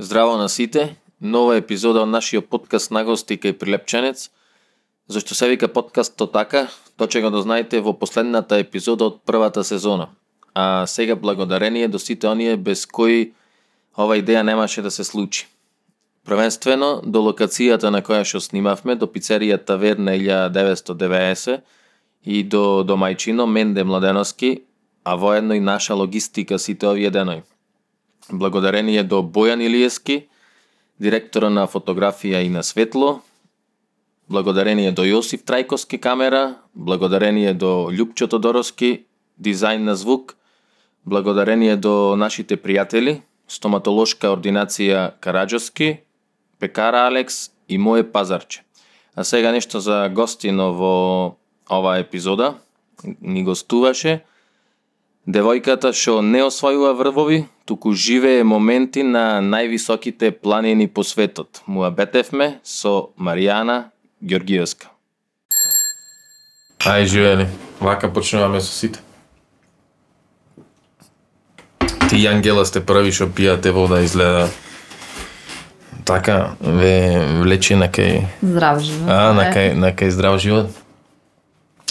Здраво 0.00 0.36
на 0.36 0.48
сите, 0.48 0.96
нова 1.20 1.56
епизода 1.58 2.04
од 2.06 2.10
нашиот 2.12 2.46
подкаст 2.46 2.92
на 2.94 3.00
гости 3.02 3.34
кај 3.34 3.56
Прилепченец. 3.58 4.28
Зашто 5.10 5.34
се 5.34 5.48
вика 5.50 5.66
подкаст 5.66 6.14
то 6.14 6.28
така, 6.30 6.68
то 6.94 7.08
ќе 7.10 7.24
го 7.24 7.32
дознаете 7.34 7.80
во 7.82 7.96
последната 7.98 8.60
епизода 8.62 9.08
од 9.10 9.16
првата 9.26 9.64
сезона. 9.66 10.06
А 10.54 10.86
сега 10.86 11.16
благодарение 11.16 11.88
до 11.88 11.98
сите 11.98 12.30
оние 12.30 12.54
без 12.56 12.86
кои 12.86 13.32
ова 13.98 14.14
идеја 14.22 14.46
немаше 14.46 14.86
да 14.86 14.90
се 14.90 15.02
случи. 15.02 15.48
Првенствено 16.22 17.02
до 17.02 17.18
локацијата 17.26 17.90
на 17.90 17.98
која 17.98 18.22
што 18.22 18.38
снимавме, 18.38 18.94
до 18.94 19.10
пицерија 19.10 19.58
Таверна 19.58 20.14
1990 20.14 21.60
и 22.22 22.44
до 22.44 22.86
домајчино 22.86 23.50
Менде 23.50 23.82
Младеновски, 23.82 24.62
а 25.02 25.16
воедно 25.16 25.54
и 25.54 25.60
наша 25.60 25.94
логистика 25.94 26.58
сите 26.58 26.86
овие 26.86 27.10
денови. 27.10 27.42
Благодарение 28.30 29.02
до 29.04 29.22
Бојан 29.22 29.62
Илиевски, 29.64 30.28
директора 30.98 31.50
на 31.50 31.66
фотографија 31.66 32.42
и 32.44 32.48
на 32.48 32.62
светло, 32.62 33.20
благодарение 34.28 34.92
до 34.92 35.06
Јосиф 35.06 35.44
Трајковски 35.44 35.98
камера, 35.98 36.58
благодарение 36.74 37.54
до 37.54 37.88
Љупчо 37.90 38.28
Тодоровски, 38.28 39.06
дизајн 39.40 39.88
на 39.88 39.96
звук, 39.96 40.36
благодарение 41.04 41.76
до 41.76 42.16
нашите 42.16 42.56
пријатели, 42.56 43.22
стоматолошка 43.48 44.34
ординација 44.34 45.12
Караджовски, 45.20 46.00
пекара 46.58 47.06
Алекс 47.08 47.50
и 47.68 47.78
моје 47.78 48.04
пазарче. 48.12 48.62
А 49.14 49.24
сега 49.24 49.52
нешто 49.52 49.80
за 49.80 50.08
гостино 50.14 50.72
во 50.74 50.94
оваа 51.70 51.98
епизода. 51.98 52.54
Ни 53.20 53.42
гостуваше 53.44 54.22
девојката 55.28 55.92
што 55.92 56.22
не 56.24 56.40
освојува 56.40 56.94
врвови, 56.96 57.42
туку 57.68 57.92
живее 57.92 58.44
моменти 58.48 59.02
на 59.04 59.40
највисоките 59.44 60.30
планини 60.32 60.88
по 60.88 61.04
светот. 61.04 61.60
Муабетевме 61.66 62.60
со 62.64 63.10
Маријана 63.20 63.90
Ѓоргиевска. 64.24 64.88
Ај, 66.88 67.04
живели. 67.04 67.46
Вака 67.80 68.08
почнуваме 68.08 68.60
со 68.60 68.72
сите. 68.72 69.00
Ти 72.08 72.16
Јангела 72.24 72.64
сте 72.64 72.80
први 72.80 73.12
што 73.12 73.28
пијате 73.28 73.70
вода 73.70 74.00
изгледа 74.00 74.48
така 76.08 76.56
ве 76.60 77.20
влече 77.42 77.76
на 77.76 77.90
кај 77.92 78.24
Здрав 78.40 78.80
живот. 78.80 79.08
а 79.12 79.32
на 79.36 79.44
Е, 79.44 79.52
кај 79.52 79.74
на 79.76 79.92
кај 79.92 80.08
здрав 80.08 80.40
живот. 80.40 80.72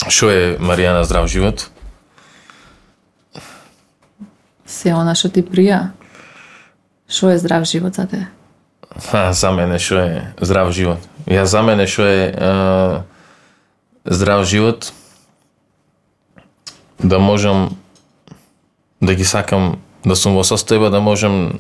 Што 0.10 0.30
е 0.34 0.58
Маријана 0.58 1.04
здрав 1.06 1.30
живот? 1.30 1.70
Се 4.68 4.94
она 4.94 5.16
што 5.16 5.32
ти 5.32 5.42
прија. 5.48 5.94
Што 7.08 7.32
е 7.32 7.40
здрав 7.40 7.64
живот 7.64 7.96
за 7.96 8.08
тебе? 8.08 8.28
А, 9.12 9.32
за 9.34 9.52
мене 9.52 9.80
што 9.80 10.04
е 10.04 10.34
здрав 10.42 10.72
живот? 10.76 11.00
Ја 11.26 11.48
за 11.48 11.64
мене 11.64 11.88
што 11.88 12.04
е 12.04 12.36
а, 12.36 13.04
здрав 14.06 14.44
живот 14.44 14.92
да 17.00 17.20
можам 17.20 17.78
да 19.02 19.16
ги 19.16 19.24
сакам 19.24 19.80
да 20.06 20.16
сум 20.16 20.36
во 20.36 20.44
состојба 20.44 20.92
да 20.92 21.00
можам 21.00 21.60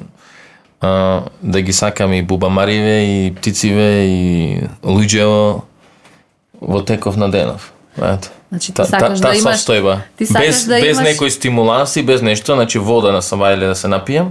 а, 0.81 1.23
да 1.41 1.61
ги 1.61 1.73
сакам 1.73 2.13
и 2.13 2.21
бубамариве 2.21 2.97
и 3.05 3.35
птициве 3.35 4.03
и 4.07 4.67
луѓево 4.83 5.61
во 6.61 6.83
теков 6.83 7.17
на 7.17 7.31
денов. 7.31 7.73
Знаете. 7.97 8.29
Значи, 8.49 8.73
ти 8.73 8.81
сакаш 8.83 9.19
та, 9.19 9.29
да 9.29 9.35
имаш- 9.35 9.55
состојба. 9.57 9.97
ти 10.17 10.25
сакаш 10.25 10.45
без 10.45 10.65
да 10.65 10.79
без 10.81 10.97
имаш- 10.97 11.03
некои 11.03 11.31
стимуланси, 11.31 12.03
без 12.03 12.21
нешто, 12.21 12.53
значи 12.53 12.79
вода 12.79 13.11
на 13.11 13.21
сабајле 13.21 13.67
да 13.67 13.75
се 13.75 13.87
напијам, 13.87 14.27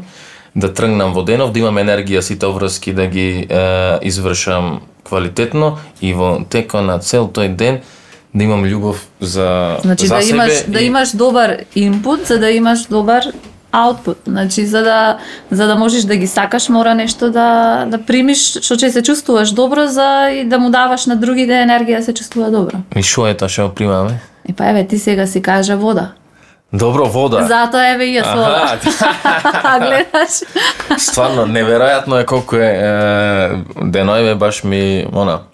да 0.55 0.73
тргнам 0.73 1.13
во 1.13 1.23
денов, 1.23 1.53
да 1.53 1.59
имам 1.59 1.77
енергија 1.77 2.21
сите 2.21 2.47
врски 2.47 2.93
да 2.93 3.07
ги 3.07 3.47
е, 3.51 3.99
извршам 4.03 4.81
квалитетно 5.05 5.79
и 6.01 6.15
во 6.15 6.41
теко 6.45 6.81
на 6.81 6.99
цел 6.99 7.29
тој 7.29 7.49
ден 7.51 7.81
да 8.35 8.45
имам 8.45 8.65
љубов 8.65 8.97
за 9.21 9.77
Значи 9.81 10.07
за 10.07 10.15
да 10.15 10.23
имаш 10.25 10.53
себе 10.53 10.73
да 10.73 10.81
и- 10.81 10.87
имаш 10.87 11.11
добар 11.11 11.57
инпут 11.75 12.27
за 12.27 12.39
да 12.39 12.51
имаш 12.51 12.87
добар 12.87 13.25
аутпут. 13.73 14.19
Значи 14.27 14.67
за 14.67 14.83
да 14.83 15.19
за 15.51 15.67
да 15.67 15.77
можеш 15.77 16.05
да 16.05 16.17
ги 16.17 16.27
сакаш 16.27 16.69
мора 16.69 16.95
нешто 16.95 17.31
да 17.31 17.85
да 17.87 17.99
примиш 17.99 18.59
што 18.63 18.75
ќе 18.75 18.89
се 18.89 19.03
чувствуваш 19.03 19.51
добро 19.51 19.87
за 19.87 20.31
и 20.31 20.45
да 20.45 20.59
му 20.59 20.71
даваш 20.71 21.07
на 21.07 21.17
другите 21.17 21.63
енергија 21.65 21.99
да 21.99 22.05
се 22.05 22.15
чувствува 22.15 22.51
добро. 22.51 22.83
И 22.97 23.03
што 23.03 23.27
е 23.27 23.35
тоа 23.35 23.49
што 23.49 23.69
го 23.69 23.75
примаме? 23.75 24.21
И 24.49 24.53
па 24.53 24.71
еве 24.71 24.87
ти 24.87 24.99
сега 24.99 25.27
си 25.27 25.43
кажа 25.43 25.77
вода. 25.77 26.13
Добро 26.73 27.07
вода. 27.07 27.47
Затоа 27.47 27.95
еве 27.95 28.11
и 28.11 28.17
ја 28.19 28.25
слова. 28.33 28.79
Аха, 29.25 29.79
Гледаш? 29.81 30.43
Стварно, 30.99 31.47
неверојатно 31.47 32.21
е 32.21 32.27
колку 32.27 32.57
е, 32.57 32.67
е 32.67 32.91
денојве 33.87 34.35
баш 34.35 34.65
ми, 34.65 35.07
она, 35.13 35.47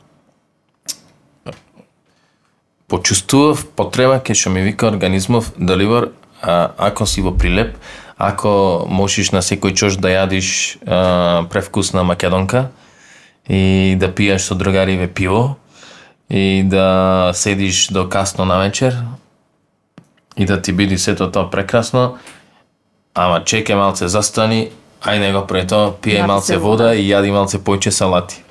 почувствував 2.88 3.64
потреба 3.76 4.20
ке 4.20 4.34
што 4.36 4.50
ми 4.52 4.62
вика 4.62 4.86
организмов 4.86 5.52
деливер 5.56 6.10
а, 6.42 6.72
ако 6.78 7.06
си 7.06 7.22
во 7.22 7.32
прилеп, 7.38 7.76
ако 8.18 8.86
можеш 8.90 9.32
на 9.32 9.42
секој 9.42 9.74
чош 9.74 9.96
да 10.02 10.10
јадиш 10.12 10.78
а, 10.86 11.46
превкусна 11.50 12.02
македонка 12.02 12.70
и 13.48 13.96
да 13.98 14.12
пиеш 14.14 14.42
со 14.42 14.54
другариве 14.54 15.08
пиво 15.08 15.56
и 16.30 16.62
да 16.66 17.30
седиш 17.34 17.88
до 17.88 18.08
касно 18.08 18.44
на 18.44 18.58
вечер 18.58 18.98
и 20.36 20.46
да 20.46 20.62
ти 20.62 20.72
биде 20.72 20.98
сето 20.98 21.30
тоа 21.30 21.50
прекрасно, 21.50 22.18
ама 23.14 23.42
чекај 23.44 23.76
малце 23.76 24.08
застани, 24.08 24.70
ај 25.02 25.18
него 25.20 25.46
пред 25.46 25.70
тоа 25.70 25.92
пиеј 25.92 26.22
Јади 26.22 26.28
малце 26.28 26.56
вода 26.58 26.94
и 26.94 27.04
јади 27.08 27.32
малце 27.32 27.58
појче 27.58 27.90
салати. 27.90 28.41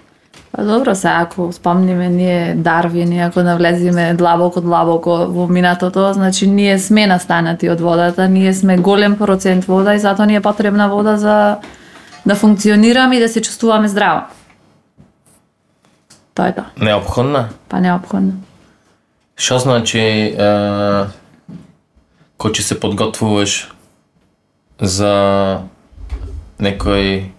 Па 0.52 0.66
добро 0.66 0.96
се, 0.96 1.08
ако 1.08 1.54
спомниме 1.54 2.10
ние 2.10 2.56
Дарвин 2.56 3.14
и 3.14 3.20
ако 3.20 3.40
навлезиме 3.40 4.14
длабоко 4.14 4.62
длабоко 4.62 5.10
во 5.30 5.48
минатото, 5.48 6.14
значи 6.14 6.48
ние 6.48 6.80
сме 6.80 7.08
настанати 7.08 7.70
од 7.70 7.80
водата, 7.80 8.28
ние 8.28 8.54
сме 8.54 8.78
голем 8.78 9.18
процент 9.18 9.66
вода 9.66 9.96
и 9.96 10.00
затоа 10.00 10.26
ни 10.26 10.36
е 10.36 10.42
потребна 10.42 10.90
вода 10.90 11.18
за 11.18 11.58
да 12.26 12.36
функционираме 12.36 13.16
и 13.16 13.20
да 13.20 13.30
се 13.30 13.42
чувствуваме 13.42 13.88
здраво. 13.88 14.22
Тоа 16.36 16.48
е 16.48 16.56
тоа. 16.56 16.66
Неопходна? 16.78 17.48
Па 17.70 17.80
неопходно. 17.80 18.44
Што 19.40 19.58
значи 19.64 20.00
е, 20.36 20.52
кој 22.36 22.52
ќе 22.52 22.62
се 22.62 22.76
подготвуваш 22.76 23.72
за 24.84 25.16
некој 26.60 27.32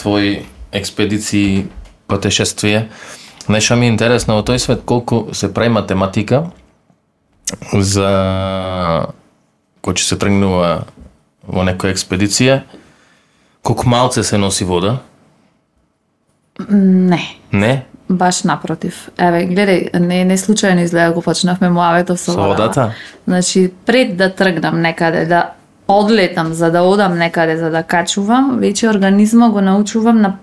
твој 0.00 0.48
експедиции 0.72 1.68
патешествие? 2.06 2.88
Нешто 3.48 3.76
ми 3.76 3.86
е 3.86 3.88
интересно 3.88 4.36
во 4.38 4.42
тој 4.42 4.56
свет 4.58 4.84
колку 4.84 5.34
се 5.34 5.52
прави 5.54 5.68
математика 5.68 6.44
за 7.72 8.10
кој 9.82 9.94
ќе 9.98 10.04
се 10.06 10.18
тргнува 10.18 10.84
во 11.46 11.64
некоја 11.66 11.90
експедиција, 11.92 12.60
колку 13.62 13.88
малце 13.88 14.22
се 14.22 14.38
носи 14.38 14.64
вода? 14.64 15.00
Не, 16.70 17.20
Не? 17.52 17.86
баш 18.08 18.42
напротив. 18.44 19.08
Еве, 19.18 19.46
гледај, 19.48 19.98
не 19.98 20.24
не 20.24 20.36
случајно 20.36 20.84
изгледа 20.84 21.14
го 21.14 21.22
почнавме 21.22 21.70
муаветов 21.70 22.20
со, 22.20 22.32
Со 22.32 22.38
водата. 22.38 22.62
водата? 22.62 22.94
Значи, 23.26 23.72
пред 23.86 24.16
да 24.16 24.34
тргнам 24.34 24.80
некаде, 24.80 25.24
да 25.26 25.52
одлетам 25.88 26.52
за 26.52 26.70
да 26.70 26.82
одам 26.82 27.18
некаде 27.18 27.56
за 27.56 27.70
да 27.70 27.82
качувам, 27.82 28.58
веќе 28.60 28.90
организмот 28.90 29.52
го 29.52 29.60
научувам 29.60 30.20
на 30.20 30.36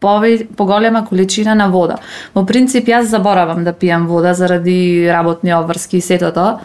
пове, 0.00 0.46
поголема 0.56 1.06
количина 1.06 1.54
на 1.54 1.68
вода. 1.68 1.98
Во 2.34 2.44
принцип, 2.46 2.88
јас 2.88 3.12
заборавам 3.12 3.64
да 3.64 3.72
пијам 3.72 4.06
вода 4.06 4.34
заради 4.34 5.08
работни 5.12 5.54
обврски 5.54 5.98
и 5.98 6.00
сето 6.00 6.32
тоа. 6.32 6.60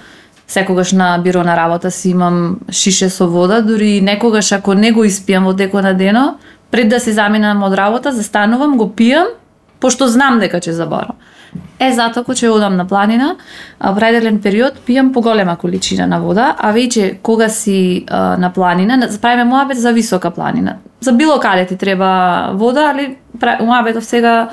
Секогаш 0.48 0.92
на 0.92 1.18
биро 1.18 1.44
на 1.44 1.56
работа 1.58 1.92
си 1.92 2.10
имам 2.10 2.60
шише 2.72 3.10
со 3.10 3.28
вода, 3.28 3.62
дури 3.62 3.98
и 3.98 4.02
некогаш 4.02 4.52
ако 4.52 4.74
не 4.74 4.92
го 4.92 5.06
испијам 5.06 5.46
во 5.46 5.54
теко 5.54 5.82
на 5.82 5.94
дено, 5.94 6.38
пред 6.72 6.90
да 6.90 7.00
се 7.00 7.14
заминам 7.14 7.64
од 7.64 7.74
работа, 7.74 8.12
застанувам, 8.12 8.78
го 8.78 8.88
пијам, 8.88 9.34
пошто 9.86 10.08
знам 10.10 10.40
дека 10.42 10.58
ќе 10.58 10.74
заборам. 10.74 11.20
Е, 11.80 11.92
затоа 11.96 12.26
кога 12.26 12.36
ќе 12.36 12.50
одам 12.52 12.76
на 12.80 12.88
планина, 12.88 13.36
а, 13.80 13.92
определен 13.92 14.42
период 14.42 14.80
пијам 14.88 15.12
поголема 15.14 15.56
количина 15.62 16.08
на 16.08 16.20
вода, 16.24 16.54
а 16.58 16.74
веќе 16.76 17.20
кога 17.22 17.50
си 17.50 18.06
а, 18.08 18.36
на 18.42 18.50
планина, 18.54 18.98
правиме 19.22 19.46
моабет 19.52 19.80
за 19.80 19.94
висока 19.94 20.32
планина. 20.32 20.78
За 21.02 21.14
било 21.14 21.40
каде 21.40 21.66
ти 21.66 21.78
треба 21.78 22.52
вода, 22.54 22.90
али 22.92 23.18
пра- 23.40 23.62
моабетов 23.62 24.06
сега 24.06 24.50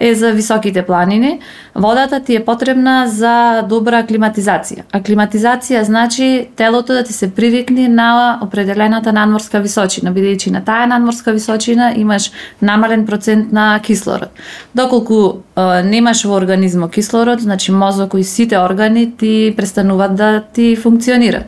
е 0.00 0.14
за 0.14 0.32
високите 0.32 0.82
планини. 0.82 1.40
Водата 1.74 2.20
ти 2.20 2.36
е 2.36 2.44
потребна 2.44 3.08
за 3.08 3.62
добра 3.68 4.02
аклиматизација. 4.02 4.84
Аклиматизација 4.92 5.82
значи 5.82 6.48
телото 6.56 6.92
да 6.92 7.04
ти 7.04 7.12
се 7.12 7.30
привикне 7.34 7.88
на 7.88 8.38
определената 8.42 9.12
надморска 9.12 9.60
височина, 9.60 10.12
бидејќи 10.12 10.50
на 10.50 10.64
таа 10.64 10.86
надморска 10.86 11.32
височина 11.32 11.92
имаш 11.96 12.30
намален 12.62 13.06
процент 13.06 13.52
на 13.52 13.80
кислород. 13.82 14.30
Доколку 14.74 15.42
е, 15.56 15.82
немаш 15.82 16.24
во 16.24 16.36
организмот 16.36 16.92
кислород, 16.92 17.40
значи 17.40 17.72
мозок 17.72 18.14
и 18.18 18.24
сите 18.24 18.58
органи 18.58 19.16
ти 19.16 19.54
престануваат 19.56 20.16
да 20.16 20.42
ти 20.52 20.76
функционираат. 20.76 21.46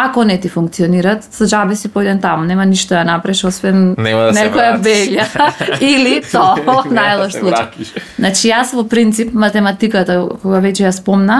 Ако 0.00 0.24
не 0.24 0.40
ти 0.40 0.48
функционираат, 0.48 1.24
за 1.34 1.46
џабе 1.50 1.74
си 1.74 1.88
појден 1.90 2.20
таму, 2.22 2.44
нема 2.46 2.62
ништо 2.70 2.94
да 2.94 3.00
направиш 3.04 3.40
освен 3.48 3.96
Нема 3.98 4.28
да 4.28 4.34
се 4.36 4.44
некоја 4.46 4.76
белја 4.78 5.24
или 5.82 6.20
то, 6.22 6.44
најлош 6.86 7.34
Се 7.34 7.40
случај. 7.42 8.04
Значи 8.14 8.52
јас 8.52 8.76
во 8.78 8.84
принцип 8.86 9.32
математиката 9.34 10.20
кога 10.38 10.60
веќе 10.62 10.86
ја 10.86 10.92
спомна, 10.94 11.38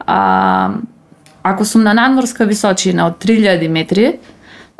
а, 0.00 0.74
ако 1.42 1.64
сум 1.64 1.86
на 1.86 1.94
надморска 1.94 2.48
височина 2.50 3.06
од 3.06 3.22
3000 3.22 3.70
метри, 3.70 4.08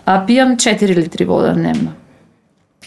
а, 0.05 0.19
пијам 0.27 0.57
4 0.59 0.99
литри 0.99 1.25
вода 1.25 1.55
дневно. 1.55 1.95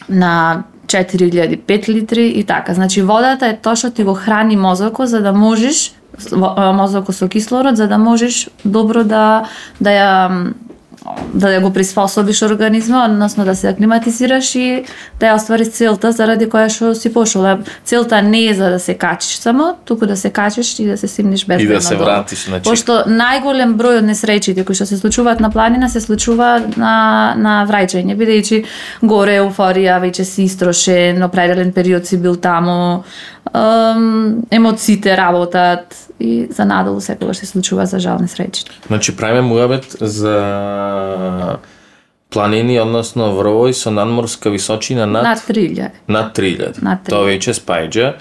На 0.09 0.63
4000 0.87 1.55
5 1.63 1.87
литри 1.87 2.27
и 2.27 2.43
така. 2.43 2.73
Значи 2.73 3.01
водата 3.01 3.47
е 3.47 3.55
тоа 3.55 3.79
што 3.79 3.95
ти 3.95 4.03
го 4.03 4.13
храни 4.13 4.59
мозокот 4.59 5.07
за 5.07 5.21
да 5.21 5.31
можеш 5.31 5.93
мозокот 6.31 7.15
со 7.15 7.27
кислород 7.27 7.77
за 7.77 7.87
да 7.87 7.97
можеш 7.97 8.49
добро 8.65 9.03
да 9.03 9.45
да 9.79 9.89
ја 9.89 10.53
да 11.33 11.47
ја 11.47 11.61
го 11.61 11.69
приспособиш 11.73 12.41
организма, 12.41 13.05
односно 13.05 13.45
да 13.45 13.55
се 13.55 13.69
аклиматизираш 13.69 14.55
и 14.55 14.83
да 15.19 15.31
ја 15.31 15.35
оствариш 15.35 15.69
целта 15.71 16.11
заради 16.11 16.47
која 16.49 16.69
што 16.73 16.93
си 16.95 17.13
пошол. 17.13 17.45
Целта 17.85 18.21
не 18.21 18.47
е 18.49 18.53
за 18.53 18.69
да 18.69 18.79
се 18.79 18.93
качиш 18.93 19.37
само, 19.39 19.75
туку 19.85 20.05
да 20.05 20.17
се 20.17 20.29
качиш 20.29 20.79
и 20.79 20.85
да 20.85 20.97
се 20.97 21.07
симниш 21.07 21.45
без 21.45 21.61
И 21.61 21.67
да 21.67 21.81
се 21.81 21.95
вратиш, 21.95 22.45
значи- 22.45 22.69
Пошто 22.69 23.03
најголем 23.07 23.75
број 23.77 24.01
од 24.01 24.09
несреќите 24.09 24.65
кои 24.65 24.75
што 24.75 24.85
се 24.85 24.97
случуваат 24.97 25.39
на 25.39 25.49
планина 25.49 25.89
се 25.89 26.01
случува 26.01 26.61
на 26.77 27.35
на 27.37 27.65
враќање, 27.69 28.17
бидејќи 28.17 28.65
горе 29.01 29.39
еуфорија, 29.39 30.01
веќе 30.01 30.23
си 30.23 30.43
истрошен, 30.43 31.23
определен 31.23 31.71
период 31.73 32.05
си 32.05 32.17
бил 32.17 32.35
таму, 32.35 33.03
емоциите 34.51 35.17
работат 35.17 36.09
и 36.19 36.47
за 36.49 36.65
надолу 36.65 37.01
секогаш 37.01 37.37
се 37.37 37.45
случува 37.45 37.85
за 37.85 37.99
жал 37.99 38.19
несреќите. 38.19 38.71
Значи 38.87 39.15
правиме 39.17 39.41
муабет 39.41 39.95
за 40.01 41.57
планини, 42.29 42.79
односно 42.79 43.31
врвој 43.37 43.71
со 43.71 43.91
надморска 43.91 44.49
височина 44.49 45.05
над 45.05 45.23
Над 45.23 45.39
3000. 45.47 45.89
над 46.07 46.35
3000. 46.37 46.81
Над 46.81 46.99
3000. 47.05 47.09
Тоа 47.09 47.25
веќе 47.25 47.53
спаѓа 47.53 48.13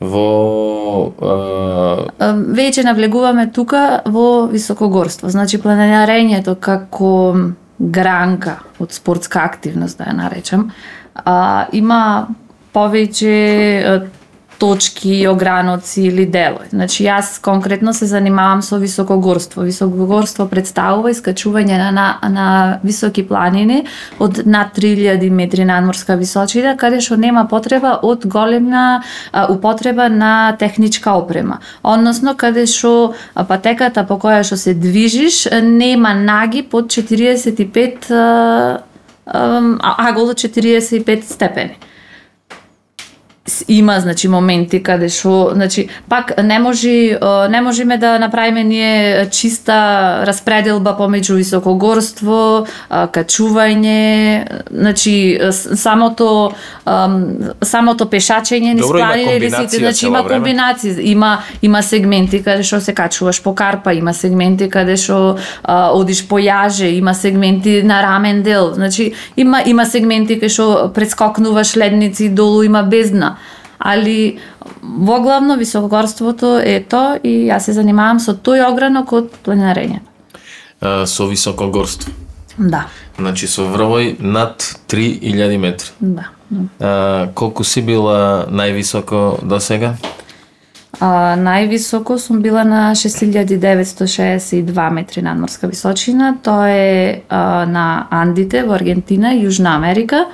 во 0.00 1.12
е, 2.18 2.32
Веќе 2.58 2.84
навлегуваме 2.84 3.50
тука 3.52 4.02
во 4.06 4.46
високогорство. 4.50 5.30
Значи 5.30 5.60
планинарењето 5.62 6.54
како 6.54 7.36
гранка 7.78 8.58
од 8.78 8.92
спортска 8.92 9.44
активност, 9.44 9.98
да 9.98 10.04
ја 10.10 10.16
наречам, 10.16 10.70
а, 11.14 11.66
има 11.72 12.28
повеќе 12.74 14.08
точки, 14.62 15.26
ограноци 15.26 16.04
или 16.06 16.22
делој. 16.30 16.68
Значи 16.70 17.02
јас 17.02 17.40
конкретно 17.42 17.90
се 17.92 18.06
занимавам 18.06 18.62
со 18.62 18.78
високогорство. 18.78 19.64
Високогорство 19.66 20.46
представува 20.46 21.10
искачување 21.10 21.80
на, 21.80 21.90
на, 21.90 22.06
на 22.30 22.46
високи 22.86 23.24
планини 23.26 23.80
од 24.22 24.44
над 24.46 24.78
3000 24.78 25.34
метри 25.34 25.66
надморска 25.66 26.14
височина, 26.14 26.76
каде 26.78 27.02
што 27.02 27.18
нема 27.18 27.48
потреба 27.50 27.96
од 28.06 28.22
големна 28.22 29.02
а, 29.32 29.48
употреба 29.50 30.06
на 30.08 30.54
техничка 30.58 31.18
опрема. 31.18 31.58
Односно, 31.82 32.36
каде 32.38 32.68
што 32.70 33.16
патеката 33.34 34.06
по 34.06 34.14
која 34.14 34.46
што 34.46 34.56
се 34.56 34.78
движиш 34.78 35.48
нема 35.50 36.14
наги 36.14 36.62
под 36.62 36.86
45 36.86 38.12
а, 38.14 38.78
а, 39.26 39.94
агол 40.06 40.30
45 40.30 41.26
степени 41.26 41.82
има 43.68 44.00
значи 44.00 44.28
моменти 44.28 44.78
каде 44.82 45.08
што 45.10 45.50
значи 45.54 45.88
пак 46.08 46.30
не 46.42 46.58
можи 46.58 47.10
е, 47.10 47.48
не 47.50 47.60
можеме 47.60 47.98
да 47.98 48.18
направиме 48.18 48.64
ние 48.64 49.26
чиста 49.30 50.22
распределба 50.26 50.94
помеѓу 50.94 51.34
високогорство, 51.34 52.66
качување, 52.88 54.46
значи 54.70 55.40
самото 55.74 56.52
ам, 56.86 57.50
самото 57.62 58.06
пешачење 58.06 58.76
низ 58.78 58.86
планини 58.86 59.34
или 59.36 59.50
сите, 59.50 59.78
значи 59.82 60.06
има 60.06 60.22
комбинации, 60.28 61.10
има 61.10 61.42
има 61.62 61.82
сегменти 61.82 62.42
каде 62.42 62.62
што 62.62 62.80
се 62.80 62.94
качуваш 62.94 63.42
по 63.42 63.54
карпа, 63.54 63.94
има 63.94 64.14
сегменти 64.14 64.70
каде 64.70 64.94
што 64.96 65.36
одиш 65.66 66.22
по 66.28 66.38
јаже, 66.38 66.94
има 66.94 67.14
сегменти 67.14 67.82
на 67.82 68.02
рамен 68.02 68.42
дел, 68.42 68.70
значи 68.74 69.12
има 69.36 69.66
има 69.66 69.86
сегменти 69.86 70.38
каде 70.38 70.48
што 70.54 70.92
прескокнуваш 70.94 71.76
ледници 71.76 72.28
долу 72.28 72.62
има 72.62 72.82
бездна. 72.82 73.32
Али 73.84 74.38
во 74.82 75.20
главно 75.20 75.56
високогорството 75.56 76.58
е 76.62 76.80
тоа 76.88 77.16
и 77.22 77.48
јас 77.50 77.66
се 77.66 77.72
занимавам 77.72 78.20
со 78.20 78.32
тој 78.34 78.62
огранок 78.70 79.12
од 79.12 79.30
планинарењето. 79.44 80.06
е, 80.82 81.06
со 81.06 81.26
високогорство. 81.26 82.12
Да, 82.58 82.86
Значи 83.18 83.46
со 83.48 83.62
врвој 83.64 84.20
над 84.20 84.62
3000 84.88 85.58
метри. 85.58 85.88
да. 86.00 86.24
А, 86.80 87.28
колку 87.34 87.64
си 87.64 87.82
била 87.82 88.46
највисоко 88.50 89.42
до 89.42 89.60
сега? 89.60 89.94
А, 91.00 91.34
највисоко 91.36 92.18
сум 92.18 92.42
била 92.42 92.64
на 92.64 92.94
6962 92.94 94.90
метри 94.90 95.22
надморска 95.22 95.66
височина. 95.66 96.36
Тоа 96.42 96.68
е 96.70 97.22
а, 97.28 97.64
на 97.66 98.06
Андите 98.10 98.62
во 98.62 98.74
Аргентина 98.74 99.32
Јужна 99.32 99.76
Америка. 99.76 100.26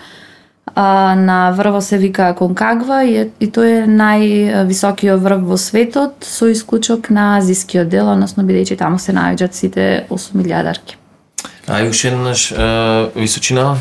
А, 0.75 1.15
на 1.15 1.51
врво 1.51 1.81
се 1.81 1.99
вика 1.99 2.35
Конкагва 2.39 3.03
и, 3.05 3.31
и 3.41 3.49
тој 3.49 3.83
е 3.83 3.87
највисокиот 3.89 5.23
врв 5.23 5.45
во 5.49 5.59
светот 5.59 6.25
со 6.27 6.51
исклучок 6.53 7.11
на 7.11 7.39
азискиот 7.39 7.89
дел, 7.89 8.09
односно 8.13 8.45
бидејќи 8.45 8.79
таму 8.79 8.99
се 8.99 9.13
наоѓаат 9.17 9.55
сите 9.55 10.07
8000-арки. 10.11 10.99
Ај 11.69 11.91
уште 11.91 12.13
еднаш 12.13 12.53
височина? 13.15 13.77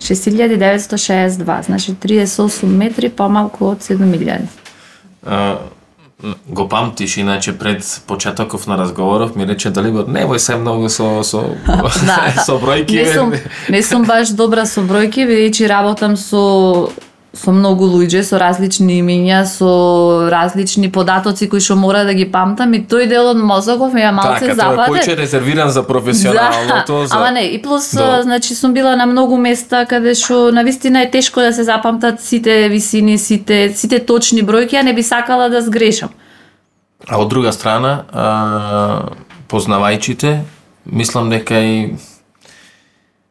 6962, 0.00 1.62
значи 1.62 1.92
38 1.92 2.66
метри 2.66 3.08
помалку 3.08 3.66
од 3.74 3.84
7000. 3.84 4.48
Го 6.46 6.68
памтиш, 6.68 7.16
иначе 7.16 7.58
пред 7.58 8.02
почетоков 8.06 8.66
на 8.66 8.78
разговоров 8.78 9.36
ми 9.36 9.46
рече 9.46 9.70
дали 9.70 9.90
го 9.90 10.04
немој 10.04 10.36
се 10.36 10.56
многу 10.56 10.88
со 10.88 11.22
со 11.24 11.42
Да, 11.66 11.82
да. 12.36 12.44
со 12.44 12.58
бројки. 12.60 12.92
Не 12.92 13.14
сум, 13.14 13.32
не 13.68 13.82
сум 13.82 14.04
баш 14.04 14.34
добра 14.36 14.66
со 14.66 14.84
бројки, 14.84 15.24
бидејќи 15.24 15.68
работам 15.68 16.16
со 16.16 16.90
со 17.32 17.52
многу 17.52 17.86
луѓе, 17.86 18.22
со 18.26 18.38
различни 18.42 18.96
имиња, 19.02 19.44
со 19.46 20.26
различни 20.30 20.90
податоци 20.92 21.46
кои 21.48 21.60
што 21.60 21.76
мора 21.76 22.04
да 22.04 22.14
ги 22.14 22.24
памтам 22.26 22.74
и 22.74 22.80
тој 22.82 23.06
дел 23.08 23.28
од 23.30 23.38
мозоков 23.38 23.94
ја 23.94 24.10
малце 24.10 24.48
Така, 24.48 24.56
тоа 24.56 24.72
е 24.72 24.76
западен. 24.76 24.94
поќе 24.94 25.16
резервиран 25.16 25.70
за 25.70 25.82
професионалното, 25.86 27.06
за 27.06 27.16
ама 27.16 27.30
не, 27.30 27.44
и 27.54 27.62
плюс, 27.62 27.94
Да. 27.94 28.22
значи 28.22 28.54
сум 28.54 28.74
била 28.74 28.96
на 28.96 29.06
многу 29.06 29.36
места 29.36 29.86
каде 29.86 30.14
што 30.14 30.50
на 30.52 30.62
вистина 30.64 31.02
е 31.02 31.10
тешко 31.10 31.40
да 31.40 31.52
се 31.52 31.64
запамтат 31.64 32.20
сите 32.20 32.68
висини, 32.68 33.18
сите 33.18 33.72
сите 33.76 33.98
точни 34.06 34.42
бројки, 34.42 34.74
а 34.80 34.82
не 34.82 34.92
би 34.92 35.02
сакала 35.02 35.48
да 35.48 35.62
сгрешам. 35.62 36.08
А 37.08 37.16
од 37.18 37.28
друга 37.28 37.52
страна, 37.52 38.04
а, 38.12 39.02
познавајчите, 39.48 40.38
мислам 40.86 41.30
дека 41.30 41.54
и 41.54 41.94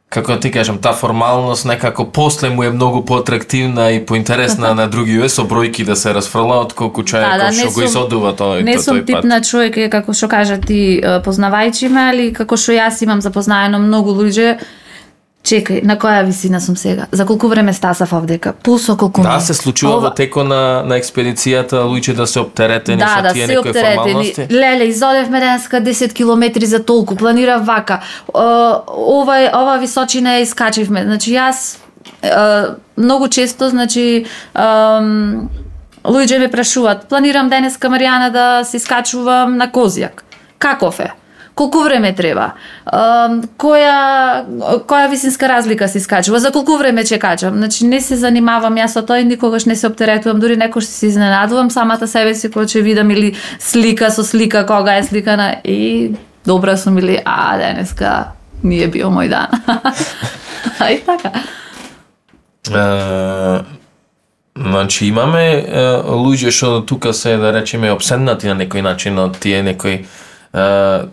како 0.10 0.36
ти 0.42 0.50
кажам, 0.52 0.80
таа 0.82 0.94
формалност 0.98 1.66
некако 1.70 2.06
после 2.12 2.50
му 2.50 2.64
е 2.64 2.70
многу 2.70 3.06
поатрактивна 3.06 3.92
и 3.92 4.06
поинтересна 4.06 4.74
на 4.80 4.88
другиве 4.90 5.30
со 5.30 5.46
бројки 5.46 5.86
да 5.86 5.96
се 5.96 6.14
разфрла 6.14 6.62
отколку 6.62 7.04
човек 7.04 7.30
Да, 7.30 7.38
да, 7.38 7.52
што 7.54 7.70
го 7.72 7.86
изодува 7.86 8.34
тој 8.34 8.64
Не 8.66 8.80
сум 8.82 9.04
тип 9.06 9.24
на 9.24 9.42
човек 9.42 9.78
како 9.92 10.14
што 10.14 10.28
кажа 10.28 10.58
ти 10.58 11.02
познавајќи 11.26 11.90
ме, 11.94 12.10
али 12.10 12.28
како 12.34 12.58
што 12.58 12.74
јас 12.74 13.04
имам 13.06 13.22
запознаено 13.22 13.80
многу 13.80 14.18
луѓе, 14.18 14.58
чекај, 15.50 15.84
на 15.84 15.96
која 15.98 16.22
висина 16.26 16.62
сум 16.62 16.78
сега? 16.78 17.08
За 17.12 17.26
колку 17.26 17.48
време 17.48 17.74
стасав 17.74 18.14
овдека? 18.14 18.54
Пулсо 18.64 18.98
колку 18.98 19.22
Да, 19.22 19.40
се 19.40 19.54
случува 19.54 19.94
Ова- 19.98 20.10
во 20.10 20.16
текот 20.16 20.48
на, 20.48 20.84
на 20.86 21.00
експедицијата 21.00 21.84
луѓе 21.90 22.16
да 22.16 22.28
се 22.28 22.40
оптеретени 22.40 22.98
Да, 23.02 23.16
со 23.18 23.22
да, 23.22 23.34
тие 23.34 23.48
се 23.48 23.56
некои 23.56 23.74
формалности. 23.74 24.48
Леле, 24.52 24.86
изодевме 24.86 25.40
денеска 25.40 25.82
10 25.82 26.14
километри 26.14 26.66
за 26.66 26.84
толку, 26.84 27.16
планира 27.16 27.58
вака. 27.58 28.00
Ова 28.34 29.50
ова 29.54 29.78
височина 29.78 30.38
ја 30.38 30.42
искачивме. 30.44 31.04
Значи 31.04 31.34
јас 31.34 31.78
многу 32.98 33.28
често, 33.28 33.70
значи 33.70 34.26
луѓе 36.06 36.40
ме 36.40 36.48
прашуваат, 36.52 37.08
планирам 37.10 37.50
денеска 37.50 37.90
Маријана 37.90 38.32
да 38.32 38.64
се 38.64 38.78
искачувам 38.78 39.58
на 39.58 39.68
Козјак. 39.72 40.24
Каков 40.60 41.00
е? 41.00 41.12
Колку 41.60 41.82
време 41.84 42.14
треба? 42.16 42.54
Која 43.60 44.46
која 44.88 45.10
висинска 45.12 45.50
разлика 45.50 45.88
се 45.92 45.98
искачува? 46.00 46.40
За 46.40 46.54
колку 46.56 46.78
време 46.80 47.04
ќе 47.04 47.20
качам? 47.20 47.58
Значи 47.60 47.84
не 47.84 48.00
се 48.02 48.16
занимавам 48.16 48.80
јас 48.80 48.96
со 48.96 49.04
тоа 49.04 49.20
и 49.20 49.28
никогаш 49.28 49.66
не 49.68 49.76
се 49.76 49.90
оптеретувам, 49.92 50.40
дури 50.40 50.56
некош 50.56 50.88
се 50.88 51.08
изненадувам 51.12 51.72
самата 51.72 52.08
себе 52.08 52.36
си 52.36 52.48
кога 52.48 52.64
ќе 52.64 52.82
видам 52.82 53.12
или 53.12 53.36
слика 53.60 54.08
со 54.12 54.24
слика 54.24 54.64
кога 54.66 54.96
е 54.98 55.04
сликана 55.04 55.58
и 55.64 56.16
добра 56.48 56.78
сум 56.78 56.98
или 56.98 57.20
а 57.26 57.58
денеска 57.58 58.32
не 58.64 58.80
е 58.84 58.88
био 58.88 59.12
мој 59.12 59.28
дан. 59.30 59.48
А 60.80 60.92
и 60.92 61.04
така. 61.04 61.32
Значи 64.56 65.06
имаме 65.08 65.46
е, 65.60 65.88
луѓе 66.08 66.52
што 66.56 66.86
тука 66.88 67.14
се 67.14 67.36
да 67.38 67.52
речеме 67.52 67.92
обседнати 67.92 68.48
на 68.48 68.56
некој 68.56 68.82
начин 68.82 69.20
од 69.20 69.40
тие 69.40 69.64
некои 69.64 70.06
е, 70.54 71.04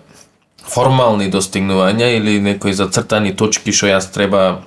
формални 0.68 1.30
достигнувања 1.30 2.16
или 2.16 2.40
некои 2.40 2.74
зацртани 2.74 3.36
точки 3.36 3.72
што 3.72 3.86
јас 3.86 4.10
треба 4.12 4.62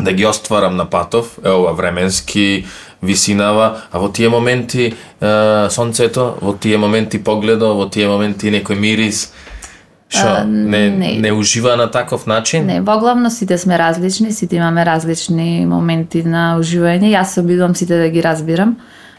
да 0.00 0.12
ги 0.12 0.26
остварам 0.26 0.76
на 0.76 0.84
патов, 0.84 1.38
е 1.44 1.50
ова 1.50 1.72
временски, 1.72 2.66
висинава, 3.02 3.82
а 3.92 3.98
во 3.98 4.08
тие 4.08 4.28
моменти 4.28 4.92
е, 4.92 4.94
сонцето, 5.70 6.34
во 6.40 6.54
тие 6.54 6.78
моменти 6.78 7.18
погледо, 7.18 7.74
во 7.74 7.88
тие 7.90 8.08
моменти 8.08 8.50
некој 8.50 8.78
мирис, 8.78 9.32
што 10.08 10.42
А, 10.42 10.44
не, 10.44 10.90
не. 10.90 11.18
не 11.18 11.32
ужива 11.32 11.76
на 11.76 11.90
таков 11.90 12.26
начин? 12.26 12.66
Не, 12.66 12.80
во 12.80 12.98
главно 12.98 13.30
сите 13.30 13.58
сме 13.58 13.78
различни, 13.78 14.32
сите 14.32 14.56
имаме 14.56 14.86
различни 14.86 15.66
моменти 15.66 16.22
на 16.22 16.56
уживање. 16.58 17.12
Јас 17.12 17.34
се 17.34 17.40
обидувам 17.40 17.74
сите 17.74 17.98
да 17.98 18.08
ги 18.08 18.22
разбирам. 18.22 18.76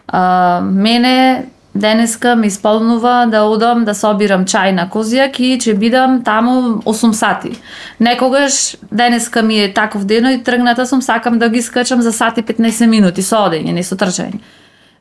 А, 0.07 0.61
мене 0.63 1.45
денеска 1.75 2.35
ми 2.35 2.47
исполнува 2.47 3.25
да 3.31 3.43
одам 3.43 3.85
да 3.85 3.95
собирам 3.95 4.45
чај 4.45 4.71
на 4.71 4.87
Козијак 4.89 5.39
и 5.39 5.57
ќе 5.57 5.77
бидам 5.77 6.23
таму 6.23 6.81
8 6.85 7.11
сати. 7.11 7.51
Некогаш 7.99 8.75
денеска 8.91 9.41
ми 9.41 9.59
е 9.63 9.73
таков 9.73 10.05
ден 10.05 10.25
и 10.25 10.43
тргната 10.43 10.87
сум 10.87 11.01
сакам 11.01 11.39
да 11.39 11.49
ги 11.49 11.61
скачам 11.61 12.01
за 12.01 12.11
сати 12.13 12.43
15 12.43 12.85
минути 12.85 13.21
со 13.21 13.45
одење, 13.47 13.73
не 13.73 13.83
со 13.83 13.95
трчање. 13.95 14.39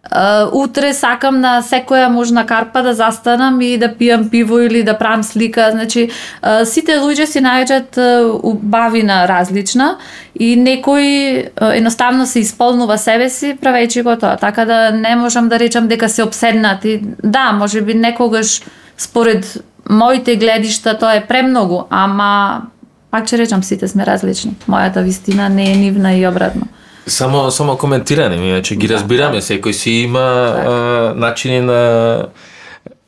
Uh, 0.08 0.48
утре 0.52 0.94
сакам 0.94 1.40
на 1.40 1.58
секоја 1.60 2.08
можна 2.08 2.46
карпа 2.46 2.80
да 2.82 2.94
застанам 2.94 3.60
и 3.60 3.76
да 3.76 3.90
пијам 3.92 4.30
пиво 4.30 4.58
или 4.64 4.82
да 4.82 4.94
правам 4.98 5.22
слика. 5.22 5.68
Значи, 5.72 6.08
uh, 6.42 6.64
сите 6.64 6.96
луѓе 6.96 7.26
си 7.26 7.42
наоѓаат 7.44 7.98
uh, 8.00 8.40
убавина 8.42 9.26
различна 9.28 9.98
и 10.34 10.56
некој 10.56 11.50
uh, 11.52 11.76
едноставно 11.76 12.26
се 12.26 12.40
исполнува 12.40 12.96
себе 12.98 13.28
си 13.28 13.52
правејќи 13.60 14.02
го 14.02 14.16
тоа. 14.16 14.36
Така 14.40 14.64
да 14.64 14.90
не 14.90 15.16
можам 15.16 15.48
да 15.48 15.58
речам 15.58 15.88
дека 15.88 16.08
се 16.08 16.22
обседнати. 16.22 17.02
Да, 17.24 17.52
може 17.52 17.82
би 17.82 17.94
некогаш 17.94 18.62
според 18.96 19.60
моите 19.90 20.36
гледишта 20.36 20.98
тоа 20.98 21.14
е 21.20 21.26
премногу, 21.26 21.84
ама 21.90 22.62
пак 23.10 23.28
ќе 23.28 23.44
речам 23.44 23.62
сите 23.62 23.88
сме 23.88 24.06
различни. 24.06 24.56
Мојата 24.68 25.04
вистина 25.04 25.48
не 25.48 25.72
е 25.72 25.76
нивна 25.76 26.14
и 26.16 26.26
обратно. 26.26 26.68
Само 27.08 27.50
само 27.50 27.76
коментиране, 27.76 28.36
иначе 28.36 28.76
ги 28.76 28.88
разбираме, 28.88 29.40
секој 29.40 29.72
си 29.72 29.90
има 30.04 30.20
а, 30.20 31.14
начини 31.16 31.60
на 31.64 31.80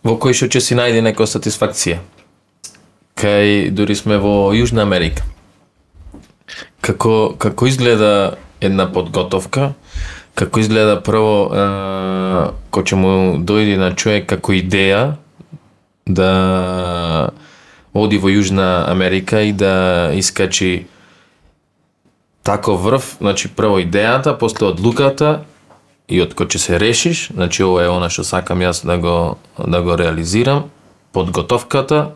во 0.04 0.16
кои 0.16 0.32
што 0.34 0.48
ќе 0.48 0.60
си 0.64 0.76
најде 0.78 1.02
некоја 1.04 1.28
сатисфакција. 1.28 2.00
Кај 3.20 3.68
дури 3.76 3.96
сме 3.96 4.16
во 4.16 4.52
Јужна 4.56 4.82
Америка. 4.82 5.26
Како 6.80 7.36
како 7.38 7.68
изгледа 7.68 8.38
една 8.60 8.88
подготовка, 8.92 9.74
како 10.34 10.60
изгледа 10.60 10.96
прво 11.04 11.34
а, 11.52 11.66
кој 12.72 12.88
ќе 12.88 12.96
му 12.96 13.12
дојде 13.44 13.76
на 13.76 13.92
човек 13.92 14.30
како 14.32 14.56
идеја 14.56 15.20
да 16.06 16.30
оди 17.92 18.18
во 18.18 18.30
Јужна 18.32 18.88
Америка 18.88 19.42
и 19.42 19.52
да 19.52 20.10
искачи 20.14 20.86
тако 22.42 22.76
врв, 22.76 23.16
значи 23.20 23.48
прво 23.48 23.78
идејата, 23.80 24.38
после 24.38 24.66
одлуката 24.66 25.40
и 26.08 26.20
од 26.22 26.34
кој 26.34 26.56
ќе 26.56 26.58
се 26.58 26.78
решиш, 26.80 27.28
значи 27.34 27.62
ова 27.64 27.84
е 27.84 27.90
она 27.92 28.10
што 28.10 28.24
сакам 28.24 28.64
јас 28.64 28.82
да 28.86 28.98
го 28.98 29.36
да 29.58 29.82
го 29.82 29.96
реализирам, 29.98 30.70
подготовката 31.12 32.10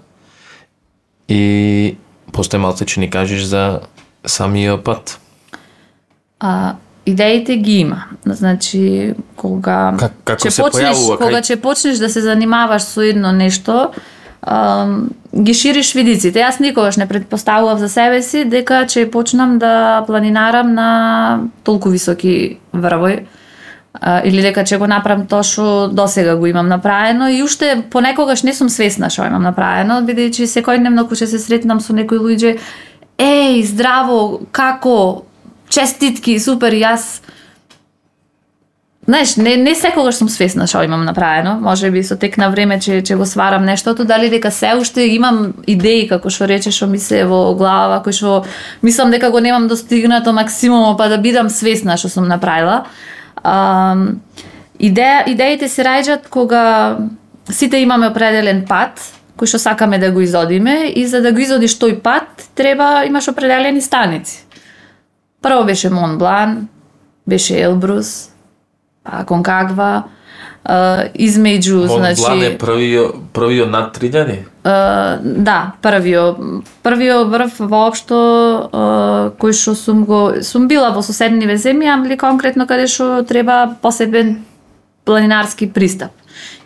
и 1.28 1.96
после 2.32 2.58
малце 2.58 2.84
ќе 2.84 2.98
ни 3.04 3.10
кажеш 3.10 3.44
за 3.44 3.80
самиот 4.26 4.84
пат. 4.84 5.18
А, 6.40 6.74
идеите 7.06 7.56
ги 7.56 7.78
има. 7.84 8.04
Значи, 8.24 9.14
кога 9.36 9.94
Как- 9.98 10.18
како 10.24 10.48
ќе 10.48 10.50
се 10.50 10.62
почнеш, 10.62 10.96
појавува, 10.96 11.18
кога 11.18 11.40
ќе 11.42 11.60
почнеш 11.60 11.98
да 11.98 12.08
се 12.08 12.20
занимаваш 12.20 12.82
со 12.82 13.00
едно 13.04 13.32
нешто, 13.32 13.92
а, 14.42 14.88
ги 15.34 15.54
шириш 15.54 15.94
видиците. 15.94 16.42
Јас 16.42 16.60
никогаш 16.60 16.96
не 16.96 17.06
предпоставував 17.10 17.78
за 17.78 17.88
себе 17.88 18.22
си 18.22 18.44
дека 18.44 18.84
ќе 18.86 19.10
почнам 19.10 19.58
да 19.58 20.04
планинарам 20.06 20.74
на 20.74 20.90
толку 21.64 21.90
високи 21.90 22.58
врвој 22.72 23.24
или 24.24 24.42
дека 24.42 24.64
ќе 24.66 24.78
го 24.78 24.86
направам 24.90 25.26
тоа 25.30 25.42
што 25.46 25.88
досега 25.88 26.36
го 26.36 26.46
имам 26.46 26.68
направено 26.68 27.28
и 27.30 27.42
уште 27.42 27.82
понекогаш 27.90 28.42
не 28.42 28.54
сум 28.54 28.68
свесна 28.68 29.10
што 29.10 29.26
имам 29.26 29.42
направено, 29.42 30.02
бидејќи 30.06 30.50
секојдневно 30.50 31.06
кога 31.06 31.18
ќе 31.18 31.30
се 31.30 31.38
сретнам 31.38 31.80
со 31.80 31.94
некои 31.94 32.18
луѓе, 32.18 32.58
еј, 33.18 33.62
здраво, 33.62 34.46
како, 34.52 35.24
честитки, 35.68 36.38
супер, 36.38 36.74
јас 36.74 37.22
Знаеш, 39.06 39.36
не, 39.36 39.56
не 39.56 39.74
секогаш 39.74 40.16
сум 40.16 40.28
свесна 40.32 40.64
што 40.66 40.80
имам 40.84 41.04
направено. 41.04 41.58
Може 41.60 41.90
би 41.92 42.00
со 42.02 42.16
тек 42.16 42.38
на 42.40 42.48
време 42.50 42.80
че, 42.80 43.02
че 43.02 43.16
го 43.16 43.26
сварам 43.26 43.64
нештото, 43.64 44.04
дали 44.04 44.30
дека 44.30 44.50
се 44.50 44.72
уште 44.80 45.04
имам 45.12 45.52
идеи, 45.66 46.08
како 46.08 46.30
што 46.32 46.48
рече, 46.48 46.72
што 46.72 46.88
ми 46.88 46.98
се 46.98 47.24
во 47.28 47.52
глава, 47.54 48.00
кој 48.00 48.16
што 48.16 48.44
мислам 48.82 49.12
дека 49.12 49.30
го 49.30 49.44
немам 49.44 49.68
достигнато 49.68 50.32
максимумо, 50.32 50.96
па 50.96 51.08
да 51.12 51.18
бидам 51.18 51.50
свесна 51.52 51.98
што 52.00 52.08
сум 52.08 52.28
направила. 52.28 52.86
А, 53.44 53.96
идеја, 54.80 55.28
идеите 55.28 55.68
се 55.68 55.84
раѓаат 55.84 56.28
кога 56.32 56.96
сите 57.50 57.84
имаме 57.84 58.08
определен 58.08 58.64
пат, 58.64 59.04
кој 59.36 59.52
што 59.52 59.60
сакаме 59.60 59.98
да 59.98 60.12
го 60.16 60.24
изодиме 60.24 60.88
и 60.96 61.04
за 61.06 61.20
да 61.20 61.32
го 61.32 61.44
изодиш 61.44 61.76
тој 61.76 62.00
пат, 62.00 62.48
треба 62.54 63.04
имаш 63.04 63.28
определени 63.28 63.84
станици. 63.84 64.46
Прво 65.42 65.64
беше 65.64 65.90
Монблан, 65.90 66.68
беше 67.28 67.60
Елбрус, 67.60 68.33
па 69.04 69.24
Конкагва, 69.28 70.04
а, 70.64 71.04
измеѓу, 71.14 71.86
Мон 71.86 71.98
значи... 71.98 72.22
Блан 72.24 72.42
е 72.42 72.56
првиот 72.58 73.20
првиот 73.36 73.70
над 73.70 73.96
3000? 73.96 74.38
А, 74.64 75.18
да, 75.22 75.74
првиот 75.82 76.40
првиот 76.82 77.28
врв 77.28 77.60
воопшто 77.60 78.16
а, 78.72 79.30
кој 79.38 79.52
што 79.52 79.76
сум 79.76 80.04
го 80.08 80.40
сум 80.42 80.68
била 80.68 80.90
во 80.96 81.04
соседниве 81.04 81.58
земји, 81.60 81.92
али 81.92 82.16
конкретно 82.16 82.66
каде 82.66 82.88
што 82.88 83.22
треба 83.28 83.76
посебен 83.82 84.44
планинарски 85.04 85.68
пристап. 85.68 86.12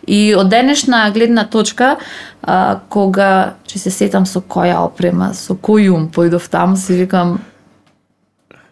И 0.07 0.33
од 0.33 0.49
денешна 0.49 1.11
гледна 1.13 1.43
точка, 1.43 1.97
а, 2.41 2.79
кога 2.89 3.59
ќе 3.67 3.83
се 3.83 3.91
сетам 3.91 4.25
со 4.25 4.39
која 4.39 4.79
опрема, 4.87 5.33
со 5.35 5.53
кој 5.53 5.91
ум 5.91 6.07
појдов 6.07 6.47
таму, 6.49 6.79
си 6.79 6.95
викам 6.95 7.41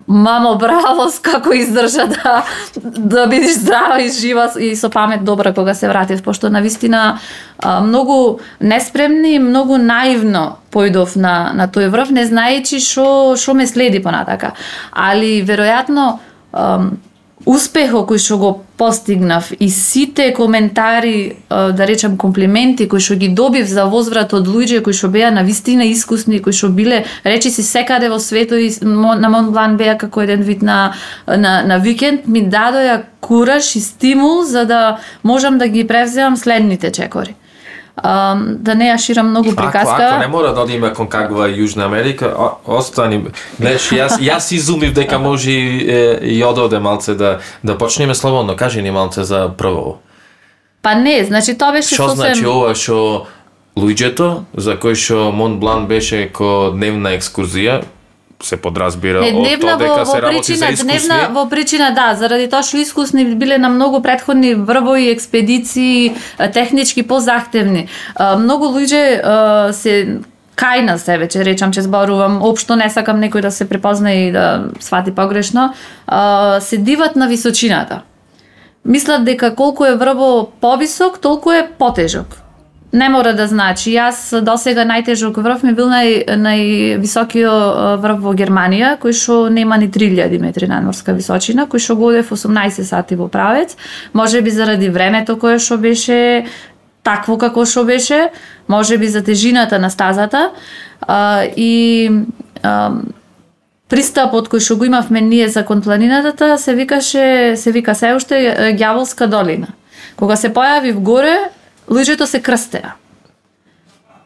Мамо, 0.07 0.55
браво, 0.55 1.09
с 1.11 1.19
како 1.19 1.51
издржа 1.51 2.05
да, 2.07 2.43
да 2.79 3.25
бидеш 3.27 3.57
здрава 3.59 3.99
и 3.99 4.09
жива 4.09 4.45
и 4.59 4.71
со 4.75 4.89
памет 4.89 5.25
добра 5.27 5.51
кога 5.53 5.73
се 5.73 5.89
вратив, 5.89 6.23
пошто 6.23 6.49
на 6.49 6.61
вистина 6.61 7.19
многу 7.83 8.39
неспремни, 8.61 9.39
многу 9.39 9.77
наивно 9.77 10.59
појдов 10.71 11.17
на, 11.19 11.51
на 11.53 11.67
тој 11.67 11.91
врв, 11.91 12.11
не 12.15 12.23
знаејќи 12.23 12.79
што 12.79 13.35
што 13.35 13.53
ме 13.53 13.67
следи 13.67 13.99
понатака. 13.99 14.53
Али 14.95 15.43
веројатно 15.43 16.17
успехот 17.47 18.09
кој 18.09 18.19
што 18.19 18.37
го 18.37 18.49
постигнав 18.77 19.53
и 19.59 19.69
сите 19.71 20.33
коментари, 20.35 21.37
да 21.49 21.87
речем 21.87 22.17
комплименти 22.19 22.89
кои 22.91 22.99
што 22.99 23.15
ги 23.15 23.29
добив 23.29 23.69
за 23.71 23.87
возврат 23.87 24.35
од 24.35 24.49
луѓе 24.51 24.83
кои 24.83 24.93
што 24.93 25.07
беа 25.13 25.31
на 25.31 25.45
вистина 25.47 25.87
искусни, 25.87 26.41
кои 26.43 26.53
што 26.53 26.67
биле 26.67 27.05
речи 27.23 27.49
си 27.49 27.63
секаде 27.63 28.11
во 28.11 28.19
светот 28.19 28.59
и 28.59 28.69
на 28.83 29.31
Монблан 29.31 29.77
беа 29.79 29.95
како 29.97 30.27
еден 30.27 30.43
вид 30.43 30.61
на, 30.61 30.93
на, 31.27 31.61
на 31.63 31.79
викенд, 31.79 32.27
ми 32.27 32.43
дадоја 32.43 33.01
кураж 33.21 33.75
и 33.75 33.81
стимул 33.81 34.43
за 34.43 34.65
да 34.65 34.99
можам 35.23 35.57
да 35.57 35.67
ги 35.67 35.87
превземам 35.87 36.37
следните 36.37 36.91
чекори. 36.91 37.35
А, 37.97 38.35
да 38.37 38.75
не 38.75 38.91
ја 38.91 38.97
ширам 39.01 39.29
многу 39.29 39.55
приказка. 39.55 39.93
Ако, 39.93 40.01
ако 40.03 40.19
не 40.19 40.27
мора 40.27 40.53
да 40.53 40.61
одиме 40.61 40.93
кон 40.93 41.07
каква 41.09 41.47
Јужна 41.49 41.85
Америка, 41.85 42.29
о, 42.37 42.49
остани. 42.77 43.23
Гледаш, 43.59 43.89
јас 43.91 44.19
јас 44.21 44.53
изумив 44.53 44.93
дека 44.93 45.17
може 45.19 45.51
и, 45.51 45.89
е, 45.89 46.19
и 46.21 46.43
од 46.43 46.57
овде 46.57 46.79
малце 46.79 47.15
да 47.15 47.39
да 47.63 47.77
почнеме 47.77 48.15
слободно. 48.15 48.55
Кажи 48.55 48.81
ни 48.81 48.91
малце 48.91 49.23
за 49.23 49.49
прво. 49.57 49.97
Па 50.81 50.95
не, 50.95 51.23
значи 51.25 51.57
тоа 51.57 51.71
беше 51.71 51.95
Што 51.95 52.09
сосем... 52.09 52.21
значи 52.21 52.45
ова 52.45 52.75
што 52.77 53.25
луѓето 53.77 54.45
за 54.53 54.77
кој 54.77 54.93
што 54.93 55.31
Мон 55.31 55.59
Блан 55.59 55.87
беше 55.87 56.29
ко 56.29 56.69
дневна 56.73 57.17
екскурзија, 57.17 57.81
се 58.44 58.58
подразбира 58.58 59.22
Не, 59.22 59.32
од 59.34 59.44
дневна 59.44 59.60
тоа 59.60 59.77
дека 59.77 60.03
во, 60.03 60.06
се 60.06 60.22
работи 60.22 60.56
за 60.56 60.65
причина, 60.65 60.74
искусни. 60.74 60.91
дневна 60.91 61.29
во 61.34 61.46
причина 61.50 61.91
да, 61.96 62.15
заради 62.15 62.48
тоа 62.48 62.63
што 62.63 62.77
искусни 62.77 63.25
биле 63.36 63.58
на 63.58 63.70
многу 63.70 64.01
претходни 64.01 64.53
врвови, 64.56 65.10
експедиции, 65.10 66.15
технички 66.53 67.03
позахтевни. 67.03 67.88
Многу 68.17 68.70
луѓе 68.77 69.72
се 69.74 70.20
кај 70.58 70.86
на 70.86 70.98
себе, 70.98 71.27
че 71.27 71.46
речам, 71.46 71.72
че 71.74 71.82
зборувам, 71.82 72.41
општо 72.41 72.75
не 72.75 72.89
сакам 72.89 73.22
некој 73.22 73.41
да 73.41 73.51
се 73.51 73.70
препозна 73.70 74.13
и 74.13 74.32
да 74.32 74.70
свати 74.79 75.12
погрешно, 75.12 75.74
се 76.60 76.77
диват 76.77 77.15
на 77.15 77.27
височината. 77.27 78.01
Мислат 78.86 79.25
дека 79.25 79.56
колку 79.56 79.86
е 79.86 79.96
врво 79.96 80.51
повисок, 80.62 81.20
толку 81.20 81.51
е 81.51 81.67
потежок. 81.77 82.38
Не 82.94 83.10
мора 83.10 83.34
да 83.36 83.48
значи. 83.48 83.91
Јас 83.91 84.39
досега 84.48 84.86
најтежок 84.88 85.41
врв 85.44 85.63
ми 85.67 85.74
бил 85.75 85.89
нај, 85.91 86.24
највисокиот 86.39 88.00
врв 88.00 88.22
во 88.24 88.32
Германија, 88.32 88.94
кој 89.01 89.12
што 89.12 89.50
нема 89.51 89.75
ни 89.77 89.89
3000 89.91 90.39
метри 90.39 90.70
надморска 90.72 91.12
височина, 91.17 91.67
кој 91.67 91.84
што 91.84 91.98
го 92.00 92.13
одев 92.13 92.32
18 92.32 92.88
сати 92.88 93.20
во 93.20 93.27
правец. 93.27 93.75
Може 94.13 94.41
би 94.41 94.50
заради 94.50 94.89
времето 94.89 95.36
кое 95.36 95.60
што 95.60 95.77
беше 95.77 96.46
такво 97.03 97.38
како 97.38 97.65
што 97.65 97.84
беше, 97.84 98.29
може 98.67 98.98
би 98.98 99.08
за 99.08 99.24
тежината 99.24 99.79
на 99.79 99.89
стазата 99.89 100.51
а, 101.01 101.44
и 101.44 102.08
а, 102.63 103.03
пристапот 103.91 104.48
кој 104.48 104.63
што 104.63 104.79
го 104.79 104.88
имавме 104.88 105.22
ние 105.22 105.50
за 105.50 105.65
кон 105.65 105.82
планината 105.82 106.58
се 106.58 106.75
викаше 106.75 107.56
се 107.58 107.72
вика 107.72 107.96
се 107.96 108.15
уште 108.15 108.39
гјаволска 108.39 108.79
ѓаволска 108.79 109.27
долина. 109.27 109.75
Кога 110.15 110.36
се 110.36 110.50
појави 110.50 110.96
вгоре, 110.96 111.38
луѓето 111.89 112.25
се 112.25 112.41
крстеа. 112.41 112.94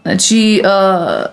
Значи, 0.06 0.62
а, 0.66 1.28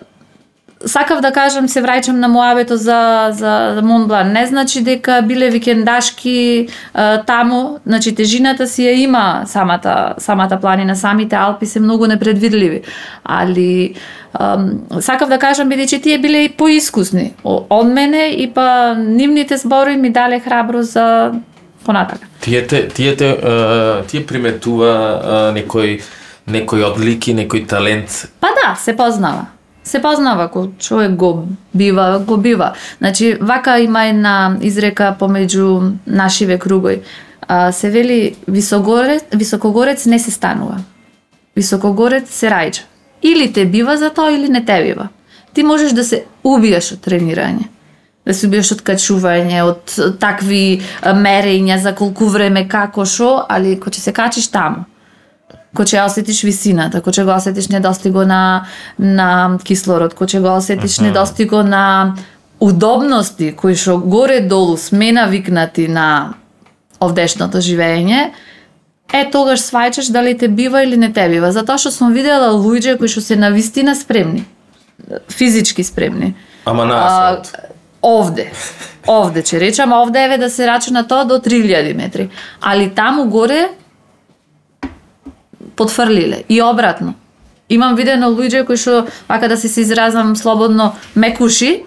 сакав 0.87 1.21
да 1.21 1.33
кажам, 1.33 1.69
се 1.69 1.83
враќам 1.83 2.21
на 2.21 2.29
моабето 2.29 2.77
за, 2.77 3.31
за 3.33 3.81
Монблан. 3.83 4.33
Не 4.33 4.47
значи 4.47 4.83
дека 4.85 5.23
биле 5.27 5.51
викендашки 5.51 6.69
а, 6.95 7.23
таму, 7.23 7.79
значи 7.87 8.15
тежината 8.15 8.67
си 8.67 8.85
ја 8.87 8.95
има 9.05 9.43
самата, 9.47 10.15
самата 10.19 10.59
планина, 10.61 10.97
самите 10.97 11.37
Алпи 11.37 11.67
се 11.67 11.81
многу 11.81 12.07
непредвидливи. 12.07 12.83
Али 13.25 13.95
ам, 14.33 14.81
сакав 15.01 15.29
да 15.29 15.39
кажам 15.39 15.69
бидејќи 15.69 16.03
тие 16.03 16.19
биле 16.19 16.45
и 16.45 16.53
поискусни 16.53 17.33
од 17.45 17.87
мене 17.87 18.29
и 18.37 18.51
па 18.53 18.95
нивните 18.95 19.57
зборови 19.57 19.97
ми 19.97 20.11
дале 20.11 20.41
храбро 20.41 20.83
за 20.83 21.33
понатака. 21.89 22.29
Тие 22.45 22.67
те, 22.67 22.89
тие 22.89 23.17
те, 23.17 23.33
а, 23.33 24.03
тие 24.05 24.27
приметува 24.29 24.93
а, 24.93 25.37
некој 25.57 26.01
некој 26.49 26.85
одлики, 26.89 27.35
некој 27.37 27.67
талент. 27.69 28.27
Па 28.41 28.53
да, 28.57 28.75
се 28.77 28.97
познава. 28.97 29.47
Се 29.85 30.03
познава 30.05 30.49
кога 30.53 30.73
човек 30.79 31.17
го 31.17 31.49
бива, 31.75 32.21
го 32.27 32.37
бива. 32.37 32.73
Значи, 32.99 33.37
вака 33.41 33.79
има 33.81 34.05
една 34.09 34.57
изрека 34.61 35.15
помеѓу 35.21 35.93
нашиве 36.07 36.59
кругој. 36.59 37.01
А, 37.49 37.73
се 37.73 37.91
вели 37.91 38.37
високогорец, 38.49 39.25
високогорец 39.33 40.07
не 40.07 40.19
се 40.19 40.31
станува. 40.31 40.81
Високогорец 41.57 42.29
се 42.29 42.53
рајча. 42.53 42.85
Или 43.23 43.53
те 43.53 43.65
бива 43.67 43.97
за 43.97 44.11
тоа, 44.11 44.33
или 44.33 44.49
не 44.49 44.65
те 44.65 44.83
бива. 44.85 45.09
Ти 45.55 45.63
можеш 45.63 45.93
да 45.93 46.05
се 46.05 46.25
убиеш 46.45 46.93
од 46.93 47.01
тренирање. 47.07 47.69
Да 48.29 48.35
се 48.37 48.45
убиеш 48.45 48.75
од 48.75 48.85
качување, 48.85 49.63
од 49.65 49.95
такви 50.21 50.83
мерења 51.01 51.79
за 51.81 51.95
колку 51.97 52.29
време, 52.29 52.67
како, 52.69 53.07
шо, 53.09 53.31
али 53.49 53.79
кога 53.81 53.97
ќе 53.97 54.05
се 54.05 54.13
качиш 54.13 54.51
таму, 54.53 54.85
кој 55.77 55.95
ќе 55.95 56.03
осетиш 56.05 56.43
висината, 56.45 57.01
кој 57.01 57.21
ќе 57.21 57.25
го 57.25 57.33
осетиш 57.37 57.71
недостиго 57.73 58.27
на 58.29 58.43
на 58.99 59.57
кислород, 59.65 60.13
кој 60.19 60.35
ќе 60.35 60.43
го 60.45 60.59
осетиш 60.61 60.99
недостиго 61.01 61.63
на 61.65 61.87
удобности 62.61 63.53
кои 63.57 63.77
што 63.79 63.99
горе 63.99 64.41
долу 64.41 64.77
сме 64.77 65.13
навикнати 65.13 65.89
на 65.89 66.35
овдешното 67.01 67.63
живење, 67.63 68.31
е 69.15 69.23
тогаш 69.33 69.63
сваќаш 69.71 70.11
дали 70.13 70.35
те 70.39 70.49
бива 70.49 70.83
или 70.83 70.97
не 70.97 71.13
те 71.13 71.29
бива, 71.31 71.53
затоа 71.53 71.79
што 71.79 71.95
сум 71.95 72.13
видела 72.13 72.51
луѓе 72.53 72.99
кои 72.99 73.09
што 73.09 73.23
се 73.23 73.39
навистина 73.39 73.95
спремни, 73.97 74.45
физички 75.31 75.85
спремни. 75.85 76.35
Ама 76.65 76.85
на 76.85 76.99
асфалт 77.07 77.78
овде. 78.03 78.51
Овде 79.09 79.43
ќе 79.43 79.61
речам, 79.61 79.93
овде 79.93 80.25
еве 80.25 80.39
да 80.39 80.51
се 80.51 80.67
рачуна 80.67 81.07
тоа 81.09 81.25
до 81.25 81.39
3000 81.39 81.95
метри. 81.97 82.29
Али 82.61 82.91
таму 82.95 83.25
горе 83.25 83.69
потфрлиле 85.77 86.45
и 86.49 86.63
обратно. 86.63 87.15
Имам 87.69 87.97
видено 87.97 88.31
луѓе 88.33 88.65
кои 88.67 88.77
што 88.77 89.07
вака 89.29 89.49
да 89.49 89.57
се 89.57 89.69
се 89.69 89.81
изразам 89.81 90.37
слободно 90.37 90.95
мекуши, 91.17 91.85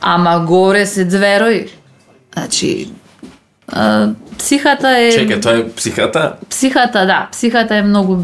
ама 0.00 0.44
горе 0.46 0.86
се 0.86 1.08
зверои. 1.10 1.68
Значи 2.34 2.90
а, 3.68 4.08
психата 4.38 4.88
е 4.98 5.10
Чекај, 5.12 5.40
тоа 5.42 5.58
е 5.58 5.68
психата? 5.76 6.24
Психата, 6.50 7.06
да, 7.06 7.28
психата 7.32 7.76
е 7.76 7.82
многу 7.82 8.16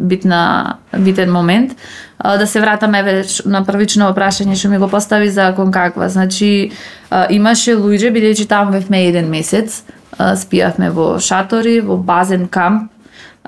битна 0.00 0.76
битен 0.98 1.32
момент. 1.32 1.76
Да 2.22 2.46
се 2.46 2.60
вратам 2.60 2.94
еве 2.94 3.24
на 3.46 3.64
првично 3.64 4.12
прашање 4.16 4.58
што 4.58 4.68
ми 4.68 4.78
го 4.78 4.88
постави 4.88 5.30
за 5.30 5.52
конкаква. 5.56 6.08
Значи 6.08 6.70
а, 7.10 7.26
имаше 7.30 7.76
луѓе 7.80 8.12
бидејќи 8.12 8.48
таму 8.48 8.76
бевме 8.76 9.06
еден 9.08 9.30
месец, 9.32 9.82
а, 10.18 10.36
спијавме 10.36 10.90
во 10.92 11.18
шатори, 11.18 11.80
во 11.80 11.96
базен 11.96 12.48
камп 12.48 12.90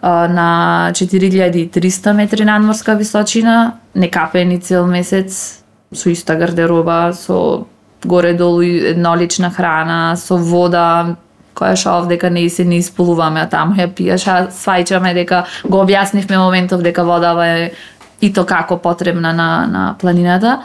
на 0.02 0.90
4300 0.94 2.12
метри 2.12 2.44
надморска 2.44 2.94
височина, 2.94 3.74
некапени 3.94 4.58
цел 4.60 4.86
месец, 4.86 5.62
со 5.92 6.10
иста 6.10 6.34
гардероба, 6.34 7.12
со 7.12 7.66
горе-долу 8.04 8.62
еднолична 8.62 9.50
храна, 9.50 10.16
со 10.16 10.36
вода, 10.36 11.16
која 11.54 11.76
што 11.76 11.96
овдека 12.00 12.30
не 12.30 12.48
се 12.50 12.64
не 12.64 12.78
исполуваме, 12.82 13.42
а 13.42 13.48
таму 13.48 13.76
ја 13.78 13.88
пиеш, 13.88 14.26
а 14.26 14.48
свајчаме 14.52 15.14
дека 15.14 15.44
го 15.64 15.84
објаснивме 15.84 16.38
моментов 16.38 16.82
дека 16.82 17.04
водава 17.04 17.46
е 17.46 17.72
и 18.20 18.32
то 18.32 18.44
како 18.46 18.78
потребна 18.78 19.32
на, 19.32 19.66
на 19.66 19.94
планината. 20.00 20.62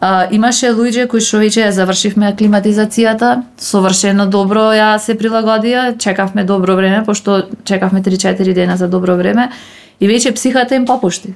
А, 0.00 0.26
имаше 0.30 0.72
луѓе 0.74 1.06
кои 1.08 1.22
што 1.24 1.40
веќе 1.40 1.66
ја 1.66 1.72
завршивме 1.72 2.28
аклиматизацијата, 2.32 3.42
совршено 3.56 4.26
добро 4.26 4.68
ја 4.76 4.96
се 5.00 5.16
прилагодија, 5.16 5.96
чекавме 6.02 6.44
добро 6.44 6.76
време, 6.76 7.04
пошто 7.06 7.44
чекавме 7.64 8.02
3-4 8.02 8.52
дена 8.52 8.76
за 8.76 8.88
добро 8.88 9.16
време, 9.16 9.50
и 10.00 10.08
веќе 10.08 10.34
психата 10.34 10.76
им 10.76 10.86
попушти. 10.86 11.34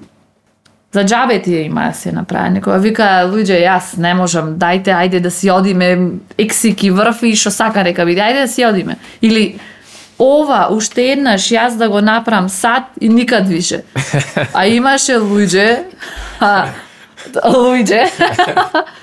За 0.93 1.05
џабе 1.07 1.43
тие 1.43 1.63
има 1.69 1.89
да 1.89 1.95
се 1.95 2.13
направи. 2.13 2.59
Некоја 2.59 2.79
вика, 2.83 3.09
луѓе, 3.31 3.61
јас 3.63 3.95
не 3.97 4.15
можам, 4.15 4.57
дајте, 4.59 4.91
ајде 4.91 5.21
да 5.21 5.31
си 5.31 5.51
одиме 5.51 6.19
ексики 6.39 6.91
врв 6.91 7.23
и 7.23 7.37
што 7.39 7.51
сака 7.55 7.85
нека 7.87 8.05
биде, 8.05 8.21
ајде 8.21 8.47
да 8.47 8.49
си 8.51 8.65
одиме. 8.67 8.97
Или 9.23 9.61
ова, 10.19 10.67
уште 10.75 11.13
еднаш 11.13 11.47
јас 11.55 11.79
да 11.79 11.89
го 11.89 12.01
направам 12.01 12.49
сад 12.49 12.91
и 13.01 13.09
никад 13.09 13.47
више. 13.49 13.85
А 14.53 14.67
имаше 14.67 15.21
луѓе, 15.23 15.85
а, 16.41 16.69
луѓе, 17.47 18.11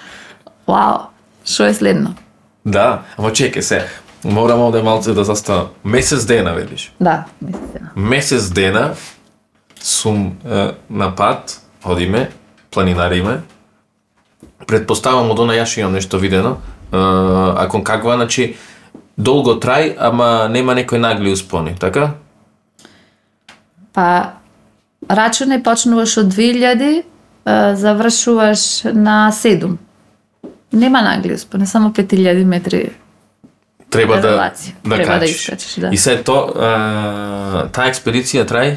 Вау, 0.68 1.08
што 1.48 1.70
е 1.72 1.74
следно? 1.74 2.12
Да, 2.68 3.08
ама 3.16 3.32
чекај 3.32 3.64
се. 3.64 3.80
Морам 4.28 4.60
овде 4.66 4.82
малце 4.84 5.14
да 5.16 5.24
застанам. 5.24 5.72
Месец 5.84 6.26
дена, 6.28 6.52
велиш. 6.54 6.92
Да, 7.00 7.24
мислите. 7.42 7.80
Месец 7.96 8.50
дена 8.52 8.96
сум 9.80 10.36
е, 10.44 10.72
на 10.90 11.16
пат, 11.16 11.62
одиме, 11.90 12.30
планинариме. 12.72 13.42
Предпоставам 14.68 15.32
од 15.32 15.40
она 15.40 15.54
јаш 15.54 15.80
имам 15.80 15.94
нешто 15.94 16.18
видено. 16.18 16.58
А 16.92 17.68
кон 17.70 17.84
каква, 17.84 18.16
значи, 18.16 18.56
долго 19.18 19.58
трај, 19.60 19.96
ама 19.98 20.48
нема 20.50 20.76
некој 20.76 21.02
нагли 21.02 21.32
успони, 21.34 21.76
така? 21.80 22.14
Па, 23.94 24.38
рачуне 25.10 25.64
почнуваш 25.64 26.18
од 26.18 26.32
2000, 26.34 27.04
а, 27.46 27.76
завршуваш 27.76 28.84
на 28.94 29.32
7. 29.32 29.78
Нема 30.72 31.02
нагли 31.02 31.34
успоне, 31.34 31.66
само 31.66 31.90
5000 31.90 32.46
метри. 32.46 32.92
Треба 33.90 34.20
да, 34.22 34.36
Релација. 34.36 34.74
да 34.84 34.96
Треба 34.96 35.14
да 35.14 35.20
качиш. 35.20 35.36
искачиш, 35.36 35.76
да. 35.76 35.90
И 35.92 35.98
се 35.98 36.18
то, 36.24 36.38
е, 36.52 37.70
таа 37.72 37.88
експедиција 37.88 38.44
трај 38.44 38.76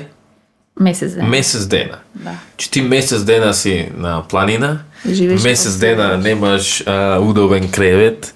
Месец 0.81 1.15
ден. 1.15 1.29
месец 1.29 1.67
дена. 1.67 1.99
Да. 2.15 2.31
Че 2.57 2.71
ти 2.71 2.83
месец 2.83 3.25
дена 3.25 3.55
си 3.55 3.89
на 3.97 4.23
планина, 4.29 4.79
Живееш 5.09 5.43
месец 5.43 5.77
дена 5.77 6.19
немаш 6.19 6.83
а, 6.87 7.19
удобен 7.19 7.71
кревет, 7.71 8.35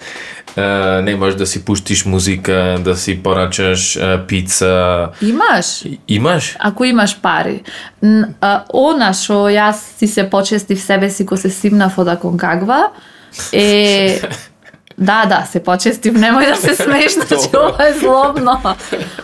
а, 0.57 0.63
немаш 1.03 1.35
да 1.35 1.47
си 1.47 1.65
пуштиш 1.65 2.05
музика, 2.05 2.77
да 2.81 2.97
си 2.97 3.23
порачаш 3.23 3.97
а, 3.97 4.25
пица. 4.27 5.09
Имаш? 5.23 5.85
Имаш? 6.09 6.57
Ако 6.59 6.85
имаш 6.85 7.21
пари. 7.21 7.63
Н, 8.03 8.35
а, 8.41 8.65
она 8.73 9.13
што 9.13 9.49
јас 9.49 9.99
си 9.99 10.07
се 10.07 10.31
почестив 10.31 10.81
себе 10.81 11.11
си 11.11 11.27
ко 11.27 11.37
се 11.37 11.51
симнав 11.51 11.99
од 11.99 12.09
Аконкагва 12.09 12.91
е 13.53 14.21
Да, 14.99 15.25
да, 15.27 15.43
се 15.51 15.59
почестив, 15.59 16.15
немој 16.15 16.53
да 16.53 16.57
се 16.57 16.75
смееш, 16.79 17.17
значи 17.19 17.51
ова 17.57 17.89
е 17.89 17.95
злобно. 17.99 18.61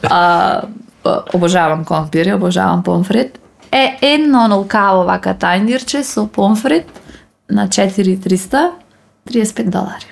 А, 0.02 0.62
обожавам 1.04 1.84
компири, 1.84 2.32
обожавам 2.32 2.82
помфрит. 2.82 3.38
Е 3.72 3.98
едно 4.02 4.48
нолкаво 4.48 5.04
вака 5.04 5.34
тајнирче 5.34 6.02
со 6.02 6.26
помфрит 6.26 6.86
на 7.50 7.68
4300 7.68 8.70
35 9.28 9.70
долари. 9.70 10.06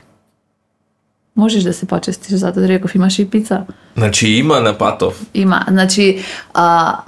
Можеш 1.37 1.63
да 1.63 1.73
се 1.73 1.87
почестиш, 1.87 2.39
затоа 2.39 2.63
да 2.63 2.69
реков 2.69 2.95
имаш 2.95 3.19
и 3.19 3.31
пица. 3.31 3.65
Значи 3.97 4.29
има 4.29 4.61
на 4.61 4.79
патов. 4.79 5.27
Има, 5.35 5.65
значи, 5.69 6.25
а, 6.55 6.99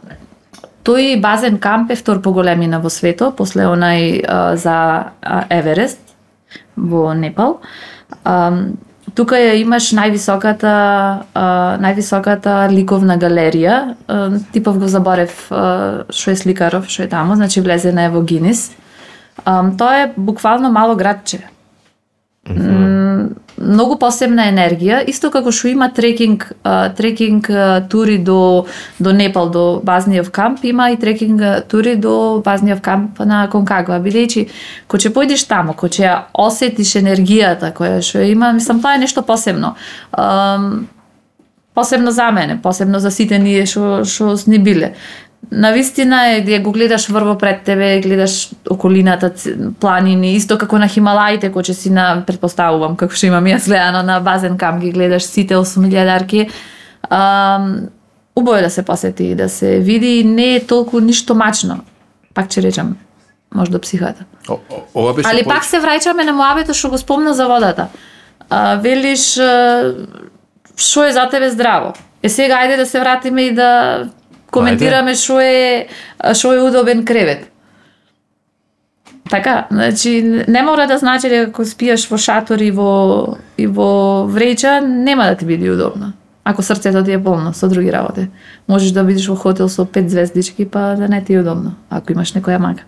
тој 0.85 1.21
базен 1.21 1.59
камп 1.59 1.91
е 1.91 1.97
втор 1.97 2.23
по 2.23 2.33
големина 2.33 2.81
во 2.81 2.91
светот, 2.91 3.37
после 3.37 3.67
онај 3.67 4.23
а, 4.23 4.57
за 4.57 5.11
а, 5.23 5.45
Еверест 5.51 6.15
во 6.77 7.15
Непал. 7.15 7.59
А, 8.25 8.71
тука 9.15 9.39
ја 9.39 9.55
имаш 9.61 9.91
највисоката 9.97 10.73
а, 11.35 11.45
највисоката 11.83 12.69
ликовна 12.73 13.19
галерија. 13.19 13.95
А, 14.07 14.19
типов 14.53 14.79
го 14.79 14.89
заборев 14.89 15.47
а, 15.51 16.05
што 16.11 16.35
е 16.35 16.37
сликаров, 16.37 16.89
што 16.89 17.05
е 17.07 17.11
таму, 17.13 17.37
значи 17.37 17.61
влезена 17.61 18.09
е 18.09 18.13
во 18.13 18.23
Гинис. 18.23 18.71
А, 19.45 19.63
тоа 19.79 20.05
е 20.05 20.13
буквално 20.17 20.71
мало 20.73 20.97
градче. 20.97 21.45
М, 22.49 23.37
многу 23.61 23.97
посебна 24.01 24.49
енергија, 24.51 25.03
исто 25.09 25.31
како 25.31 25.53
што 25.53 25.69
има 25.71 25.91
трекинг 25.93 26.47
трекинг 26.97 27.51
тури 27.93 28.19
до 28.19 28.67
до 28.99 29.13
Непал 29.13 29.51
до 29.51 29.81
базниот 29.85 30.31
камп, 30.33 30.65
има 30.65 30.91
и 30.91 30.97
трекинг 30.97 31.43
тури 31.69 31.97
до 31.97 32.43
базниот 32.45 32.81
камп 32.81 33.21
на 33.25 33.47
Конкагва, 33.53 34.01
бидејќи 34.01 34.47
кога 34.89 35.03
ќе 35.05 35.15
појдеш 35.15 35.47
таму, 35.49 35.75
кога 35.75 35.93
ќе 35.93 36.17
осетиш 36.33 36.97
енергијата 37.03 37.73
која 37.77 38.01
што 38.03 38.25
има, 38.25 38.53
мислам 38.53 38.81
тоа 38.81 38.97
е 38.97 39.05
нешто 39.05 39.23
посебно. 39.23 39.75
Посебно 41.75 42.11
за 42.11 42.31
мене, 42.31 42.59
посебно 42.63 42.99
за 42.99 43.11
сите 43.11 43.39
ние 43.39 43.67
што 43.67 44.05
што 44.05 44.37
сни 44.37 44.59
биле. 44.59 44.95
На 45.53 45.73
вистина 45.73 46.29
е 46.29 46.59
го 46.59 46.73
гледаш 46.73 47.09
врво 47.09 47.39
пред 47.39 47.63
тебе, 47.63 48.01
гледаш 48.01 48.51
околината, 48.71 49.33
планини, 49.81 50.35
исто 50.35 50.59
како 50.59 50.79
на 50.79 50.87
Хималаите, 50.89 51.51
кој 51.51 51.71
ќе 51.71 51.73
си 51.75 51.91
на 51.91 52.23
предпоставувам 52.27 52.95
како 52.97 53.17
што 53.17 53.27
имам 53.27 53.49
јас 53.51 53.67
гледано 53.67 54.03
на 54.07 54.21
базен 54.21 54.59
камп, 54.59 54.83
ги 54.85 54.93
гледаш 54.93 55.27
сите 55.27 55.57
8000 55.57 56.51
Ам, 57.11 57.89
убаво 58.37 58.57
е 58.57 58.63
да 58.63 58.71
се 58.71 58.83
посети 58.83 59.25
и 59.25 59.35
да 59.35 59.49
се 59.49 59.81
види 59.81 60.25
не 60.25 60.55
е 60.55 60.67
толку 60.67 61.01
ништо 61.01 61.35
мачно. 61.35 61.81
Пак 62.35 62.47
ќе 62.47 62.63
речам, 62.63 62.97
може 63.55 63.71
до 63.71 63.81
психата. 63.81 64.25
О, 64.49 64.61
о- 64.71 64.85
ова 64.95 65.15
беше 65.15 65.29
Али 65.31 65.45
пак 65.45 65.65
се 65.65 65.81
враќаме 65.81 66.25
на 66.25 66.33
моабето 66.33 66.75
што 66.75 66.91
го 66.91 66.99
спомна 66.99 67.35
за 67.35 67.49
водата. 67.49 67.89
А, 68.51 68.77
велиш 68.77 69.35
што 70.77 71.05
е 71.05 71.13
за 71.13 71.27
тебе 71.31 71.51
здраво. 71.51 71.93
Е 72.23 72.29
сега 72.29 72.63
ајде 72.63 72.77
да 72.77 72.87
се 72.87 73.01
вратиме 73.01 73.43
и 73.43 73.55
да 73.55 73.71
коментираме 74.51 75.15
што 75.15 75.41
е 75.41 75.89
што 76.35 76.55
е 76.55 76.63
удобен 76.63 77.05
кревет. 77.05 77.51
Така, 79.31 79.67
значи 79.71 80.45
не 80.49 80.63
мора 80.63 80.87
да 80.87 80.99
значи 80.99 81.29
дека 81.29 81.51
ако 81.51 81.65
спиеш 81.65 82.09
во 82.11 82.19
шатор 82.19 82.59
и 82.59 82.71
во 82.71 83.37
и 83.57 83.67
во 83.67 84.27
вреќа 84.27 84.81
нема 84.83 85.31
да 85.31 85.37
ти 85.37 85.47
биде 85.47 85.71
удобно. 85.71 86.13
Ако 86.45 86.63
срцето 86.63 87.05
ти 87.05 87.13
е 87.13 87.23
полно 87.23 87.55
со 87.55 87.69
други 87.69 87.93
работи. 87.93 88.29
Можеш 88.69 88.91
да 88.91 89.05
бидеш 89.05 89.29
во 89.29 89.37
хотел 89.37 89.69
со 89.69 89.85
пет 89.87 90.11
звездички 90.11 90.67
па 90.67 90.97
да 90.99 91.09
не 91.09 91.25
ти 91.25 91.35
е 91.35 91.41
удобно, 91.41 91.75
ако 91.91 92.13
имаш 92.13 92.35
некоја 92.35 92.59
мака. 92.59 92.83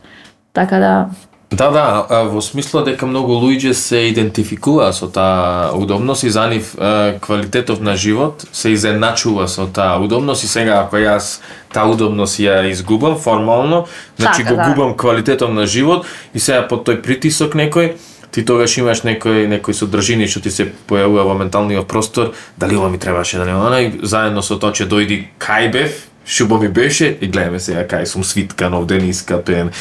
Така 0.53 0.79
да 0.79 1.09
Да, 1.53 1.71
да, 1.71 2.07
во 2.25 2.41
смисло 2.41 2.81
дека 2.81 3.07
многу 3.07 3.37
луѓе 3.37 3.75
се 3.77 4.07
идентификува 4.09 4.89
со 4.97 5.09
таа 5.13 5.73
удобност 5.77 6.25
и 6.25 6.31
за 6.31 6.47
нив 6.49 6.73
а, 6.79 7.19
квалитетов 7.21 7.81
на 7.81 7.97
живот 7.97 8.47
се 8.53 8.73
изедначува 8.73 9.49
со 9.49 9.67
таа 9.67 10.01
удобност 10.01 10.45
и 10.45 10.49
сега 10.49 10.81
ако 10.87 10.97
јас 10.97 11.43
таа 11.73 11.93
удобност 11.93 12.41
ја 12.41 12.71
изгубам 12.71 13.19
формално, 13.21 13.85
значи 14.17 14.43
Така, 14.43 14.55
го 14.55 14.57
да. 14.57 14.69
губам 14.69 14.97
квалитетов 14.97 15.53
на 15.53 15.67
живот 15.67 16.07
и 16.35 16.41
сега 16.41 16.65
под 16.69 16.89
тој 16.89 17.03
притисок 17.05 17.53
некој 17.53 18.01
ти 18.33 18.45
тогаш 18.49 18.79
имаш 18.81 19.05
некој 19.05 19.45
некој 19.53 19.77
содржини 19.77 20.25
што 20.27 20.41
ти 20.41 20.51
се 20.51 20.71
појавува 20.89 21.29
во 21.29 21.37
менталниот 21.37 21.85
простор, 21.85 22.33
дали 22.57 22.77
ова 22.81 22.89
ми 22.89 22.99
требаше, 22.99 23.37
дали 23.39 23.53
ова, 23.53 23.81
и 23.81 24.01
заедно 24.03 24.43
со 24.43 24.57
тоа 24.57 24.73
че 24.73 24.89
дојди 24.89 25.37
кај 25.37 25.69
бев, 25.73 26.09
шубо 26.27 26.59
ми 26.59 26.69
беше 26.69 27.19
и 27.21 27.29
гледаме 27.29 27.61
сега 27.61 27.87
кај 27.87 28.05
сум 28.05 28.25
свиткан 28.25 28.75
овде 28.75 28.99
ден 28.99 29.09
искапен. 29.09 29.69
Е, 29.69 29.73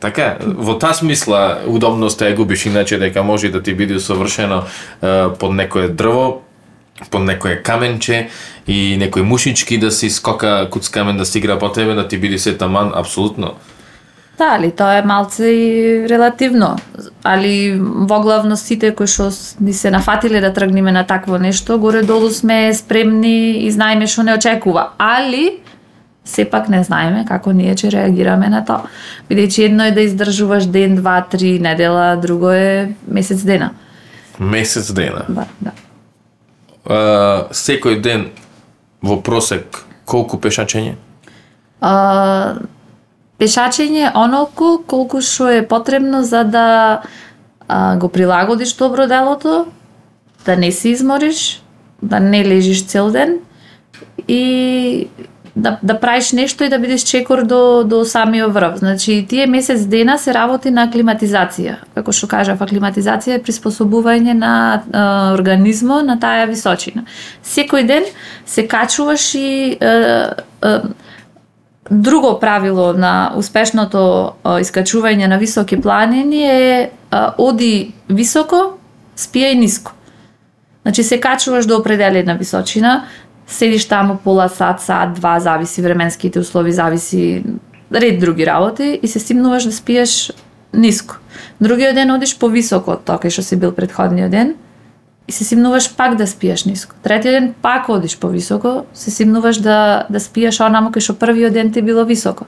така, 0.00 0.36
во 0.40 0.78
таа 0.78 0.94
смисла 0.94 1.60
удобноста 1.66 2.24
ја 2.24 2.36
губиш 2.36 2.66
иначе 2.66 2.98
дека 2.98 3.22
може 3.22 3.48
да 3.48 3.62
ти 3.62 3.74
биде 3.74 4.00
совршено 4.00 4.62
е, 5.02 5.28
под 5.38 5.54
некое 5.54 5.88
дрво, 5.88 6.42
под 7.10 7.22
некое 7.22 7.62
каменче 7.62 8.28
и 8.66 8.96
некој 8.98 9.22
мушички 9.22 9.78
да 9.78 9.90
си 9.90 10.10
скока 10.10 10.68
куц 10.70 10.88
камен 10.88 11.16
да 11.16 11.26
си 11.26 11.38
игра 11.38 11.58
по 11.58 11.72
тебе, 11.72 11.94
да 11.94 12.08
ти 12.08 12.18
биде 12.18 12.38
се 12.38 12.56
таман, 12.56 12.92
апсолутно. 12.94 13.54
Да, 14.38 14.54
али 14.54 14.70
тоа 14.74 14.98
е 14.98 15.02
малце 15.06 15.46
и 15.46 16.08
релативно. 16.10 16.76
Али 17.22 17.78
во 17.78 18.18
главно 18.20 18.56
сите 18.56 18.90
кои 18.90 19.06
што 19.06 19.30
ни 19.60 19.72
се 19.72 19.92
нафатиле 19.94 20.40
да 20.42 20.50
тргнеме 20.52 20.92
на 20.92 21.04
такво 21.06 21.38
нешто, 21.38 21.78
горе 21.78 22.02
долу 22.02 22.30
сме 22.30 22.74
спремни 22.74 23.62
и 23.66 23.70
знаеме 23.70 24.06
што 24.10 24.26
не 24.26 24.34
очекува. 24.34 24.90
Али 24.98 25.60
сепак 26.24 26.68
не 26.68 26.82
знаеме 26.84 27.24
како 27.28 27.52
ние 27.52 27.76
ќе 27.76 27.92
реагираме 27.94 28.48
на 28.50 28.64
тоа. 28.66 28.90
Бидејќи 29.30 29.68
едно 29.68 29.86
е 29.86 29.94
да 29.94 30.02
издржуваш 30.02 30.66
ден, 30.66 30.96
два, 30.96 31.20
три 31.22 31.58
недела, 31.60 32.16
друго 32.16 32.50
е 32.50 32.94
месец 33.06 33.44
дена. 33.44 33.70
Месец 34.38 34.90
дена. 34.92 35.24
Да, 35.28 35.46
да. 35.60 35.72
А, 36.84 36.98
секој 37.52 38.00
ден 38.00 38.30
во 39.02 39.20
просек 39.22 39.84
колку 40.04 40.40
пешачење? 40.40 40.96
А, 41.80 42.56
пешачење 43.38 44.12
онолку 44.14 44.78
колку 44.86 45.20
што 45.20 45.50
е 45.50 45.62
потребно 45.66 46.22
за 46.22 46.44
да 46.44 46.66
а, 47.68 47.96
го 47.96 48.08
прилагодиш 48.08 48.76
добро 48.76 49.06
делото, 49.06 49.66
да 50.46 50.56
не 50.56 50.72
се 50.72 50.88
измориш, 50.88 51.62
да 52.02 52.20
не 52.20 52.44
лежиш 52.44 52.86
цел 52.86 53.10
ден 53.10 53.38
и 54.28 55.08
да, 55.56 55.78
да 55.82 56.00
правиш 56.00 56.32
нешто 56.32 56.64
и 56.64 56.68
да 56.68 56.78
бидеш 56.78 57.02
чекор 57.02 57.44
до, 57.46 57.84
до 57.86 58.04
самиот 58.04 58.52
врв. 58.54 58.76
Значи, 58.76 59.26
тие 59.28 59.46
месец 59.46 59.86
дена 59.86 60.18
се 60.18 60.34
работи 60.34 60.70
на 60.70 60.88
аклиматизација. 60.88 61.76
Како 61.94 62.12
што 62.12 62.26
кажав, 62.26 62.58
аклиматизација 62.58 63.38
е 63.38 63.42
приспособување 63.42 64.34
на 64.34 64.54
е, 64.74 65.04
организмо 65.38 66.02
на 66.02 66.18
таа 66.20 66.48
височина. 66.50 67.06
Секој 67.46 67.86
ден 67.86 68.08
се 68.46 68.66
качуваш 68.66 69.34
и 69.38 69.78
е, 69.78 69.94
е, 70.62 70.78
Друго 71.90 72.38
правило 72.40 72.92
на 72.96 73.32
успешното 73.36 74.32
искачување 74.44 75.26
на 75.28 75.36
високи 75.38 75.76
планини 75.80 76.44
е 76.48 76.90
оди 77.38 77.92
високо, 78.08 78.78
спијај 79.16 79.58
ниско. 79.60 79.92
Значи 80.82 81.02
се 81.02 81.20
качуваш 81.20 81.66
до 81.66 81.76
определена 81.76 82.34
височина, 82.34 83.04
седиш 83.46 83.84
таму 83.88 84.16
пола 84.16 84.48
сат, 84.48 84.80
сат, 84.80 85.14
два, 85.14 85.40
зависи 85.40 85.82
временските 85.82 86.40
услови, 86.40 86.72
зависи 86.72 87.44
ред 87.92 88.20
други 88.20 88.46
работи 88.46 89.00
и 89.02 89.08
се 89.08 89.20
стимнуваш 89.20 89.64
да 89.64 89.72
спиеш 89.72 90.32
ниско. 90.74 91.18
Другиот 91.60 91.94
ден 91.94 92.10
одиш 92.10 92.38
повисоко 92.38 92.96
од 92.96 93.04
тоа 93.04 93.20
кај 93.20 93.28
што 93.28 93.44
си 93.44 93.56
бил 93.56 93.72
предходниот 93.76 94.30
ден 94.30 94.54
и 95.28 95.32
се 95.32 95.44
симнуваш 95.44 95.96
пак 95.96 96.16
да 96.16 96.26
спиеш 96.26 96.64
ниско. 96.64 96.94
Третиот 97.02 97.32
ден 97.32 97.54
пак 97.62 97.88
одиш 97.88 98.18
повисоко, 98.18 98.84
се 98.94 99.10
симнуваш 99.10 99.56
да 99.56 100.06
да 100.10 100.20
спиеш 100.20 100.60
онаму 100.60 100.92
кај 100.92 101.00
што 101.00 101.16
првиот 101.16 101.52
ден 101.52 101.72
ти 101.72 101.82
било 101.82 102.04
високо. 102.04 102.44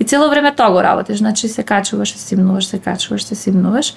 И 0.00 0.04
цело 0.04 0.30
време 0.30 0.54
тоа 0.56 0.70
го 0.70 0.82
работиш, 0.82 1.18
значи 1.18 1.48
се 1.48 1.62
качуваш, 1.62 2.12
се 2.12 2.18
симнуваш, 2.18 2.66
се 2.66 2.78
качуваш, 2.78 3.24
се 3.24 3.34
симнуваш. 3.34 3.94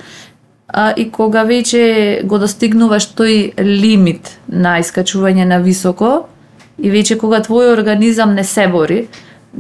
А, 0.68 0.94
и 0.98 1.10
кога 1.12 1.44
веќе 1.46 2.26
го 2.26 2.38
достигнуваш 2.38 3.14
тој 3.18 3.54
лимит 3.62 4.38
на 4.48 4.80
искачување 4.80 5.46
на 5.46 5.60
високо 5.64 6.28
и 6.78 6.92
веќе 6.92 7.18
кога 7.18 7.42
твојот 7.42 7.74
организам 7.78 8.34
не 8.36 8.44
се 8.44 8.68
бори, 8.68 9.08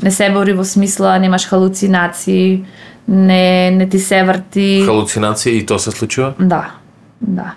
не 0.01 0.11
се 0.11 0.29
бори 0.29 0.53
во 0.53 0.65
смисла 0.65 1.17
немаш 1.19 1.47
халуцинации, 1.47 2.65
не 3.07 3.71
не 3.71 3.89
ти 3.89 3.99
се 3.99 4.23
врти 4.23 4.85
Халуцинација 4.85 5.57
и 5.57 5.65
тоа 5.65 5.79
се 5.79 5.91
случува? 5.91 6.33
Да, 6.39 6.71
да. 7.21 7.55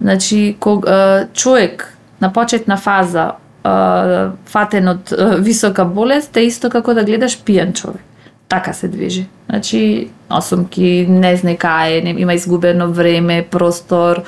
Значи, 0.00 0.56
кога 0.60 1.26
човек 1.34 1.98
на 2.20 2.32
почетна 2.32 2.76
фаза 2.76 3.32
а, 3.64 4.30
фатен 4.46 4.88
од 4.88 5.12
а, 5.12 5.36
висока 5.36 5.84
болест 5.84 6.36
е 6.36 6.46
исто 6.46 6.70
како 6.70 6.94
да 6.94 7.04
гледаш 7.04 7.38
пијан 7.44 7.72
човек. 7.72 8.02
Така 8.48 8.72
се 8.72 8.88
движи. 8.88 9.26
Значи, 9.48 10.10
осумки, 10.30 11.06
не 11.08 11.36
знае 11.36 11.56
кај, 11.56 12.04
не- 12.04 12.20
има 12.20 12.34
изгубено 12.34 12.92
време, 12.92 13.42
простор, 13.50 14.22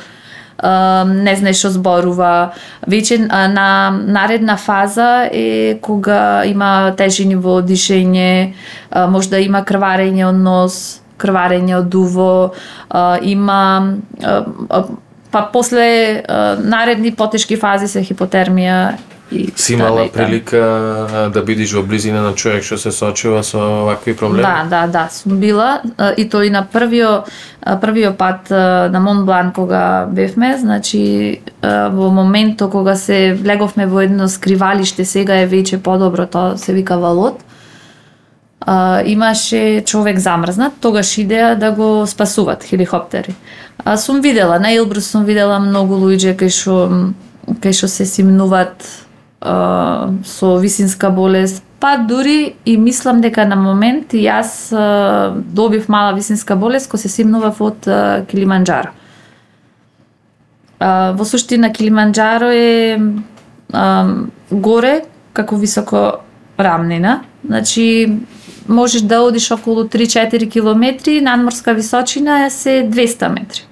а, 0.59 1.04
не 1.04 1.37
знае 1.37 1.54
што 1.54 1.70
зборува. 1.70 2.52
Веќе 2.88 3.26
а, 3.30 3.46
на 3.48 3.90
наредна 3.90 4.56
фаза 4.56 5.28
е 5.33 5.78
кога 5.83 6.44
има 6.44 6.92
тежини 6.96 7.35
во 7.37 7.61
дишење, 7.62 8.52
а, 8.90 9.06
може 9.06 9.30
да 9.30 9.38
има 9.40 9.64
крварење 9.64 10.26
од 10.28 10.37
нос, 10.37 11.00
крварење 11.16 11.78
од 11.78 11.94
уво, 11.94 12.52
а, 12.90 13.18
има 13.22 13.94
а, 14.22 14.44
а, 14.68 14.85
па 15.31 15.49
после 15.53 16.23
а, 16.29 16.57
наредни 16.61 17.14
потешки 17.14 17.57
фази 17.57 17.88
се 17.88 18.03
хипотермија 18.03 18.97
и 19.33 19.53
Си 19.57 19.77
таа 19.79 19.87
имала 19.87 20.09
таа. 20.09 20.27
прилика 20.27 21.31
да 21.35 21.43
бидиш 21.43 21.73
во 21.73 21.83
близина 21.87 22.23
на 22.23 22.35
човек 22.35 22.64
што 22.66 22.79
се 22.79 22.90
соочува 22.90 23.43
со 23.47 23.59
вакви 23.87 24.16
проблеми? 24.16 24.43
Да, 24.43 24.66
да, 24.71 24.87
да, 24.90 25.09
сум 25.11 25.38
била 25.38 25.83
и 26.16 26.27
тој 26.27 26.51
на 26.51 26.64
првиот 26.66 27.31
првиот 27.81 28.16
пат 28.19 28.51
на 28.51 29.01
Мон 29.01 29.25
Блан 29.27 29.53
кога 29.53 30.07
бевме, 30.11 30.57
значи 30.59 31.40
во 31.62 32.11
моментот 32.11 32.73
кога 32.73 32.97
се 32.97 33.37
влеговме 33.38 33.87
во 33.87 34.03
едно 34.03 34.29
скривалиште, 34.29 35.05
сега 35.05 35.38
е 35.38 35.47
веќе 35.47 35.79
подобро, 35.79 36.27
тоа 36.27 36.59
се 36.59 36.73
вика 36.73 36.99
валот. 36.99 37.38
Имаше 39.07 39.83
човек 39.87 40.19
замрзнат, 40.19 40.73
тогаш 40.81 41.19
идеа 41.19 41.55
да 41.57 41.71
го 41.71 42.07
спасуват 42.07 42.64
хеликоптери. 42.64 43.35
А, 43.85 43.97
сум 43.97 44.21
видела, 44.21 44.59
на 44.59 44.73
Илбрус 44.75 45.11
сум 45.11 45.25
видела 45.25 45.59
многу 45.59 45.97
луѓе 45.97 46.37
кај 46.37 46.53
што 46.53 46.77
кај 47.61 47.73
што 47.75 47.88
се 47.88 48.07
симнуваат 48.07 48.85
а, 49.40 50.12
со 50.25 50.57
висинска 50.61 51.11
болест, 51.11 51.64
па 51.81 51.97
дури 51.97 52.57
и 52.64 52.77
мислам 52.77 53.21
дека 53.21 53.47
на 53.49 53.57
момент 53.57 54.12
јас 54.12 54.73
а, 54.73 55.33
добив 55.35 55.88
мала 55.88 56.12
висинска 56.12 56.57
болест 56.57 56.90
кога 56.90 57.01
се 57.01 57.09
симнував 57.09 57.61
од 57.61 57.88
а, 57.88 58.25
Килиманџаро. 58.29 58.93
А, 60.79 61.12
во 61.16 61.25
суштина 61.25 61.73
Килиманџаро 61.73 62.53
е 62.53 63.01
а, 63.73 63.87
горе 64.51 65.01
како 65.33 65.57
високо 65.57 66.21
рамнина. 66.59 67.23
Значи 67.45 68.19
можеш 68.69 69.03
да 69.03 69.23
одиш 69.25 69.51
околу 69.51 69.85
3-4 69.85 70.51
километри, 70.51 71.21
надморска 71.21 71.75
височина 71.75 72.45
е 72.45 72.51
се 72.51 72.85
200 72.90 73.29
метри. 73.29 73.69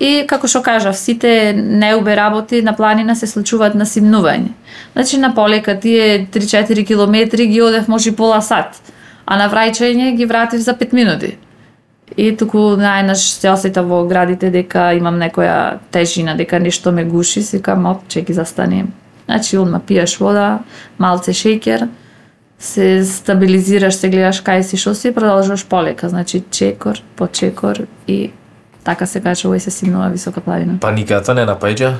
И 0.00 0.24
како 0.26 0.48
што 0.50 0.62
кажав, 0.62 0.96
сите 0.98 1.52
неубе 1.54 2.16
работи 2.16 2.62
на 2.62 2.74
планина 2.74 3.14
се 3.14 3.26
случуваат 3.30 3.76
на 3.78 3.86
симнување. 3.86 4.50
Значи 4.92 5.18
на 5.18 5.34
полека 5.34 5.78
тие 5.80 6.26
3-4 6.26 6.86
километри 6.86 7.46
ги 7.46 7.62
одев 7.62 7.88
може 7.88 8.12
пола 8.16 8.40
сат, 8.42 8.80
а 9.26 9.38
на 9.38 9.48
враќање 9.50 10.16
ги 10.16 10.26
вратив 10.26 10.60
за 10.60 10.74
5 10.74 10.92
минути. 10.92 11.36
И 12.16 12.34
туку 12.36 12.74
најнаш 12.78 13.22
се 13.40 13.50
осета 13.50 13.82
во 13.82 14.04
градите 14.06 14.50
дека 14.50 14.92
имам 14.98 15.16
некоја 15.18 15.78
тежина, 15.90 16.34
дека 16.36 16.58
нешто 16.60 16.92
ме 16.92 17.04
гуши, 17.04 17.42
си 17.42 17.62
кам, 17.62 17.86
оп, 17.86 18.08
че 18.08 18.22
ги 18.22 18.32
застанем. 18.32 18.92
Значи, 19.24 19.56
одма 19.58 19.80
пиеш 19.80 20.18
вода, 20.18 20.58
малце 20.98 21.32
шеќер, 21.32 21.88
се 22.58 23.04
стабилизираш, 23.04 23.94
се 23.94 24.10
гледаш 24.10 24.42
кај 24.44 24.62
си, 24.62 24.76
што 24.76 24.94
си, 24.94 25.08
и 25.08 25.14
продолжуваш 25.14 25.64
полека. 25.66 26.08
Значи, 26.08 26.42
чекор 26.50 27.00
по 27.16 27.26
чекор 27.26 27.86
и 28.06 28.30
така 28.84 29.06
се 29.06 29.20
каже, 29.20 29.48
овој 29.48 29.58
се 29.58 29.70
симнува 29.70 30.10
висока 30.12 30.40
планина. 30.40 30.78
Паниката 30.80 31.34
не 31.34 31.46
напаѓа? 31.48 31.94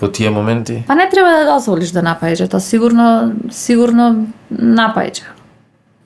Во 0.00 0.08
тие 0.08 0.30
моменти? 0.30 0.84
Па 0.86 0.94
не 0.94 1.08
треба 1.10 1.30
да 1.42 1.52
дозволиш 1.54 1.90
да 1.90 2.02
напаѓа, 2.02 2.50
тоа 2.50 2.60
сигурно, 2.60 3.32
сигурно 3.50 4.26
напаѓа. 4.52 5.34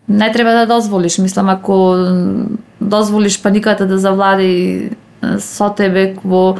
Не 0.08 0.32
треба 0.32 0.52
да 0.52 0.66
дозволиш, 0.66 1.18
мислам, 1.18 1.48
ако 1.48 1.96
дозволиш 2.80 3.42
паниката 3.42 3.86
да 3.86 3.98
завлади 3.98 4.92
со 5.38 5.70
тебе 5.70 6.16
во 6.24 6.58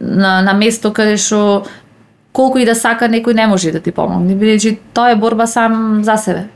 на, 0.00 0.42
на 0.42 0.54
место 0.54 0.92
каде 0.92 1.16
што 1.16 1.66
колку 2.32 2.58
и 2.58 2.66
да 2.66 2.74
сака 2.74 3.08
некој 3.10 3.34
не 3.34 3.46
може 3.46 3.72
да 3.72 3.80
ти 3.80 3.92
помогне, 3.92 4.36
бидејќи 4.38 4.78
тоа 4.94 5.12
е 5.12 5.16
борба 5.16 5.46
сам 5.46 6.04
за 6.04 6.16
себе. 6.16 6.46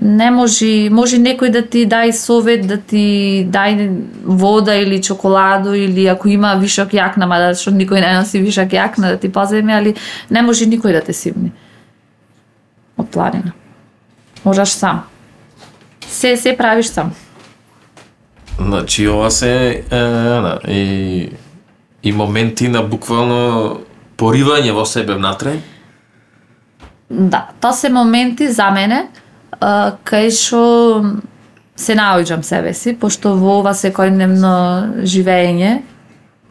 Не 0.00 0.30
може, 0.30 0.90
може 0.90 1.20
некој 1.22 1.52
да 1.54 1.62
ти 1.62 1.84
дај 1.86 2.10
совет, 2.12 2.66
да 2.66 2.76
ти 2.76 3.46
дај 3.50 3.88
вода 4.24 4.74
или 4.74 5.02
чоколаду 5.02 5.74
или 5.74 6.06
ако 6.06 6.28
има 6.28 6.54
вишок 6.58 6.90
јакна, 6.92 7.28
мада 7.30 7.54
што 7.54 7.70
никој 7.70 8.02
не 8.02 8.10
носи 8.18 8.42
вишок 8.42 8.74
јакна 8.74 9.14
да 9.14 9.16
ти 9.16 9.30
поземе, 9.32 9.74
али 9.74 9.94
не 10.30 10.42
може 10.42 10.66
никој 10.66 10.98
да 10.98 11.00
те 11.00 11.12
симни. 11.12 11.52
Од 12.98 13.10
планина. 13.10 13.52
Можеш 14.44 14.68
сам. 14.68 15.04
Се 16.08 16.36
се 16.36 16.56
правиш 16.56 16.86
сам. 16.86 17.14
Значи, 18.58 19.08
ова 19.08 19.30
се 19.30 19.84
е, 19.90 19.96
на, 19.96 20.58
и, 20.68 21.30
и 22.02 22.12
моменти 22.12 22.68
на 22.68 22.82
буквално 22.82 23.80
поривање 24.16 24.72
во 24.74 24.84
себе 24.86 25.14
внатре. 25.14 25.58
Да, 27.10 27.48
тоа 27.60 27.72
се 27.72 27.90
моменти 27.90 28.48
за 28.48 28.70
мене 28.70 29.08
а, 29.60 29.96
кај 30.04 30.30
што 30.30 30.62
се 31.76 31.94
наоѓам 31.98 32.42
себе 32.42 32.74
си, 32.74 32.94
пошто 32.94 33.34
во 33.38 33.58
ова 33.60 33.74
секојдневно 33.74 34.54
живење 35.02 35.82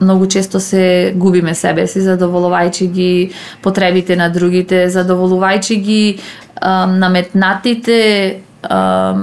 многу 0.04 0.28
често 0.28 0.60
се 0.60 1.13
губиме 1.16 1.56
себе 1.56 1.88
си, 1.88 2.02
задоволувајќи 2.04 2.88
ги 2.92 3.12
потребите 3.63 4.16
на 4.20 4.30
другите, 4.30 4.88
задоволувајќи 4.92 5.80
ги 5.80 6.04
а, 6.56 6.86
наметнатите 6.86 8.00
а, 8.63 9.16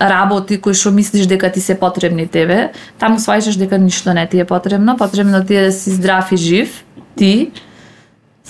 работи 0.00 0.58
кои 0.60 0.74
што 0.74 0.92
мислиш 0.92 1.26
дека 1.30 1.50
ти 1.52 1.60
се 1.60 1.78
потребни 1.78 2.26
тебе, 2.26 2.72
таму 2.98 3.22
сваќаш 3.22 3.56
дека 3.58 3.78
ништо 3.78 4.12
не 4.12 4.26
ти 4.26 4.40
е 4.40 4.44
потребно, 4.44 4.96
потребно 4.96 5.44
ти 5.44 5.56
е 5.56 5.66
да 5.70 5.72
си 5.72 5.90
здрав 5.90 6.32
и 6.32 6.36
жив, 6.36 6.84
ти, 7.16 7.50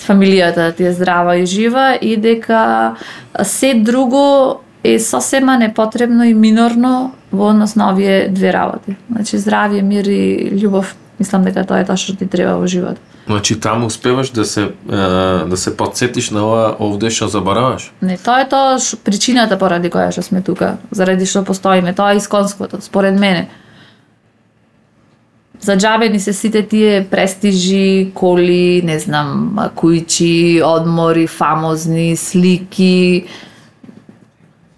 фамилијата 0.03 0.69
да 0.69 0.71
ти 0.71 0.85
е 0.85 0.93
здрава 0.93 1.35
и 1.35 1.45
жива 1.45 1.97
и 2.01 2.17
дека 2.17 2.95
се 3.43 3.73
друго 3.73 4.59
е 4.83 4.99
сосема 4.99 5.57
непотребно 5.57 6.23
и 6.23 6.33
минорно 6.33 7.13
во 7.31 7.49
однос 7.49 7.75
на 7.75 7.91
овие 7.91 8.27
две 8.29 8.53
работи. 8.53 8.95
Значи 9.11 9.37
здравје, 9.37 9.81
мир 9.81 10.05
и 10.05 10.51
љубов, 10.59 10.95
мислам 11.19 11.43
дека 11.43 11.63
тоа 11.63 11.79
е 11.79 11.87
тоа 11.87 11.97
што 11.97 12.17
ти 12.19 12.27
треба 12.27 12.59
во 12.59 12.67
живот. 12.67 12.99
Значи, 13.25 13.55
таму 13.55 13.87
успеваш 13.87 14.29
да 14.29 14.45
се, 14.45 14.71
да 14.85 15.57
се 15.57 15.77
подсетиш 15.77 16.31
на 16.31 16.43
ова 16.43 16.75
овде 16.79 17.09
што 17.09 17.29
забораваш. 17.31 17.93
Не, 18.01 18.17
тоа 18.17 18.43
е 18.43 18.49
тоа 18.49 18.75
причината 19.03 19.55
поради 19.57 19.87
која 19.87 20.11
што 20.11 20.21
сме 20.21 20.41
тука, 20.43 20.77
заради 20.91 21.25
што 21.25 21.45
постоиме, 21.47 21.93
тоа 21.95 22.13
е 22.13 22.19
исконското, 22.19 22.81
според 22.81 23.15
мене. 23.19 23.47
За 25.63 25.77
џабе 25.79 26.09
ни 26.11 26.19
се 26.19 26.33
сите 26.33 26.61
тие 26.67 27.05
престижи, 27.07 28.11
коли, 28.13 28.81
не 28.83 28.99
знам, 28.99 29.55
кујчи, 29.79 30.59
одмори, 30.59 31.23
фамозни, 31.27 32.17
слики. 32.19 33.29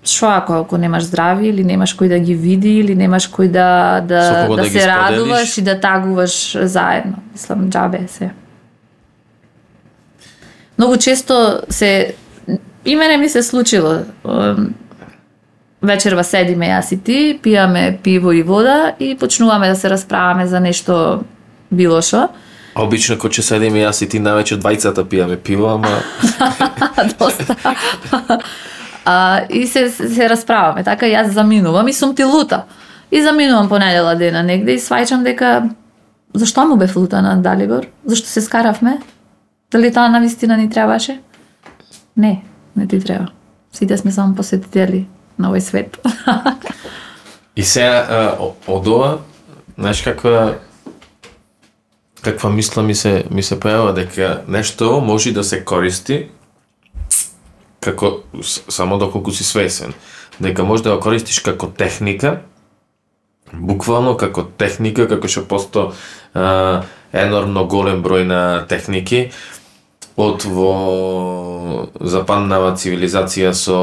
Што 0.05 0.29
ако, 0.29 0.59
ако 0.61 0.77
немаш 0.77 1.07
здравје 1.09 1.49
или 1.49 1.65
немаш 1.65 1.95
кој 1.97 2.13
да 2.13 2.19
ги 2.21 2.35
види 2.37 2.75
или 2.83 2.93
немаш 2.93 3.25
кој 3.33 3.49
да 3.49 3.69
да, 4.05 4.45
да, 4.45 4.61
да 4.61 4.69
се 4.69 4.85
радуваш 4.85 5.57
и 5.57 5.65
да 5.65 5.79
тагуваш 5.81 6.35
заедно. 6.69 7.17
Мислам, 7.33 7.65
џабе 7.73 8.05
се. 8.07 8.29
Многу 10.77 10.97
често 11.01 11.65
се 11.69 12.13
и 12.85 12.95
мене 12.95 13.17
ми 13.17 13.29
се 13.29 13.43
случило. 13.43 14.05
Вечерва 15.85 16.23
седиме 16.23 16.69
јас 16.71 16.93
и 16.93 16.97
ти, 16.97 17.39
пијаме 17.43 17.97
пиво 18.01 18.31
и 18.33 18.41
вода 18.43 18.95
и 18.99 19.15
почнуваме 19.15 19.69
да 19.69 19.75
се 19.75 19.89
расправаме 19.89 20.47
за 20.47 20.59
нешто 20.59 21.23
било 21.71 22.01
што. 22.01 22.29
А 22.75 22.83
обично 22.83 23.17
кога 23.21 23.33
ќе 23.37 23.41
седиме 23.45 23.83
јас 23.85 24.01
и 24.03 24.09
ти 24.09 24.19
навечер 24.19 24.59
двајцата 24.59 25.05
пијаме 25.05 25.37
пиво, 25.37 25.67
ама 25.77 25.87
Доста. 27.19 27.55
а, 29.05 29.41
и 29.49 29.67
се, 29.67 29.89
се 29.89 30.29
расправаме. 30.29 30.83
Така 30.83 31.05
јас 31.05 31.31
заминувам 31.31 31.87
и 31.87 31.93
сум 31.93 32.15
ти 32.15 32.23
лута. 32.23 32.65
И 33.11 33.21
заминувам 33.21 33.69
понедела 33.69 34.15
дена 34.15 34.43
негде 34.43 34.73
и 34.75 34.81
сваќам 34.81 35.23
дека 35.23 35.69
зашто 36.33 36.65
му 36.65 36.77
бев 36.77 36.95
лута 36.95 37.21
на 37.21 37.37
Далибор? 37.41 37.85
Зашто 38.05 38.29
се 38.29 38.41
скаравме? 38.41 38.97
Дали 39.71 39.93
тоа 39.93 40.09
на 40.09 40.19
вистина 40.19 40.57
ни 40.57 40.69
требаше? 40.69 41.19
Не, 42.17 42.43
не 42.75 42.87
ти 42.87 42.99
треба. 42.99 43.27
Сите 43.71 43.97
сме 43.97 44.11
само 44.11 44.35
посетители 44.35 45.07
на 45.37 45.51
овој 45.51 45.63
свет. 45.63 45.99
И 47.55 47.63
сега 47.63 48.35
од 48.67 48.87
ова, 48.87 49.19
знаеш 49.77 50.01
каква 50.01 50.55
каква 52.21 52.49
мисла 52.49 52.83
ми 52.83 52.95
се 52.95 53.25
ми 53.29 53.43
се 53.43 53.59
појава 53.59 53.93
дека 53.93 54.43
нешто 54.47 55.01
може 55.01 55.31
да 55.31 55.43
се 55.43 55.61
користи 55.65 56.29
како 57.79 58.23
само 58.69 58.97
доколку 58.97 59.31
си 59.31 59.43
свесен, 59.43 59.93
дека 60.39 60.63
може 60.63 60.83
да 60.83 60.95
го 60.95 60.99
користиш 60.99 61.39
како 61.39 61.67
техника, 61.67 62.41
буквално 63.53 64.17
како 64.17 64.43
техника, 64.43 65.07
како 65.07 65.29
што 65.29 65.45
посто 65.47 65.91
а, 66.33 66.83
енормно 67.13 67.67
голем 67.69 68.01
број 68.03 68.25
на 68.25 68.41
техники, 68.67 69.29
од 70.15 70.45
во 70.47 71.87
западнава 71.99 72.71
цивилизација 72.79 73.51
со 73.51 73.79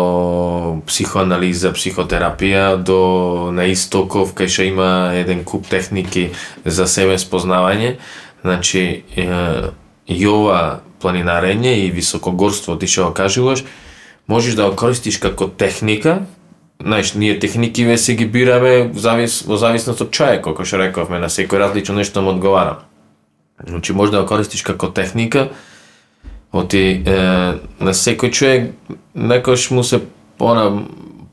психоанализа, 0.89 1.75
психотерапија 1.77 2.77
до 2.81 3.51
на 3.53 3.69
истоков 3.69 4.33
кај 4.37 4.49
што 4.49 4.67
има 4.69 4.89
еден 5.17 5.45
куп 5.45 5.69
техники 5.69 6.31
за 6.65 6.87
себе 6.89 7.19
спознавање. 7.21 7.99
Значи 8.43 9.05
и 10.07 10.27
ова 10.27 10.81
планинарење 11.03 11.85
и 11.85 11.91
високогорство 11.91 12.79
ти 12.79 12.89
што 12.89 13.11
го 13.11 13.15
кажуваш, 13.15 13.65
можеш 14.27 14.55
да 14.55 14.71
го 14.71 14.77
користиш 14.77 15.19
како 15.19 15.49
техника, 15.49 16.23
Знаеш, 16.83 17.15
ние 17.15 17.39
техники 17.39 17.85
ве 17.85 17.99
се 17.99 18.15
ги 18.15 18.27
бираме 18.27 18.89
во, 18.91 18.99
завис, 18.99 19.43
во 19.47 19.57
зависност 19.57 20.01
од 20.03 20.11
човек, 20.11 20.41
како 20.43 20.65
што 20.67 20.81
рековме, 20.81 21.21
на 21.23 21.29
секој 21.31 21.61
различно 21.63 21.95
нешто 21.95 22.23
му 22.23 22.33
одговара. 22.35 22.81
Значи, 23.63 23.95
може 23.95 24.11
да 24.11 24.23
го 24.23 24.27
користиш 24.27 24.65
како 24.67 24.91
техника, 24.91 25.53
оти 26.53 27.03
е, 27.07 27.19
на 27.81 27.95
секој 27.95 28.31
човек 28.31 28.71
некош 29.15 29.71
му 29.71 29.85
се 29.85 30.01
она 30.41 30.83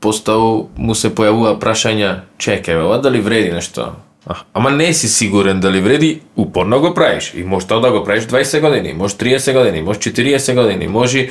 поставу 0.00 0.70
му 0.76 0.94
се 0.94 1.10
појавува 1.12 1.58
прашања, 1.60 2.22
чекај, 2.40 2.80
ова 2.80 2.98
дали 3.04 3.20
вреди 3.20 3.52
нешто? 3.52 3.92
А, 4.26 4.34
ама 4.54 4.70
не 4.70 4.92
си 4.94 5.08
сигурен 5.08 5.60
дали 5.60 5.80
вреди, 5.80 6.20
упорно 6.36 6.80
го 6.80 6.94
правиш. 6.94 7.32
И 7.36 7.44
може 7.44 7.66
тоа 7.66 7.80
да 7.80 7.90
го 7.90 8.04
правиш 8.04 8.24
20 8.24 8.60
години, 8.60 8.92
може 8.92 9.14
30 9.14 9.52
години, 9.58 9.82
може 9.82 9.98
40 9.98 10.54
години, 10.54 10.88
може 10.88 11.28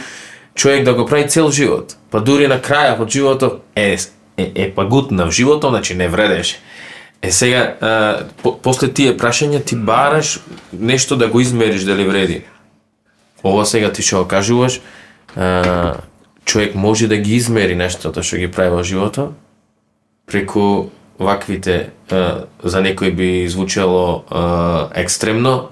човек 0.56 0.84
да 0.84 0.94
го 0.94 1.06
прави 1.06 1.28
цел 1.28 1.52
живот. 1.52 1.96
Па 2.12 2.22
дури 2.22 2.48
на 2.48 2.60
крајот 2.62 3.00
од 3.00 3.10
животот 3.10 3.62
е, 3.76 3.98
е, 4.38 4.52
е 4.56 4.72
па 4.76 4.86
гутнав 4.86 5.32
животот, 5.32 5.72
значи 5.72 5.96
не 5.96 6.08
вредеше. 6.08 6.60
Е 7.22 7.32
сега, 7.32 7.76
а, 7.82 8.20
по, 8.44 8.58
после 8.62 8.94
тие 8.94 9.18
прашања 9.18 9.64
ти 9.66 9.76
бараш 9.76 10.40
нешто 10.74 11.16
да 11.16 11.28
го 11.28 11.40
измериш 11.40 11.84
дали 11.84 12.06
вреди. 12.06 12.42
Ова 13.44 13.66
сега 13.66 13.92
ти 13.92 14.02
што 14.02 14.26
кажуваш, 14.28 14.82
човек 16.46 16.76
може 16.76 17.08
да 17.08 17.18
ги 17.18 17.36
измери 17.36 17.76
нештото 17.76 18.24
што 18.24 18.38
ги 18.38 18.48
прави 18.52 18.70
во 18.76 18.84
животот 18.84 19.32
преку 20.30 20.90
ваквите 21.20 21.90
за 22.64 22.80
некој 22.82 23.12
би 23.12 23.48
звучело 23.48 24.24
екстремно, 24.96 25.70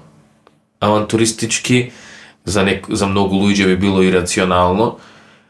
авантуристички, 0.80 1.90
за, 2.44 2.62
нек, 2.62 2.86
за 2.90 3.06
многу 3.06 3.36
луѓе 3.36 3.66
би 3.66 3.76
било 3.76 4.02
ирационално, 4.02 4.98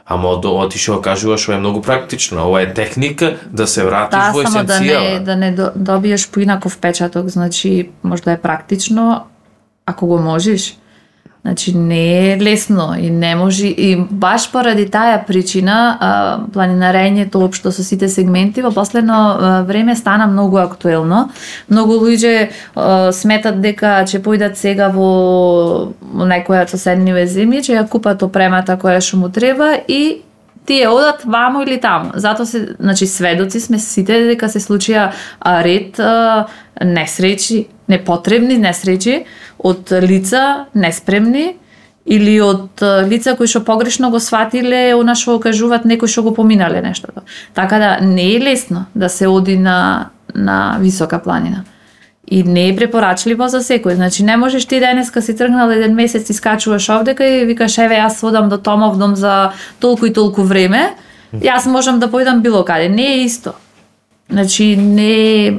ама 0.06 0.28
од 0.28 0.44
ова 0.44 0.68
ти 0.68 0.78
што 0.78 1.00
кажуваш, 1.02 1.48
ова 1.48 1.56
е 1.56 1.60
многу 1.60 1.82
практично. 1.82 2.46
Ова 2.48 2.62
е 2.62 2.74
техника 2.74 3.36
да 3.46 3.66
се 3.66 3.84
вратиш 3.84 4.18
Да, 4.18 4.32
во 4.32 4.42
само 4.42 4.64
да 4.64 4.72
есенцијава. 4.78 5.12
не, 5.12 5.20
да 5.20 5.36
не 5.36 5.50
до- 5.52 5.72
добиеш 5.76 6.28
поинаков 6.30 6.78
печаток, 6.78 7.28
значи 7.28 7.90
можда 8.02 8.32
е 8.32 8.40
практично 8.40 9.24
ако 9.86 10.06
го 10.06 10.18
можеш. 10.18 10.76
Значи 11.42 11.76
не 11.76 12.32
е 12.32 12.40
лесно 12.40 12.94
и 12.98 13.10
не 13.10 13.36
може 13.36 13.66
и 13.66 13.96
баш 14.10 14.50
поради 14.52 14.88
таа 14.90 15.22
причина 15.26 15.96
а, 16.00 16.10
планинарењето 16.52 17.44
општо 17.46 17.70
со 17.72 17.84
сите 17.86 18.08
сегменти 18.08 18.62
во 18.62 18.72
последно 18.74 19.64
време 19.64 19.96
стана 19.96 20.26
многу 20.26 20.58
актуелно. 20.58 21.28
Многу 21.70 22.00
луѓе 22.02 22.50
а, 22.74 23.12
сметат 23.12 23.62
дека 23.62 24.02
ќе 24.02 24.18
појдат 24.18 24.58
сега 24.58 24.90
во 24.90 25.94
некоја 26.04 26.66
од 26.66 26.74
соседниве 26.74 27.24
земји, 27.30 27.62
ќе 27.62 27.78
ја 27.78 27.88
купат 27.88 28.22
опремата 28.22 28.76
која 28.76 28.98
што 29.00 29.22
му 29.22 29.30
треба 29.30 29.76
и 29.88 30.22
тие 30.68 30.88
одат 30.88 31.24
ваму 31.24 31.62
или 31.62 31.80
таму. 31.80 32.10
затоа 32.14 32.46
се, 32.46 32.76
значи 32.80 33.06
сведоци 33.06 33.60
сме 33.60 33.78
сите 33.78 34.26
дека 34.28 34.48
се 34.48 34.60
случија 34.60 35.12
ред 35.40 36.00
а, 36.00 36.46
несречи, 36.84 37.66
непотребни 37.88 38.58
несреќи 38.60 39.24
од 39.58 39.92
лица 40.02 40.66
неспремни 40.74 41.56
или 42.06 42.40
од 42.40 42.82
лица 43.08 43.34
кои 43.36 43.46
што 43.46 43.64
погрешно 43.64 44.10
го 44.10 44.20
сватиле 44.20 44.94
она 44.96 45.14
што 45.14 45.36
го 45.36 45.44
кажуваат 45.48 45.84
некои 45.84 46.08
што 46.08 46.22
го 46.22 46.34
поминале 46.34 46.80
нештото. 46.82 47.22
Така 47.54 47.78
да 47.78 47.90
не 48.00 48.34
е 48.36 48.40
лесно 48.40 48.86
да 48.94 49.08
се 49.08 49.26
оди 49.28 49.58
на 49.58 50.10
на 50.34 50.76
висока 50.80 51.18
планина. 51.18 51.64
И 52.30 52.42
не 52.42 52.68
е 52.68 52.76
препорачливо 52.76 53.48
за 53.48 53.60
секој. 53.64 53.94
Значи 53.94 54.22
не 54.22 54.36
можеш 54.36 54.66
ти 54.66 54.80
денеска 54.80 55.22
си 55.22 55.36
тргнал 55.36 55.68
да 55.68 55.74
еден 55.74 55.94
месец 55.94 56.30
и 56.30 56.34
скачуваш 56.34 56.88
овдека 56.88 57.24
и 57.24 57.44
викаш 57.44 57.78
еве 57.78 57.96
јас 57.96 58.22
одам 58.22 58.48
до 58.48 58.58
Томов 58.58 58.98
дом 58.98 59.16
за 59.16 59.52
толку 59.80 60.06
и 60.06 60.12
толку 60.12 60.42
време. 60.42 60.92
Јас 61.32 61.66
можам 61.66 62.00
да 62.00 62.08
појдам 62.08 62.40
било 62.40 62.64
каде. 62.64 62.88
Не 62.88 63.14
е 63.14 63.24
исто. 63.24 63.52
Значи 64.30 64.76
не 64.76 65.56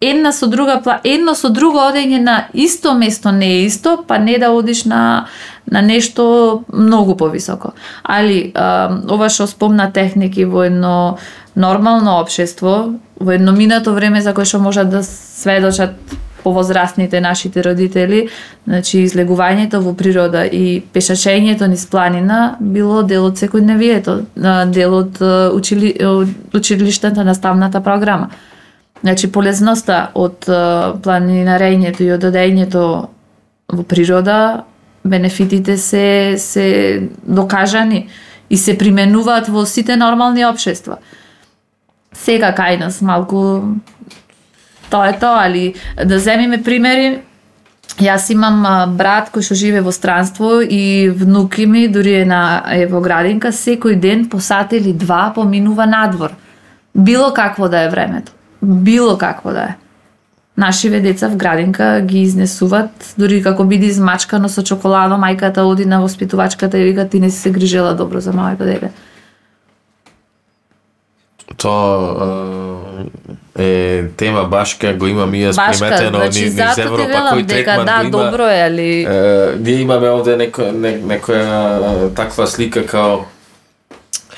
една 0.00 0.32
со 0.32 0.46
друга 0.46 0.80
пла- 0.84 1.00
едно 1.04 1.34
со 1.34 1.48
друго 1.48 1.78
одење 1.78 2.18
на 2.18 2.44
исто 2.54 2.94
место 2.94 3.32
не 3.32 3.46
е 3.46 3.64
исто, 3.64 4.04
па 4.08 4.18
не 4.18 4.38
да 4.38 4.50
одиш 4.50 4.84
на 4.84 5.26
на 5.70 5.82
нешто 5.82 6.64
многу 6.72 7.16
повисоко. 7.16 7.72
Али 8.02 8.52
а, 8.54 9.00
ова 9.10 9.28
што 9.28 9.46
спомна 9.46 9.90
техники 9.92 10.44
во 10.44 10.66
едно 10.68 11.16
нормално 11.56 12.20
општество, 12.20 12.94
во 13.20 13.32
едно 13.32 13.52
минато 13.52 13.94
време 13.94 14.20
за 14.20 14.34
кое 14.34 14.44
што 14.44 14.60
можат 14.60 14.90
да 14.90 15.02
сведочат 15.02 15.96
повозрастните 16.44 17.20
нашите 17.20 17.64
родители, 17.64 18.28
значи 18.68 19.00
излегувањето 19.06 19.80
во 19.80 19.94
природа 19.96 20.44
и 20.44 20.82
пешачењето 20.94 21.66
низ 21.66 21.86
планина 21.86 22.56
било 22.60 23.02
дел 23.02 23.24
од 23.24 23.40
секојдневието, 23.40 24.20
дел 24.68 24.94
од 24.94 25.20
учили, 25.56 25.94
училиштата 26.52 27.24
наставната 27.24 27.80
програма. 27.80 28.28
Значи 29.04 29.28
полезноста 29.32 30.10
од 30.16 30.46
а, 30.48 30.94
планинарењето 30.96 32.00
и 32.00 32.12
од 32.16 32.24
во 33.68 33.82
природа, 33.82 34.64
бенефитите 35.04 35.76
се 35.76 36.34
се 36.38 37.08
докажани 37.22 38.08
и 38.50 38.56
се 38.56 38.78
применуваат 38.78 39.48
во 39.48 39.66
сите 39.66 39.96
нормални 39.96 40.44
општества. 40.44 40.98
Сега 42.12 42.54
кај 42.56 42.80
нас 42.80 43.02
малку 43.02 43.76
тоа 44.90 45.08
е 45.12 45.18
тоа, 45.18 45.44
али 45.44 45.74
да 46.04 46.18
земиме 46.18 46.62
примери 46.62 47.20
Јас 48.02 48.26
имам 48.32 48.64
брат 48.98 49.28
кој 49.30 49.44
што 49.46 49.54
живе 49.54 49.80
во 49.84 49.92
странство 49.94 50.58
и 50.62 51.10
внуки 51.14 51.66
ми, 51.66 51.86
дури 51.88 52.14
е 52.22 52.24
на 52.26 52.64
е 52.74 52.88
во 52.90 53.00
градинка, 53.00 53.52
секој 53.54 54.00
ден 54.00 54.24
по 54.28 54.40
сат 54.40 54.72
или 54.72 54.92
два 54.92 55.30
поминува 55.34 55.86
надвор. 55.86 56.34
Било 56.94 57.32
какво 57.34 57.68
да 57.68 57.84
е 57.84 57.90
времето. 57.90 58.32
Било 58.64 59.18
какво 59.18 59.50
да 59.50 59.62
е. 59.62 59.74
Нашиве 60.56 61.00
деца 61.00 61.28
в 61.28 61.36
градинка 61.36 62.00
ги 62.04 62.20
изнесуваат, 62.22 63.14
дури 63.18 63.42
како 63.42 63.64
биде 63.66 63.88
измачкано 63.90 64.48
со 64.48 64.62
чоколадо, 64.62 65.18
мајката 65.18 65.66
оди 65.66 65.86
на 65.86 65.98
воспитувачката 66.00 66.78
и 66.78 66.84
вика 66.84 67.08
ти 67.08 67.20
не 67.20 67.30
си 67.30 67.38
се 67.38 67.50
грижела 67.50 67.94
добро 67.94 68.20
за 68.20 68.32
моето 68.32 68.64
дете. 68.64 68.90
Тоа 71.56 73.04
е, 73.58 74.04
тема 74.16 74.44
башка, 74.44 74.94
го 74.94 75.06
имам 75.06 75.34
и 75.34 75.44
јас 75.44 75.58
приметено 75.58 76.18
значи 76.18 76.44
низ 76.44 76.54
затоа 76.54 76.74
ти 76.74 76.82
Европа, 76.82 77.20
кој 77.34 77.42
дека 77.42 77.74
третман 77.74 77.86
да, 77.86 77.98
го 77.98 78.06
има. 78.06 78.30
добро 78.30 78.46
е, 78.48 78.60
али 78.66 78.90
Е, 79.04 79.58
ние 79.58 79.80
имаме 79.80 80.10
овде 80.10 80.36
неко, 80.36 80.70
не, 80.72 80.98
некоја 81.02 82.14
таква 82.14 82.46
слика 82.46 82.86
као 82.86 83.24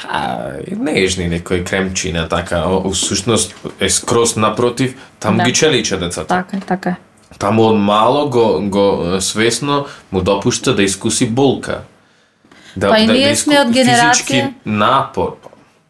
а, 0.08 0.38
нежни 0.70 1.28
некои 1.28 1.64
кремчина, 1.64 2.28
така, 2.28 2.64
о, 2.66 2.90
всушност 2.90 3.54
е 3.80 3.88
скроз 3.88 4.36
напротив, 4.36 4.94
таму 5.20 5.36
Да. 5.38 5.44
ги 5.44 5.52
челича 5.52 5.98
децата. 5.98 6.26
така 6.26 6.56
така. 6.66 6.94
Таму 7.38 7.62
од 7.62 7.76
мало 7.76 8.30
го, 8.30 8.60
го 8.62 9.16
свесно 9.20 9.84
му 10.12 10.20
допушта 10.22 10.74
да 10.74 10.82
искуси 10.82 11.26
болка. 11.26 11.78
Да, 12.76 12.88
Па 12.88 12.98
и 12.98 13.06
ние 13.06 13.36
сме 13.36 13.60
од 13.60 13.68
генерација- 13.68 14.52
напор. 14.64 15.36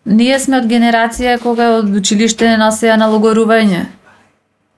Ние 0.07 0.38
сме 0.40 0.59
од 0.59 0.64
генерација 0.64 1.38
кога 1.38 1.70
од 1.70 1.96
училиште 1.96 2.48
не 2.48 2.57
носеа 2.57 2.96
налогорување. 2.96 3.85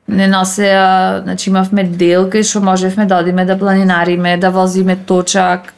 Не 0.08 0.26
носеа, 0.26 1.20
значи 1.22 1.50
имавме 1.50 1.84
дел 1.84 2.30
кај 2.30 2.42
што 2.42 2.60
можевме 2.60 3.06
да 3.06 3.18
одиме 3.18 3.44
да 3.44 3.58
планинариме, 3.58 4.36
да 4.36 4.50
возиме 4.50 4.96
точак. 4.96 5.74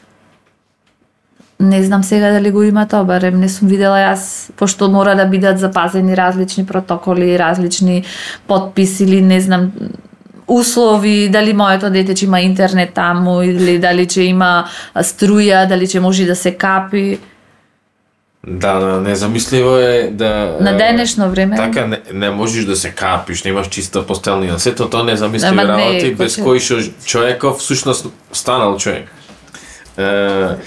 Не 1.61 1.83
знам 1.83 2.03
сега 2.03 2.31
дали 2.31 2.51
го 2.51 2.63
има 2.63 2.87
тоа, 2.87 3.03
барем 3.05 3.39
не 3.39 3.49
сум 3.49 3.69
видела 3.69 3.99
јас, 4.01 4.51
пошто 4.57 4.89
мора 4.89 5.15
да 5.15 5.25
бидат 5.29 5.59
запазени 5.59 6.17
различни 6.17 6.65
протоколи, 6.65 7.39
различни 7.39 8.03
подписи 8.47 9.03
или 9.03 9.21
не 9.21 9.41
знам 9.41 9.71
услови, 10.47 11.29
дали 11.29 11.53
моето 11.53 11.89
дете 11.89 12.15
ќе 12.15 12.25
има 12.25 12.41
интернет 12.41 12.93
таму 12.93 13.41
или 13.45 13.77
дали 13.79 14.07
ќе 14.07 14.25
има 14.31 14.67
струја, 14.95 15.67
дали 15.69 15.87
ќе 15.87 15.99
може 15.99 16.25
да 16.25 16.35
се 16.35 16.55
капи. 16.57 17.19
Да, 18.47 18.73
да, 18.79 19.01
незамисливо 19.01 19.75
е 19.77 20.09
да... 20.11 20.57
На 20.61 20.77
денешно 20.77 21.29
време. 21.29 21.55
Така, 21.55 21.87
не, 21.87 21.99
не 22.13 22.29
можеш 22.29 22.65
да 22.65 22.75
се 22.75 22.89
капиш, 22.91 23.43
немаш 23.43 23.69
чиста 23.69 24.01
постелнина. 24.07 24.59
Сето 24.59 24.89
тоа 24.89 25.05
незамисливи 25.05 25.55
не, 25.55 25.65
работи, 25.69 26.07
кој 26.09 26.17
без 26.17 26.37
кои 26.41 26.59
што 26.59 26.81
човеков 27.05 27.61
всушност 27.61 28.09
станал 28.33 28.77
човек. 28.81 29.13
Е, 29.97 30.57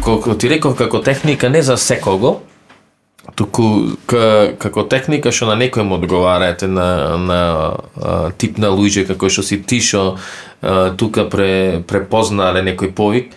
колку 0.00 0.34
ти 0.34 0.48
реков 0.48 0.76
како 0.76 1.00
техника 1.00 1.48
не 1.50 1.62
за 1.62 1.76
секого, 1.76 2.40
туку 3.34 3.96
како 4.06 4.84
техника 4.88 5.32
што 5.32 5.48
на 5.52 5.56
некој 5.58 5.86
му 5.86 5.96
одговараете 5.96 6.68
на, 6.68 7.16
на 7.18 7.40
а, 7.96 8.30
тип 8.38 8.58
на 8.58 8.68
луѓе 8.74 9.06
како 9.08 9.30
што 9.32 9.42
си 9.42 9.62
ти 9.62 9.80
што 9.80 10.18
тука 11.00 11.24
пре, 11.30 11.82
препознале 11.88 12.62
некој 12.64 12.92
повик, 12.94 13.32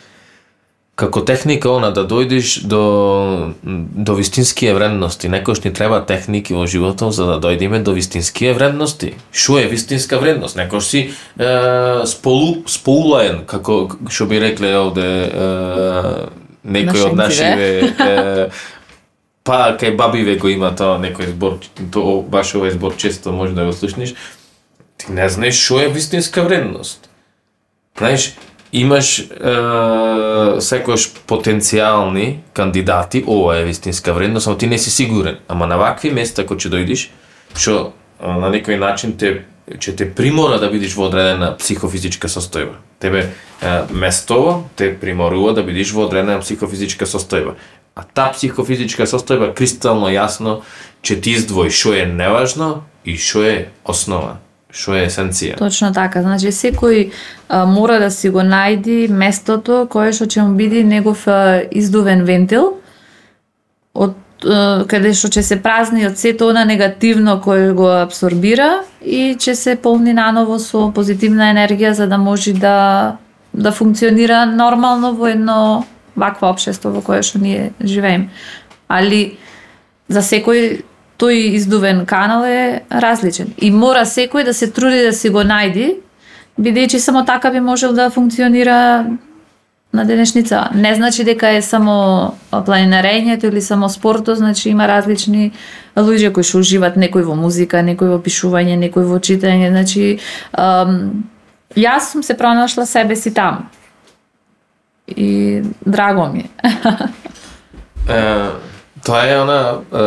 како 0.98 1.22
техника 1.22 1.70
она 1.70 1.92
да 1.94 2.04
дојдеш 2.10 2.64
до 2.66 3.54
до 3.64 4.16
вистинские 4.18 4.74
вредности. 4.74 5.30
што 5.30 5.68
ни 5.68 5.74
треба 5.74 6.02
техники 6.02 6.54
во 6.54 6.66
животот 6.68 7.14
за 7.14 7.26
да 7.26 7.40
дојдеме 7.40 7.84
до 7.84 7.94
вистинские 7.94 8.54
вредности. 8.54 9.14
Што 9.32 9.60
е 9.60 9.68
вистинска 9.68 10.18
вредност? 10.18 10.58
Некојаш 10.58 10.80
си 10.80 11.14
е, 11.38 12.06
сполу, 12.06 12.64
сполуен, 12.68 13.46
како 13.46 13.90
што 14.10 14.26
би 14.26 14.40
рекле 14.40 14.76
овде 14.78 15.30
е, 15.30 16.47
некој 16.68 17.06
од 17.10 17.16
Нашинци, 17.16 17.44
нашиве 17.44 17.70
е, 17.98 18.50
па 19.48 19.78
кај 19.80 19.96
бабиве 19.96 20.36
го 20.36 20.52
има 20.52 20.74
тоа 20.76 21.00
некој 21.00 21.32
збор, 21.32 21.60
то 21.92 22.22
баш 22.28 22.54
овој 22.60 22.76
збор 22.76 22.98
често 23.00 23.32
може 23.32 23.56
да 23.56 23.66
го 23.66 23.74
слушнеш. 23.74 24.14
Ти 24.98 25.12
не 25.14 25.30
знаеш 25.30 25.56
што 25.62 25.80
е 25.82 25.88
вистинска 25.88 26.44
вредност. 26.44 27.10
Знаеш, 27.98 28.34
имаш 28.72 29.20
е, 29.20 29.54
секојаш 30.62 31.10
потенцијални 31.30 32.44
кандидати, 32.54 33.24
ова 33.28 33.58
е 33.58 33.66
вистинска 33.66 34.14
вредност, 34.14 34.48
ама 34.48 34.58
ти 34.58 34.68
не 34.68 34.78
си 34.78 34.92
сигурен. 34.92 35.40
Ама 35.48 35.68
на 35.68 35.78
вакви 35.78 36.12
места 36.12 36.46
кои 36.46 36.58
ќе 36.58 36.74
дојдеш, 36.74 37.08
што 37.56 37.94
на 38.20 38.52
некој 38.52 38.76
начин 38.82 39.16
те 39.18 39.46
ќе 39.68 39.96
те 39.96 40.08
примора 40.08 40.60
да 40.60 40.70
бидеш 40.72 40.96
во 40.96 41.08
одредена 41.10 41.52
психофизичка 41.60 42.30
состојба. 42.32 42.80
Тебе 43.00 43.28
е, 43.28 43.30
местово 43.92 44.70
те 44.76 44.94
приморува 44.96 45.54
да 45.54 45.64
бидеш 45.64 45.92
во 45.92 46.06
одредена 46.08 46.40
психофизичка 46.40 47.06
состојба. 47.06 47.58
А 47.96 48.04
та 48.04 48.30
психофизичка 48.32 49.08
состојба 49.10 49.54
кристално 49.58 50.08
јасно 50.14 50.62
ќе 51.04 51.20
ти 51.22 51.36
издвои 51.36 51.72
што 51.74 51.96
е 51.98 52.06
неважно 52.06 52.86
и 53.04 53.18
што 53.20 53.44
е 53.44 53.56
основа, 53.84 54.38
што 54.72 54.96
е 54.96 55.08
есенција. 55.08 55.58
Точно 55.60 55.92
така. 55.94 56.22
Значи 56.24 56.54
секој 56.56 57.10
а, 57.50 57.66
мора 57.66 58.00
да 58.00 58.12
си 58.12 58.30
го 58.30 58.46
најди 58.48 59.10
местото 59.12 59.84
кое 59.92 60.14
што 60.16 60.30
ќе 60.32 60.48
му 60.48 60.56
биде 60.56 60.84
негов 60.88 61.28
а, 61.28 61.64
издувен 61.72 62.24
вентил 62.24 62.78
од 63.94 64.16
каде 64.42 65.14
што 65.18 65.32
ќе 65.34 65.42
се 65.42 65.58
празни 65.62 66.06
од 66.06 66.18
сето 66.18 66.50
она 66.52 66.66
негативно 66.66 67.40
кое 67.42 67.74
го 67.74 67.90
абсорбира 67.90 68.84
и 69.02 69.36
ќе 69.36 69.54
се 69.54 69.76
полни 69.76 70.14
наново 70.14 70.60
со 70.60 70.92
позитивна 70.94 71.50
енергија 71.54 71.92
за 71.92 72.08
да 72.08 72.18
може 72.18 72.54
да 72.54 73.18
да 73.54 73.72
функционира 73.72 74.46
нормално 74.46 75.16
во 75.16 75.28
едно 75.28 75.86
вакво 76.16 76.52
општество 76.52 76.92
во 76.92 77.02
кое 77.02 77.24
што 77.24 77.40
ние 77.42 77.74
живееме. 77.82 78.30
Али 78.88 79.38
за 80.08 80.22
секој 80.22 80.84
тој 81.18 81.58
издувен 81.58 82.06
канал 82.06 82.46
е 82.46 82.84
различен 82.92 83.54
и 83.58 83.72
мора 83.72 84.06
секој 84.06 84.46
да 84.46 84.54
се 84.54 84.70
труди 84.72 85.02
да 85.02 85.14
си 85.14 85.30
го 85.30 85.42
најди 85.42 85.96
бидејќи 86.60 86.98
само 86.98 87.26
така 87.26 87.52
би 87.52 87.60
можел 87.60 87.94
да 87.94 88.10
функционира 88.10 89.06
на 89.98 90.06
денешница. 90.06 90.70
Не 90.76 90.94
значи 90.96 91.26
дека 91.26 91.50
е 91.58 91.62
само 91.66 92.38
планинарењето 92.52 93.50
или 93.50 93.62
само 93.62 93.90
спортот, 93.90 94.38
значи 94.38 94.70
има 94.70 94.88
различни 94.88 95.52
луѓе 95.98 96.32
кои 96.32 96.46
што 96.46 96.62
уживат 96.62 97.00
некој 97.02 97.26
во 97.26 97.36
музика, 97.36 97.82
некој 97.82 98.14
во 98.14 98.20
пишување, 98.22 98.78
некој 98.78 99.10
во 99.10 99.18
читање, 99.18 99.72
значи 99.74 100.20
ам, 100.54 101.26
јас 101.76 102.14
сум 102.14 102.24
се 102.24 102.38
пронашла 102.38 102.86
себе 102.86 103.16
си 103.16 103.34
таму. 103.34 103.66
И 105.08 105.64
драго 105.86 106.30
ми 106.34 106.46
е. 106.64 106.70
Е, 108.08 108.50
тоа 109.04 109.26
е 109.28 109.34
она 109.36 109.84
е, 109.92 110.04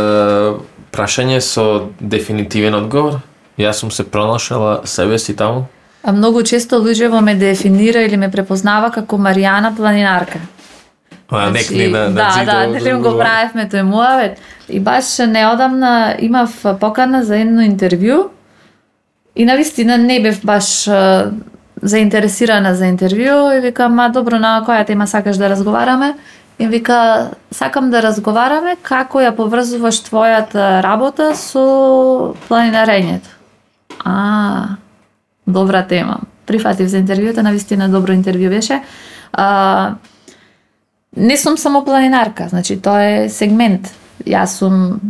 прашање 0.88 1.40
со 1.44 1.90
дефинитивен 2.00 2.72
одговор. 2.74 3.18
Јас 3.60 3.82
сум 3.82 3.90
се 3.92 4.06
пронашла 4.08 4.80
себе 4.88 5.18
си 5.18 5.36
таму. 5.36 5.66
А 6.02 6.12
многу 6.12 6.42
често 6.42 6.80
луѓе 6.80 7.20
ме 7.20 7.34
дефинира 7.34 8.00
или 8.02 8.16
ме 8.16 8.30
препознава 8.30 8.90
како 8.90 9.16
Маријана 9.16 9.76
планинарка. 9.76 10.40
А, 11.30 11.50
ни 11.50 11.86
на, 11.88 12.08
на 12.08 12.10
да, 12.10 12.30
зидо 12.38 12.52
да, 12.52 12.66
нели 12.66 12.92
го 12.92 13.12
правевме 13.18 13.68
тој 13.70 13.82
муавет. 13.82 14.38
И 14.68 14.80
баш 14.80 15.18
неодамна 15.18 16.16
имав 16.18 16.50
покана 16.80 17.22
за 17.24 17.36
едно 17.38 17.62
интервју 17.62 18.30
и 19.34 19.44
навистина 19.44 19.98
не 19.98 20.20
бев 20.20 20.40
баш 20.44 20.88
а, 20.88 21.30
заинтересирана 21.82 22.74
за 22.74 22.90
интервју 22.90 23.56
и 23.56 23.60
викам, 23.60 23.94
ма 23.94 24.08
добро, 24.08 24.38
на 24.38 24.60
која 24.66 24.86
тема 24.86 25.06
сакаш 25.06 25.36
да 25.36 25.48
разговараме? 25.48 26.14
И 26.58 26.66
вика, 26.66 27.30
сакам 27.50 27.90
да 27.90 28.02
разговараме 28.02 28.76
како 28.82 29.22
ја 29.22 29.30
поврзуваш 29.36 30.02
твојата 30.10 30.82
работа 30.82 31.32
со 31.34 32.34
планинарењето. 32.48 33.30
А, 34.04 34.76
добра 35.50 35.82
тема. 35.86 36.20
Прифатив 36.46 36.88
за 36.88 36.98
интервјуто, 37.02 37.42
на 37.42 37.52
вистина 37.52 37.88
добро 37.88 38.14
интервју 38.14 38.48
беше. 38.48 38.80
А, 39.32 39.94
не 41.16 41.36
сум 41.36 41.58
само 41.58 41.84
планинарка, 41.84 42.48
значи 42.48 42.80
тоа 42.80 43.02
е 43.02 43.28
сегмент. 43.28 43.92
Јас 44.26 44.58
сум 44.60 45.00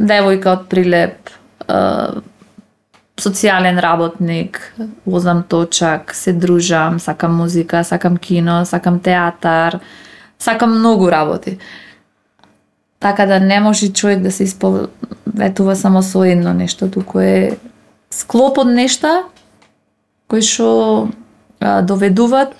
девојка 0.00 0.56
од 0.56 0.66
Прилеп, 0.68 1.30
а, 1.68 2.20
социјален 3.20 3.80
работник, 3.80 4.60
возам 5.06 5.42
точак, 5.42 6.14
се 6.14 6.32
дружам, 6.32 7.00
сакам 7.00 7.36
музика, 7.36 7.84
сакам 7.84 8.16
кино, 8.16 8.64
сакам 8.66 9.00
театар, 9.00 9.78
сакам 10.38 10.78
многу 10.78 11.10
работи. 11.10 11.58
Така 13.00 13.26
да 13.26 13.40
не 13.40 13.60
може 13.60 13.92
човек 13.92 14.20
да 14.20 14.32
се 14.32 14.44
исповетува 14.44 15.76
само 15.76 16.02
со 16.02 16.24
едно 16.24 16.54
нешто, 16.54 16.90
туку 16.90 17.20
е 17.20 17.56
склоп 18.10 18.58
од 18.58 18.68
нешта 18.68 19.22
кои 20.30 20.42
што 20.46 21.10
а, 21.58 21.82
доведуваат 21.82 22.54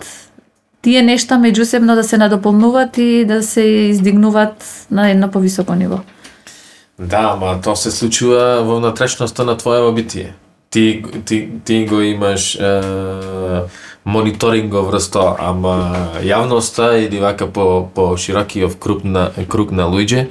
тие 0.83 1.03
нешта 1.07 1.39
меѓусебно 1.39 1.95
да 1.95 2.05
се 2.05 2.19
надополнуваат 2.19 2.99
и 2.99 3.25
да 3.25 3.43
се 3.43 3.63
издигнуваат 3.93 4.65
на 4.91 5.11
едно 5.11 5.31
повисоко 5.31 5.75
ниво. 5.75 6.01
Да, 6.99 7.37
ма 7.41 7.61
тоа 7.63 7.77
се 7.77 7.91
случува 7.91 8.61
во 8.65 8.81
внатрешноста 8.81 9.45
на 9.45 9.57
твоето 9.57 9.93
битие. 9.95 10.35
Ти, 10.71 11.03
ти, 11.25 11.49
ти 11.65 11.87
го 11.87 12.01
имаш 12.01 12.55
е, 12.55 12.83
мониторингов 14.05 14.91
врз 14.91 15.09
тоа, 15.11 15.35
ама 15.39 15.75
јавноста 16.23 16.93
или 17.01 17.19
вака 17.21 17.49
по, 17.51 17.89
по 17.95 18.17
широкиот 18.17 18.77
круг 18.79 19.05
на, 19.05 19.31
круг 19.49 19.73
на 19.73 19.89
луѓе, 19.91 20.29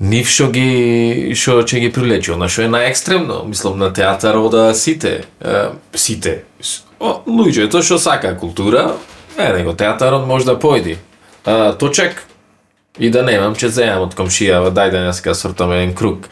нив 0.00 0.30
што 0.30 0.48
ги 0.54 1.34
што 1.34 1.60
ќе 1.66 1.82
ги 1.82 1.90
прилечи, 1.94 2.32
она 2.34 2.48
што 2.48 2.64
е 2.66 2.70
најекстремно, 2.72 3.42
мислам 3.48 3.78
на 3.78 3.90
театар 3.92 4.38
ода 4.38 4.70
сите, 4.74 5.24
е, 5.42 5.68
сите. 5.94 6.42
О, 7.00 7.20
луѓето 7.26 7.82
што 7.82 7.98
сака 7.98 8.34
култура, 8.38 8.94
е 9.38 9.52
него 9.52 9.74
театарот 9.74 10.26
може 10.26 10.46
да 10.46 10.58
појди. 10.58 10.98
А, 11.44 11.72
точек 11.78 12.24
и 12.98 13.10
да 13.10 13.22
немам, 13.22 13.54
ќе 13.54 13.70
земам 13.70 14.08
од 14.08 14.14
комшија, 14.18 14.62
дај 14.74 14.90
денеска 14.94 15.34
сортам 15.34 15.72
еден 15.74 15.94
круг. 15.94 16.28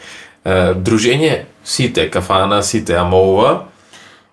Е, 0.47 0.73
дружење, 0.75 1.47
сите, 1.63 2.07
кафана, 2.11 2.61
сите, 2.63 2.95
ама 2.95 3.17
ова, 3.17 3.51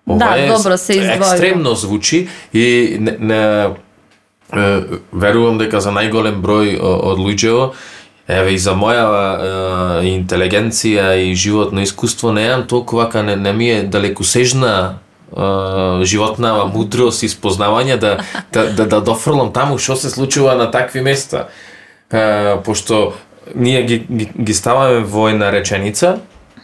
ова 0.07 0.19
Да, 0.19 0.35
е 0.39 0.47
добро 0.47 0.77
се 0.77 0.95
издвојува. 0.95 1.33
екстремно 1.33 1.75
звучи 1.75 2.27
и 2.53 2.97
не, 2.99 3.17
не 3.19 3.41
е, 4.53 4.83
верувам 5.11 5.57
дека 5.57 5.81
за 5.81 5.91
најголем 5.91 6.39
број 6.39 6.77
од 6.79 7.19
луѓето 7.19 7.73
Еве 8.27 8.55
и 8.55 8.57
за 8.57 8.73
моја 8.73 9.05
е, 9.05 10.07
интелигенција 10.09 11.13
и 11.13 11.35
животно 11.35 11.81
искуство 11.85 12.31
неам 12.33 12.65
толку 12.67 12.97
вака 12.97 13.23
не, 13.23 13.35
не 13.35 13.53
ми 13.53 13.69
е 13.69 13.83
далекосежна 13.83 14.97
е, 15.29 16.05
животнава 16.05 16.65
мудрост 16.65 17.23
и 17.23 17.29
спознавање 17.29 17.97
да, 18.01 18.17
да, 18.53 18.65
да, 18.73 18.85
да 18.85 19.01
дофрлам 19.01 19.53
таму 19.53 19.77
што 19.77 19.95
се 19.95 20.09
случува 20.09 20.55
на 20.55 20.71
такви 20.71 21.05
места. 21.05 21.47
Е, 22.09 22.57
пошто 22.65 23.13
ние 23.55 23.83
ги, 23.83 23.99
ги, 24.09 24.29
ги 24.41 24.53
ставаме 24.53 25.05
во 25.05 25.29
една 25.29 25.51
реченица, 25.51 26.17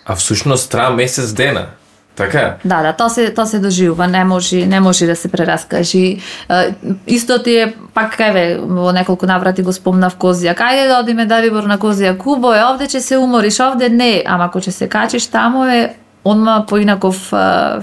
а 0.05 0.15
всушност 0.15 0.71
траа 0.71 0.89
месец 0.89 1.33
дена. 1.33 1.77
Така? 2.15 2.55
Да, 2.65 2.81
да, 2.81 2.93
тоа 2.93 3.09
се 3.09 3.33
тоа 3.33 3.45
се 3.45 3.59
доживува, 3.59 4.07
не 4.07 4.23
може 4.23 4.65
не 4.65 4.79
може 4.79 5.05
да 5.05 5.15
се 5.15 5.31
прераскажи. 5.31 6.17
Е, 6.49 6.73
Исто 7.07 7.43
ти 7.43 7.55
е 7.55 7.73
пак 7.93 8.19
еве 8.19 8.59
во 8.59 8.91
неколку 8.91 9.25
наврати 9.25 9.63
го 9.63 9.71
спомнав 9.71 10.17
Козија. 10.19 10.55
Кајде 10.55 10.87
да 10.87 10.99
одиме 10.99 11.25
Далибор 11.25 11.63
на 11.63 11.79
Козија 11.79 12.17
Кубо, 12.17 12.53
е 12.53 12.63
овде 12.63 12.85
ќе 12.85 12.99
се 12.99 13.17
умориш, 13.17 13.59
овде 13.59 13.89
не, 13.89 14.23
ама 14.27 14.51
ако 14.51 14.59
ќе 14.59 14.69
се 14.69 14.87
качиш 14.87 15.27
таму 15.31 15.63
е 15.65 15.95
онма 16.25 16.65
поинаков 16.67 17.33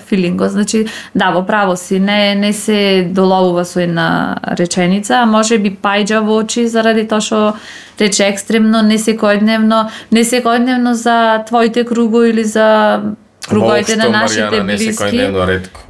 филинго. 0.07 0.49
Значи, 0.49 0.87
да, 1.15 1.31
во 1.31 1.47
право 1.47 1.77
си, 1.77 2.01
не, 2.01 2.35
не 2.35 2.53
се 2.53 3.09
доловува 3.11 3.65
со 3.65 3.81
една 3.81 4.37
реченица, 4.59 5.23
а 5.23 5.27
може 5.27 5.59
би 5.59 5.73
пајджа 5.73 6.21
во 6.21 6.39
очи 6.45 6.69
заради 6.69 7.09
тоа 7.09 7.21
што 7.21 7.57
рече 7.99 8.29
екстремно, 8.29 8.83
не 8.83 8.99
секојдневно, 8.99 9.89
не 10.13 10.23
секојдневно 10.25 10.93
за 10.93 11.43
твоите 11.49 11.85
круго 11.85 12.25
или 12.25 12.45
за 12.45 13.01
круговите 13.49 13.97
на 13.97 14.09
нашите 14.11 14.41
Маријана, 14.43 14.63
не 14.63 14.77
блиски. 14.77 14.93
секојдневно 14.95 15.47
ретко. 15.47 15.81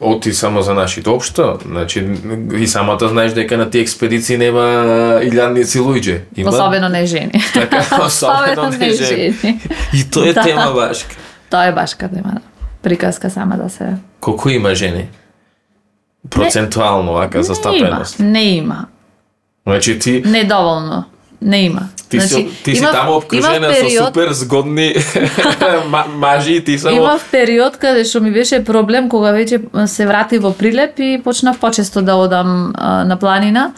Оти 0.00 0.32
само 0.32 0.62
за 0.62 0.74
нашите 0.74 1.10
општо, 1.10 1.58
значи 1.64 2.06
и 2.52 2.66
самата 2.66 3.08
знаеш 3.08 3.32
дека 3.32 3.56
на 3.56 3.70
тие 3.70 3.80
експедиции 3.80 4.38
нема 4.38 4.60
илјадници 5.22 5.78
луѓе. 5.78 6.20
Има 6.36 6.50
Особено 6.50 6.88
не 6.88 7.06
жени. 7.06 7.32
така 7.54 7.84
особено 8.02 8.70
не 8.70 8.90
жени. 8.90 9.34
И 9.94 10.10
тоа 10.10 10.28
е 10.28 10.32
Да. 10.32 10.42
тема 10.42 10.72
башка. 10.72 11.16
Тоа 11.50 11.64
е 11.64 11.72
башка 11.72 12.08
тема. 12.08 12.30
да. 12.34 12.40
Приказка 12.82 13.30
сама 13.30 13.56
да 13.56 13.70
се... 13.70 13.84
Колку 14.20 14.48
има 14.48 14.74
жени? 14.74 15.08
Процентуално 16.30 17.12
вака 17.12 17.28
Не 17.30 17.38
има, 17.38 17.44
застапеност. 17.44 18.18
не 18.18 18.44
има. 18.44 18.86
Значи 19.66 19.98
ти 19.98 20.22
Недоволно. 20.26 21.04
Не 21.42 21.58
има. 21.58 21.80
ти 22.08 22.20
си 22.20 22.48
ти 22.64 22.76
си 22.76 22.82
имав- 22.82 22.92
таму 22.92 23.12
обкружена 23.12 23.56
имав 23.56 23.74
со 23.74 23.82
период- 23.82 24.06
супер 24.06 24.32
згодни 24.32 24.94
ма- 25.88 26.06
мажи 26.08 26.52
и 26.52 26.64
ти 26.64 26.78
само 26.78 26.96
Имав 26.96 27.28
период 27.30 27.76
каде 27.76 28.04
што 28.04 28.20
ми 28.20 28.30
беше 28.30 28.64
проблем 28.64 29.08
кога 29.08 29.32
веќе 29.32 29.60
се 29.86 30.06
врати 30.06 30.38
во 30.38 30.52
Прилеп 30.52 30.98
и 30.98 31.20
почнав 31.24 31.58
почесто 31.58 32.02
да 32.02 32.14
одам 32.14 32.72
а, 32.74 33.04
на 33.04 33.16
планина. 33.16 33.72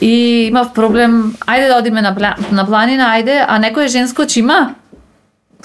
И 0.00 0.14
имав 0.46 0.72
проблем, 0.72 1.36
ајде 1.46 1.68
да 1.68 1.78
одиме 1.78 2.02
на, 2.02 2.14
пла- 2.14 2.50
на 2.50 2.66
планина, 2.66 3.12
ајде, 3.12 3.44
а 3.48 3.60
некој 3.60 3.86
женско 3.88 4.26
че 4.26 4.40
има? 4.40 4.74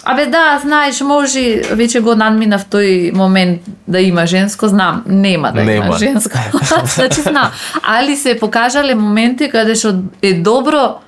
Абе 0.06 0.26
да, 0.26 0.60
знаеш, 0.62 1.02
може, 1.02 1.40
веќе 1.74 2.00
го 2.00 2.16
надминав 2.16 2.66
тој 2.66 3.14
момент 3.14 3.62
да 3.88 4.00
има 4.00 4.26
женско, 4.26 4.68
знам, 4.68 5.04
нема 5.08 5.52
да 5.52 5.64
Нема. 5.64 5.86
има 5.86 5.98
женско. 5.98 6.38
значи 6.86 7.22
знам, 7.22 7.52
али 7.84 8.16
се 8.16 8.36
покажале 8.36 8.96
моменти 8.96 9.50
каде 9.50 9.76
што 9.76 9.94
е 10.22 10.34
добро 10.34 11.00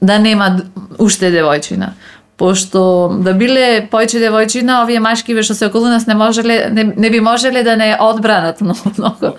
да 0.00 0.18
нема 0.18 0.62
уште 0.98 1.30
девојчина. 1.32 1.92
Пошто 2.36 3.08
да 3.24 3.32
биле 3.32 3.88
појче 3.90 4.20
девојчина, 4.20 4.82
овие 4.82 5.00
машкиве 5.00 5.42
што 5.42 5.54
се 5.54 5.68
околу 5.70 5.88
нас 5.88 6.06
не 6.06 6.14
можеле 6.14 6.68
не, 6.70 6.84
не 6.84 7.10
би 7.10 7.20
можеле 7.20 7.62
да 7.62 7.76
не 7.76 7.94
одбранат 7.94 8.60
многу 8.64 8.92
многу. 8.98 9.36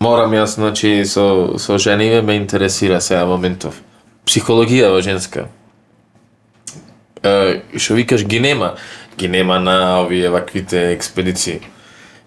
Морам 0.00 0.32
јас, 0.34 0.56
значи, 0.58 1.04
со, 1.06 1.58
со 1.58 1.78
жениве 1.78 2.22
ме 2.22 2.36
интересира 2.36 3.00
сега 3.00 3.26
моментов. 3.26 3.76
Психологија 4.26 4.90
во 4.90 5.02
женска. 5.02 5.46
Е, 7.22 7.62
што 7.76 7.94
викаш, 7.94 8.24
ги 8.26 8.40
нема. 8.40 8.74
Ги 9.18 9.28
нема 9.28 9.60
на 9.60 10.00
овие 10.02 10.30
ваквите 10.30 10.90
експедиции. 10.92 11.60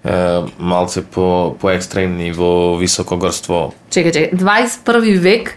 е, 0.05 0.41
малце 0.59 1.01
по 1.01 1.57
по 1.59 1.70
екстремни 1.70 2.32
во 2.32 2.78
високогорство. 2.78 3.74
Чекај, 3.89 4.13
чекај, 4.13 4.38
21 4.38 5.18
век 5.18 5.55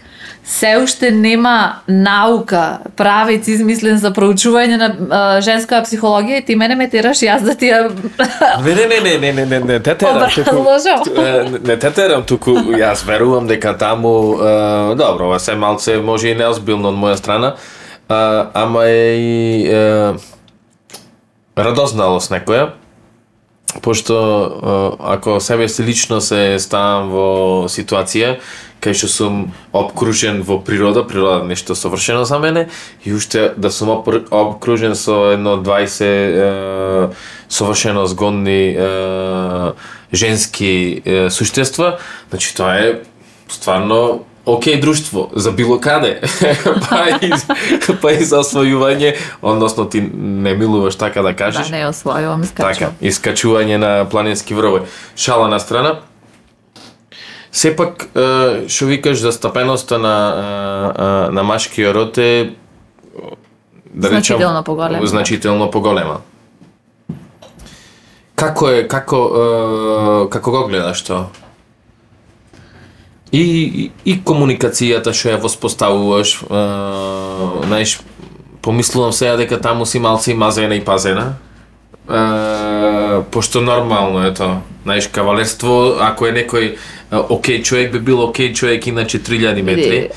се 0.49 0.79
уште 0.83 1.11
нема 1.11 1.75
наука, 1.89 2.79
правец 2.97 3.49
измислен 3.53 3.99
за 4.01 4.15
проучување 4.17 4.77
на 4.81 4.87
а, 4.89 5.19
женска 5.45 5.83
психологија 5.85 6.41
и 6.41 6.45
ти 6.45 6.57
мене 6.57 6.75
ме 6.75 6.87
тераш 6.89 7.21
јас 7.21 7.45
да 7.45 7.53
ти 7.55 7.69
ја 7.69 7.91
Не, 8.65 8.75
не, 8.75 8.87
не, 8.89 9.01
не, 9.01 9.19
не, 9.19 9.33
не, 9.33 9.47
не, 9.47 9.61
не 9.61 9.79
те 9.81 9.95
терам 9.95 10.31
туку. 10.35 10.65
Не 11.69 11.77
те 11.77 11.91
терам 11.91 12.25
туку, 12.25 12.57
јас 12.81 13.05
верувам 13.05 13.47
дека 13.47 13.77
таму, 13.79 14.41
е, 14.41 14.95
добро, 14.97 15.29
ова 15.29 15.39
се 15.39 15.55
малце 15.55 15.99
може 16.01 16.33
и 16.33 16.35
неозбилно 16.35 16.89
од 16.89 16.97
моја 16.97 17.21
страна, 17.21 17.55
а, 18.09 18.49
ама 18.55 18.87
е 18.89 19.17
и 19.21 20.17
радозналост 21.59 22.33
некоја, 22.33 22.71
пошто 23.83 24.97
ако 25.01 25.41
себе 25.41 25.69
си 25.69 25.83
лично 25.83 26.21
се 26.21 26.59
ставам 26.59 27.11
во 27.13 27.29
ситуација 27.69 28.39
кај 28.79 28.95
што 28.95 29.09
сум 29.11 29.39
обкружен 29.75 30.43
во 30.47 30.61
природа, 30.63 31.03
природа 31.03 31.43
нешто 31.45 31.75
совршено 31.75 32.25
за 32.25 32.39
мене 32.39 32.69
и 33.05 33.13
уште 33.13 33.53
да 33.57 33.71
сум 33.71 33.91
обкружен 33.91 34.95
со 34.95 35.33
едно 35.35 35.59
20 35.59 36.05
е, 36.05 37.09
совршено 37.49 38.07
згодни 38.07 38.77
е, 38.79 39.73
женски 40.15 41.03
е, 41.05 41.31
суштества, 41.31 41.99
значи 42.31 42.55
тоа 42.55 42.79
е 42.79 43.01
стварно 43.49 44.25
окей 44.49 44.81
друштво 44.81 45.31
за 45.33 45.53
било 45.53 45.81
каде. 45.81 46.21
па, 46.91 47.09
и, 47.23 47.33
па 48.03 48.13
и 48.13 48.25
за 48.25 48.41
освојување, 48.41 49.15
односно 49.43 49.85
ти 49.89 50.01
не 50.15 50.55
милуваш 50.55 50.97
така 50.97 51.23
да 51.23 51.29
Да, 51.33 51.37
кажеш. 51.37 51.69
не 51.71 51.83
ја 51.85 51.91
освојувам, 51.93 52.43
искачувам. 52.43 52.75
Така, 52.75 52.93
искачување 53.03 53.77
на 53.77 54.09
планински 54.09 54.55
врвови. 54.55 54.87
Шала 55.17 55.49
на 55.49 55.61
страна. 55.61 56.01
Сепак, 57.53 58.09
што 58.69 58.87
викаш 58.87 59.19
за 59.19 59.33
стапеноста 59.33 59.99
на 59.99 61.29
на 61.33 61.43
машкиот 61.43 61.95
род 61.95 62.19
е 62.19 62.55
да 63.95 64.09
речам 64.09 64.39
Значително 64.39 64.63
поголема. 64.65 65.07
Значително 65.07 65.71
поголема. 65.71 66.21
Како 68.35 68.71
е 68.71 68.89
како 68.89 70.29
како 70.31 70.51
го 70.51 70.67
гледаш 70.69 71.03
тоа? 71.03 71.27
И, 73.33 73.91
и, 74.05 74.15
комуникацијата 74.25 75.13
што 75.13 75.35
ја 75.35 75.41
воспоставуваш, 75.43 76.35
е, 76.49 76.63
знаеш, 77.67 77.99
помислувам 78.63 79.13
сега 79.13 79.37
дека 79.37 79.61
таму 79.61 79.87
си 79.87 80.01
малци 80.01 80.35
мазена 80.35 80.75
и 80.75 80.85
пазена. 80.85 81.35
Е, 82.09 83.23
пошто 83.31 83.61
нормално 83.61 84.25
е 84.27 84.35
тоа. 84.35 84.61
Знаеш, 84.83 85.09
кавалерство, 85.13 85.99
ако 86.01 86.27
е 86.27 86.33
некој 86.33 86.77
окей 87.29 87.63
човек, 87.63 87.93
би 87.93 88.01
бил 88.01 88.23
окей 88.25 88.53
човек 88.53 88.87
иначе 88.87 89.23
3000 89.23 89.63
метри. 89.63 90.09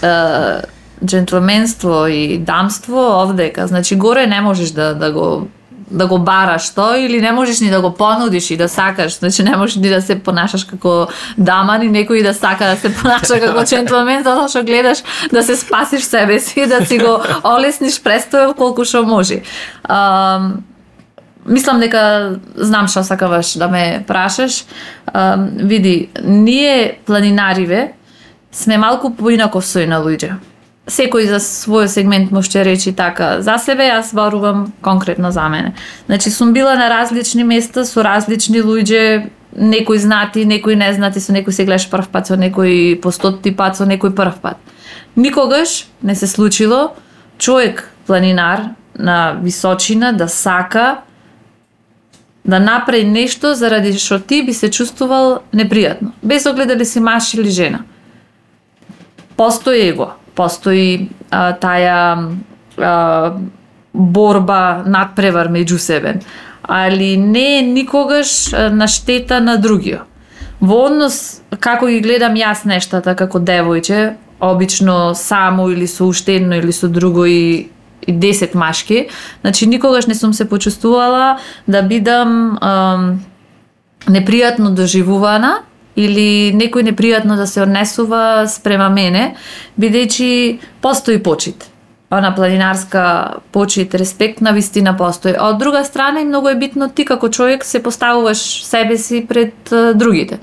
Джентлменство 1.06 2.08
и 2.08 2.38
дамство 2.38 3.24
овдека, 3.24 3.68
значи 3.68 3.96
горе 3.96 4.28
не 4.28 4.42
можеш 4.42 4.70
да, 4.72 4.94
да 4.96 5.12
го 5.12 5.48
да 5.92 6.08
го 6.08 6.20
бараш 6.20 6.70
тоа 6.70 6.98
или 7.00 7.22
не 7.22 7.32
можеш 7.32 7.60
ни 7.60 7.70
да 7.70 7.82
го 7.82 7.94
понудиш 7.94 8.52
и 8.52 8.58
да 8.58 8.70
сакаш, 8.70 9.20
значи 9.20 9.44
не 9.44 9.56
можеш 9.58 9.76
ни 9.76 9.90
да 9.90 10.02
се 10.02 10.20
понашаш 10.20 10.64
како 10.64 11.08
дама, 11.38 11.78
ни 11.78 11.90
некој 11.92 12.24
да 12.24 12.34
сака 12.34 12.72
да 12.72 12.78
се 12.78 12.94
понаша 12.96 13.40
како 13.40 13.64
джентлмен, 13.68 14.24
затоа 14.24 14.50
што 14.50 14.64
гледаш 14.64 15.04
да 15.32 15.44
се 15.44 15.56
спасиш 15.56 16.08
себе 16.08 16.40
си, 16.40 16.68
да 16.68 16.86
си 16.86 16.98
го 16.98 17.20
олесниш 17.44 18.00
престојот 18.04 18.56
колку 18.56 18.86
што 18.86 19.04
може. 19.04 19.42
Um, 19.90 20.64
мислам 21.46 21.82
дека 21.84 22.38
знам 22.56 22.88
што 22.88 23.04
сакаваш 23.04 23.58
да 23.60 23.68
ме 23.68 24.04
прашаш. 24.08 24.64
Um, 25.14 25.50
види, 25.68 26.10
ние 26.24 27.00
планинариве 27.06 27.92
сме 28.52 28.78
малку 28.78 29.12
поинако 29.16 29.60
сој 29.60 29.88
на 29.92 30.00
луѓе. 30.04 30.40
Секој 30.90 31.28
за 31.30 31.38
свој 31.38 31.86
сегмент 31.88 32.32
може 32.32 32.64
речи 32.66 32.92
така 32.92 33.42
за 33.42 33.58
себе, 33.62 33.86
јас 33.86 34.16
барувам 34.16 34.74
конкретно 34.82 35.32
за 35.32 35.50
мене. 35.50 35.74
Значи 36.06 36.30
сум 36.30 36.54
била 36.54 36.76
на 36.76 36.90
различни 36.90 37.44
места 37.44 37.86
со 37.86 38.04
различни 38.04 38.62
луѓе, 38.62 39.30
некои 39.56 40.00
знати, 40.00 40.46
некои 40.46 40.76
незнати, 40.76 41.20
со 41.20 41.32
некои 41.32 41.54
се 41.54 41.66
гледаш 41.66 41.90
прв 41.90 42.10
пат, 42.10 42.28
со 42.28 42.36
некои 42.36 43.00
по 43.02 43.12
стотти 43.12 43.56
пат, 43.56 43.78
со 43.78 43.86
некои 43.86 44.10
прв 44.10 44.40
пат. 44.42 44.58
Никогаш 45.16 45.88
не 46.04 46.16
се 46.16 46.28
случило 46.28 46.96
човек 47.38 47.94
планинар 48.08 48.74
на 49.00 49.38
височина 49.44 50.14
да 50.14 50.28
сака 50.28 50.98
да 52.46 52.60
направи 52.60 53.04
нешто 53.04 53.54
заради 53.54 53.94
што 54.00 54.20
ти 54.20 54.42
би 54.44 54.54
се 54.54 54.72
чувствувал 54.72 55.42
непријатно, 55.54 56.12
без 56.24 56.46
оглед 56.46 56.68
дали 56.68 56.86
си 56.86 57.00
маж 57.00 57.34
или 57.34 57.50
жена. 57.50 57.84
Постои 59.38 59.88
его, 59.88 60.14
постои 60.36 61.10
а, 61.30 61.52
таја 61.54 62.32
а, 62.78 63.34
борба, 63.94 64.84
надпревар 64.86 65.52
меѓу 65.52 65.78
себе, 65.78 66.20
али 66.64 67.18
не 67.18 67.62
никогаш 67.62 68.52
на 68.72 68.88
штета 68.88 69.42
на 69.42 69.58
другиот. 69.58 70.08
Во 70.62 70.86
однос, 70.86 71.42
како 71.60 71.88
ги 71.90 72.00
гледам 72.06 72.36
јас 72.38 72.68
нештата 72.70 73.16
како 73.18 73.40
девојче, 73.42 74.14
обично 74.40 75.16
само 75.18 75.72
или 75.74 75.88
со 75.90 76.06
уште 76.06 76.36
едно 76.38 76.56
или 76.62 76.72
со 76.72 76.88
друго 76.88 77.26
и 77.26 77.70
и 78.08 78.14
10 78.14 78.56
машки, 78.56 79.08
значи 79.42 79.68
никогаш 79.68 80.08
не 80.08 80.16
сум 80.16 80.34
се 80.34 80.50
почувствувала 80.50 81.38
да 81.68 81.82
бидам 81.82 82.58
ам, 82.62 83.22
непријатно 84.08 84.74
доживувана 84.74 85.62
или 85.96 86.54
некој 86.56 86.88
непријатно 86.92 87.36
да 87.36 87.48
се 87.48 87.62
однесува 87.62 88.48
спрема 88.48 88.90
мене, 88.90 89.36
бидејќи 89.80 90.60
постои 90.82 91.20
почит. 91.24 91.68
Она 92.12 92.36
планинарска 92.36 93.42
почит, 93.52 93.96
респект 93.96 94.42
на 94.42 94.52
вистина 94.52 94.98
постои. 94.98 95.32
А 95.32 95.50
од 95.50 95.58
друга 95.58 95.84
страна 95.86 96.22
и 96.22 96.26
многу 96.26 96.50
е 96.50 96.56
битно 96.56 96.90
ти 96.90 97.06
како 97.06 97.30
човек 97.30 97.64
се 97.66 97.84
поставуваш 97.84 98.66
себе 98.66 98.98
си 98.98 99.26
пред 99.28 99.54
другите. 99.96 100.40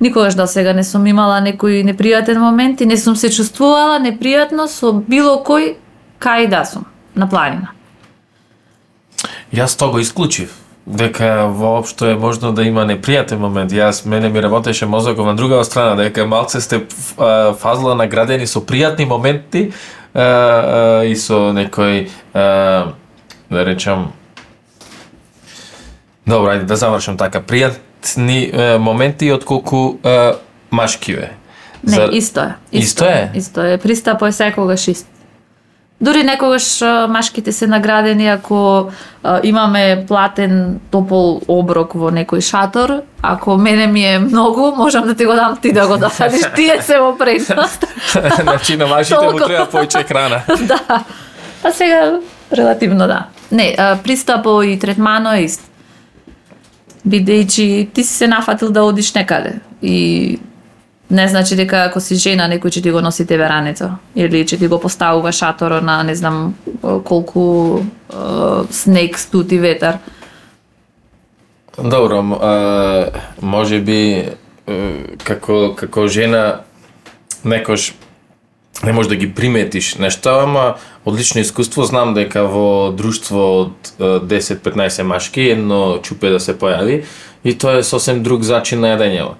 Никогаш 0.00 0.34
до 0.34 0.46
сега 0.46 0.72
не 0.72 0.84
сум 0.84 1.06
имала 1.06 1.38
некој 1.40 1.86
непријатен 1.86 2.38
момент 2.38 2.80
и 2.80 2.86
не 2.86 2.96
сум 2.96 3.16
се 3.16 3.30
чувствувала 3.30 4.00
непријатно 4.02 4.66
со 4.66 4.92
било 4.92 5.40
кој 5.46 5.74
кај 6.20 6.50
да 6.50 6.64
сум 6.64 6.84
на 7.14 7.28
планина. 7.28 7.72
Јас 9.54 9.78
тоа 9.78 9.94
го 9.94 9.98
исклучив 9.98 10.65
дека 10.86 11.46
воопшто 11.50 12.06
е 12.06 12.14
можно 12.14 12.52
да 12.52 12.62
има 12.62 12.86
непријатен 12.86 13.42
момент. 13.42 13.72
Јас 13.72 14.06
мене 14.06 14.28
ми 14.28 14.42
работеше 14.42 14.86
мозокот 14.86 15.26
на 15.26 15.34
друга 15.34 15.64
страна 15.64 15.94
дека 15.96 16.26
малце 16.26 16.60
сте 16.60 16.86
фазла 17.58 17.94
наградени 17.94 18.46
со 18.46 18.60
пријатни 18.60 19.04
моменти 19.04 19.72
а, 20.14 20.22
а, 20.22 21.04
и 21.04 21.16
со 21.16 21.50
некој 21.52 22.08
а, 22.34 22.92
да 23.50 23.64
речам 23.66 24.12
Добро, 26.26 26.50
ајде 26.54 26.66
да 26.66 26.76
завршам 26.76 27.16
така. 27.16 27.40
Пријатни 27.40 28.50
а, 28.50 28.78
моменти 28.78 29.32
отколку 29.32 29.98
а, 30.04 30.34
машкиве. 30.70 31.32
Не, 31.82 31.92
За- 31.94 32.08
исто 32.12 32.40
е. 32.40 32.54
Исто 32.72 33.04
е? 33.04 33.30
Исто 33.34 33.62
е. 33.62 33.78
Пристапот 33.78 34.28
е 34.28 34.32
секогаш 34.32 34.88
ист. 34.88 35.06
Дури 36.00 36.22
некогаш 36.24 36.80
машките 37.08 37.52
се 37.52 37.66
наградени 37.66 38.28
ако 38.28 38.88
а, 39.22 39.40
имаме 39.42 40.04
платен 40.08 40.80
топол 40.90 41.40
оброк 41.48 41.94
во 41.96 42.10
некој 42.12 42.44
шатор, 42.44 43.00
ако 43.22 43.56
мене 43.56 43.86
ми 43.86 44.04
е 44.04 44.18
многу, 44.18 44.76
можам 44.76 45.06
да 45.08 45.14
ти 45.14 45.24
го 45.24 45.32
дам 45.32 45.56
ти 45.56 45.72
да 45.72 45.86
го 45.88 45.96
досадиш, 45.96 46.44
тие 46.56 46.82
се 46.82 46.98
во 46.98 47.16
предност. 47.16 47.86
значи 48.42 48.76
на 48.76 48.86
машите 48.86 49.24
му 49.24 49.40
треба 49.40 49.64
поиќе 49.72 50.04
храна. 50.04 50.42
да. 50.68 51.04
А 51.64 51.72
сега 51.72 52.20
релативно 52.52 53.06
да. 53.06 53.24
Не, 53.52 53.74
а, 53.78 53.96
пристапо 53.96 54.62
и 54.62 54.78
третмано 54.78 55.32
е 55.32 55.48
ист. 55.48 55.64
Бидејќи 57.08 57.92
ти 57.92 58.04
си 58.04 58.14
се 58.14 58.28
нафатил 58.28 58.68
да 58.70 58.84
одиш 58.84 59.14
некаде 59.14 59.60
и 59.82 60.38
не 61.10 61.28
значи 61.28 61.56
дека 61.56 61.84
ако 61.86 62.00
си 62.00 62.16
жена 62.18 62.48
некој 62.50 62.70
ќе 62.70 62.82
ти 62.82 62.90
го 62.90 63.00
носи 63.00 63.26
тебе 63.26 63.48
рането 63.48 63.90
или 64.14 64.44
ќе 64.44 64.58
ти 64.58 64.68
го 64.68 64.80
поставува 64.80 65.32
шаторо 65.32 65.80
на 65.80 66.02
не 66.02 66.14
знам 66.14 66.54
колку 67.04 67.78
е, 67.78 68.16
снег, 68.70 69.18
студ 69.18 69.52
и 69.52 69.58
ветар. 69.58 69.98
Добро, 71.78 72.24
а, 72.40 73.10
може 73.42 73.80
би 73.80 74.24
како 75.24 75.74
како 75.76 76.08
жена 76.08 76.62
некош 77.44 77.92
не 78.84 78.92
може 78.92 79.08
да 79.08 79.16
ги 79.16 79.28
приметиш 79.34 79.94
нешта, 79.94 80.42
ама 80.42 80.74
од 81.04 81.14
лично 81.16 81.40
искуство 81.40 81.84
знам 81.84 82.14
дека 82.14 82.42
во 82.50 82.92
друштво 82.92 83.44
од 83.60 83.92
10-15 83.98 85.02
машки 85.02 85.48
едно 85.54 85.98
чупе 86.02 86.34
да 86.34 86.40
се 86.40 86.56
појави 86.58 87.04
и 87.44 87.54
тоа 87.54 87.78
е 87.78 87.86
сосем 87.86 88.22
друг 88.22 88.42
зачин 88.42 88.80
на 88.80 88.96
јадењево. 88.96 89.36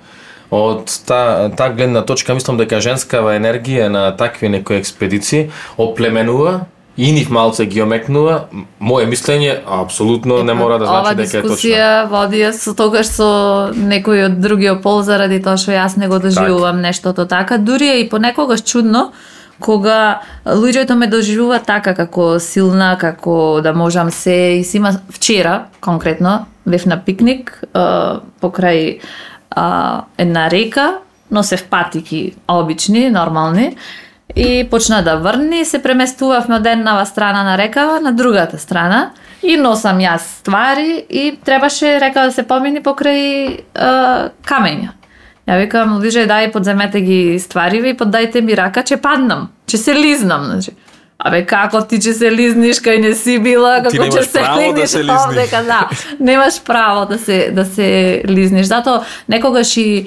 Од 0.50 1.00
та, 1.06 1.50
та 1.56 1.68
гледна 1.68 2.02
точка 2.06 2.34
мислам 2.34 2.56
дека 2.56 2.80
женскава 2.80 3.34
енергија 3.34 3.88
на 3.88 4.08
такви 4.16 4.48
некои 4.48 4.78
експедиции 4.78 5.50
оплеменува 5.76 6.66
и 6.96 7.12
нив 7.12 7.30
малце 7.30 7.66
ги 7.66 7.82
омекнува, 7.82 8.46
моje 8.80 9.06
мислење 9.10 9.58
апсолутно 9.66 10.40
не 10.42 10.54
мора 10.54 10.78
да 10.78 10.86
Ова 10.88 11.00
значи 11.02 11.16
дека 11.16 11.38
е 11.38 11.42
точно. 11.42 11.56
дискусија 11.56 11.88
води 12.08 12.44
со 12.56 12.72
тогаш 12.74 13.10
со 13.12 13.28
некој 13.76 14.26
од 14.30 14.38
другиот 14.40 14.82
пол 14.82 15.02
заради 15.02 15.42
тоа 15.42 15.58
што 15.60 15.74
јас 15.76 15.98
не 16.00 16.08
го 16.08 16.18
доживувам 16.18 16.80
нештото 16.80 17.26
така. 17.26 17.58
Дури 17.58 17.88
е 17.88 18.00
и 18.00 18.08
понекогаш 18.08 18.62
чудно 18.62 19.12
кога 19.60 20.20
луѓето 20.46 20.94
ме 20.94 21.06
доживуваат 21.06 21.66
така 21.66 21.94
како 21.94 22.38
силна, 22.40 22.96
како 23.00 23.60
да 23.64 23.72
можам 23.74 24.10
се 24.10 24.56
и 24.60 24.64
си 24.64 24.76
има 24.76 24.96
вчера 25.10 25.66
конкретно 25.80 26.46
бев 26.66 26.86
на 26.86 26.96
пикник 27.04 27.64
покрај 28.42 29.00
а, 29.56 30.02
една 30.18 30.50
река, 30.50 30.98
носев 31.30 31.64
патики 31.64 32.34
обични, 32.48 33.10
нормални 33.10 33.76
и 34.36 34.68
почна 34.70 35.02
да 35.02 35.16
врни, 35.16 35.64
се 35.64 35.82
преместувавме 35.82 36.56
од 36.56 36.66
еднава 36.66 37.06
страна 37.06 37.42
на 37.44 37.58
рекава 37.58 38.00
на 38.00 38.12
другата 38.12 38.58
страна 38.58 39.10
и 39.42 39.56
носам 39.56 39.98
јас 39.98 40.42
ствари 40.42 41.06
и 41.10 41.38
требаше 41.44 42.00
река 42.00 42.28
да 42.28 42.32
се 42.32 42.42
помини 42.42 42.82
покрај 42.82 43.62
а, 43.74 44.30
камења. 44.44 44.92
Ја 45.46 45.60
викам, 45.62 46.00
лиже, 46.02 46.26
дај 46.26 46.50
подземете 46.52 47.00
ги 47.00 47.38
ствариве 47.38 47.94
и 47.94 47.96
поддајте 47.96 48.42
ми 48.42 48.56
рака, 48.58 48.82
че 48.82 48.96
паднам, 48.96 49.48
че 49.66 49.78
се 49.78 49.94
лизнам, 49.94 50.44
значи. 50.44 50.72
Абе 51.18 51.46
како 51.48 51.80
ти 51.80 51.96
че 52.00 52.12
се 52.12 52.28
лизниш 52.30 52.82
кај 52.84 53.00
не 53.00 53.14
си 53.16 53.38
била, 53.40 53.78
како 53.82 53.96
немаш 53.96 54.14
че 54.14 54.22
се 54.22 54.38
право 54.38 54.60
да 54.60 54.66
лизниш 54.66 54.90
се 54.90 54.98
лизниш. 54.98 55.22
овдека, 55.28 55.62
да. 55.64 55.88
Немаш 56.20 56.60
право 56.64 57.06
да 57.06 57.18
се 57.18 57.50
да 57.56 57.64
се 57.64 58.22
лизниш. 58.28 58.66
Затоа 58.66 59.00
некогаш 59.28 59.76
и 59.76 60.06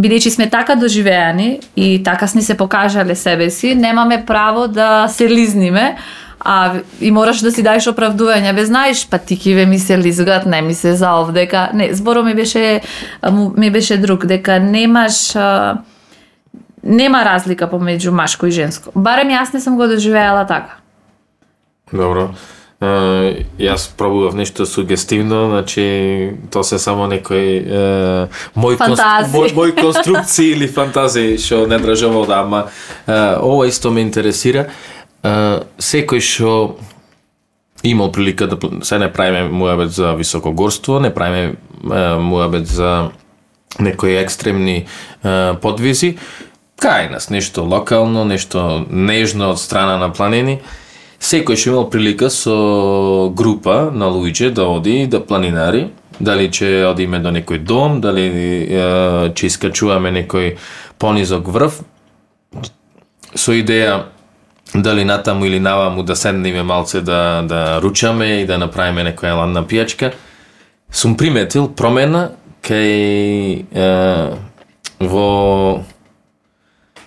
бидејќи 0.00 0.34
сме 0.34 0.50
така 0.50 0.74
доживеани 0.74 1.60
и 1.76 2.02
така 2.02 2.26
сни 2.26 2.42
се 2.42 2.56
покажале 2.56 3.14
себе 3.14 3.50
си, 3.50 3.74
немаме 3.74 4.24
право 4.26 4.68
да 4.68 5.06
се 5.08 5.28
лизниме, 5.30 5.96
а 6.40 6.72
и 7.00 7.10
мораш 7.10 7.40
да 7.40 7.52
си 7.52 7.62
даеш 7.62 7.86
оправдување. 7.86 8.52
Бе 8.54 8.66
знаеш, 8.66 9.06
па 9.10 9.18
тикиве 9.18 9.66
ми 9.66 9.78
се 9.78 9.98
лизгат, 9.98 10.46
не 10.46 10.62
ми 10.62 10.74
се 10.74 10.96
за 10.98 11.14
овдека. 11.14 11.70
Не, 11.74 11.94
зборот 11.94 12.26
ми 12.26 12.34
беше 12.34 12.80
ми 13.56 13.70
беше 13.70 13.96
друг, 13.96 14.26
дека 14.26 14.60
немаш 14.60 15.36
а, 15.36 15.78
нема 16.84 17.24
разлика 17.24 17.66
помеѓу 17.66 18.12
машко 18.12 18.46
и 18.46 18.52
женско. 18.54 18.92
Барем 18.94 19.32
јас 19.32 19.54
не 19.54 19.60
сум 19.60 19.76
го 19.76 19.86
доживеала 19.88 20.44
така. 20.46 20.80
Добро. 21.92 22.34
Uh, 22.84 23.46
јас 23.56 23.86
пробував 23.96 24.34
нешто 24.34 24.66
сугестивно, 24.66 25.48
значи 25.48 26.34
тоа 26.50 26.64
се 26.64 26.78
само 26.78 27.06
некои 27.06 27.62
uh, 27.64 28.28
мој, 28.56 28.76
Фантазии. 28.76 29.32
мој, 29.32 29.54
мој 29.56 29.72
конструкции 29.78 30.50
или 30.52 30.66
фантазии 30.66 31.38
што 31.38 31.64
не 31.70 31.78
држам 31.78 32.16
овде, 32.18 32.34
ама 32.34 32.66
uh, 33.06 33.38
ова 33.40 33.68
исто 33.70 33.94
ме 33.94 34.02
интересира. 34.04 34.66
Uh, 35.22 35.64
секој 35.78 36.20
што 36.20 36.76
имал 37.84 38.12
прилика 38.12 38.50
да 38.50 38.58
се 38.84 38.98
не 38.98 39.08
правиме 39.12 39.48
муабет 39.48 39.92
за 39.92 40.12
високогорство, 40.12 41.00
не 41.00 41.14
правиме 41.14 41.54
uh, 41.84 42.18
муабет 42.18 42.66
за 42.66 43.10
некои 43.78 44.18
екстремни 44.18 44.86
uh, 45.22 45.56
подвизи, 45.56 46.18
кај 46.80 47.10
нас 47.10 47.30
нешто 47.30 47.64
локално, 47.64 48.24
нешто 48.24 48.86
нежно 48.90 49.50
од 49.54 49.60
страна 49.60 49.98
на 49.98 50.12
планини. 50.12 50.60
Секој 51.20 51.56
што 51.56 51.70
имал 51.70 51.90
прилика 51.90 52.28
со 52.30 53.30
група 53.32 53.90
на 53.94 54.10
луѓе 54.12 54.50
да 54.52 54.66
оди 54.68 55.06
да 55.06 55.20
планинари, 55.24 55.90
дали 56.20 56.50
ќе 56.50 56.84
одиме 56.90 57.18
до 57.18 57.32
некој 57.32 57.62
дом, 57.64 58.00
дали 58.00 58.26
е, 58.28 58.82
ќе 59.32 59.46
искачуваме 59.48 60.12
некој 60.22 60.56
понизок 60.98 61.48
врв, 61.48 61.80
со 63.34 63.56
идеја 63.56 64.04
дали 64.74 65.04
натаму 65.04 65.46
или 65.46 65.60
наваму 65.60 66.02
да 66.02 66.16
седнеме 66.16 66.62
малце 66.62 67.00
да, 67.00 67.42
да 67.46 67.80
ручаме 67.80 68.42
и 68.42 68.46
да 68.46 68.58
направиме 68.58 69.06
некоја 69.06 69.38
ладна 69.38 69.62
пијачка, 69.64 70.12
сум 70.90 71.16
приметил 71.16 71.68
промена 71.68 72.32
кај 72.64 73.64
е, 73.72 73.88
во 75.00 75.84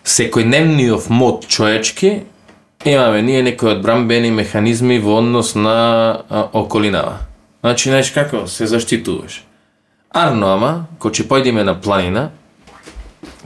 секојдневниот 0.08 1.10
мод 1.10 1.48
човечки 1.48 2.22
имаме 2.86 3.22
ние 3.22 3.44
некои 3.44 3.76
одбранбени 3.76 4.32
механизми 4.32 5.00
во 5.00 5.18
однос 5.20 5.56
на 5.56 6.24
а, 6.30 6.48
околинава. 6.54 7.18
Значи, 7.62 7.90
знаеш 7.90 8.12
како, 8.12 8.48
се 8.48 8.68
заштитуваш. 8.68 9.44
Арно, 10.16 10.54
ама, 10.56 10.88
кој 11.04 11.12
ќе 11.12 11.28
појдеме 11.28 11.66
на 11.68 11.76
планина, 11.76 12.30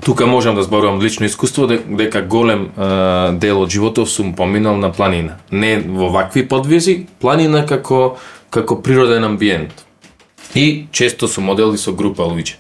тука 0.06 0.28
можам 0.28 0.56
да 0.56 0.64
зборувам 0.64 1.02
лично 1.02 1.26
искуство 1.26 1.66
дека 1.68 2.22
голем 2.22 2.70
а, 2.78 3.32
дел 3.34 3.62
од 3.62 3.70
животов 3.70 4.12
сум 4.12 4.36
поминал 4.36 4.78
на 4.78 4.92
планина. 4.92 5.40
Не 5.52 5.80
во 5.82 6.10
вакви 6.14 6.46
подвизи, 6.48 7.08
планина 7.20 7.66
како 7.66 8.18
како 8.52 8.82
природен 8.84 9.24
амбиент. 9.24 9.72
И 10.54 10.88
често 10.92 11.28
сум 11.28 11.46
модел 11.46 11.74
и 11.74 11.78
со 11.78 11.92
група 11.92 12.28
луѓе. 12.28 12.60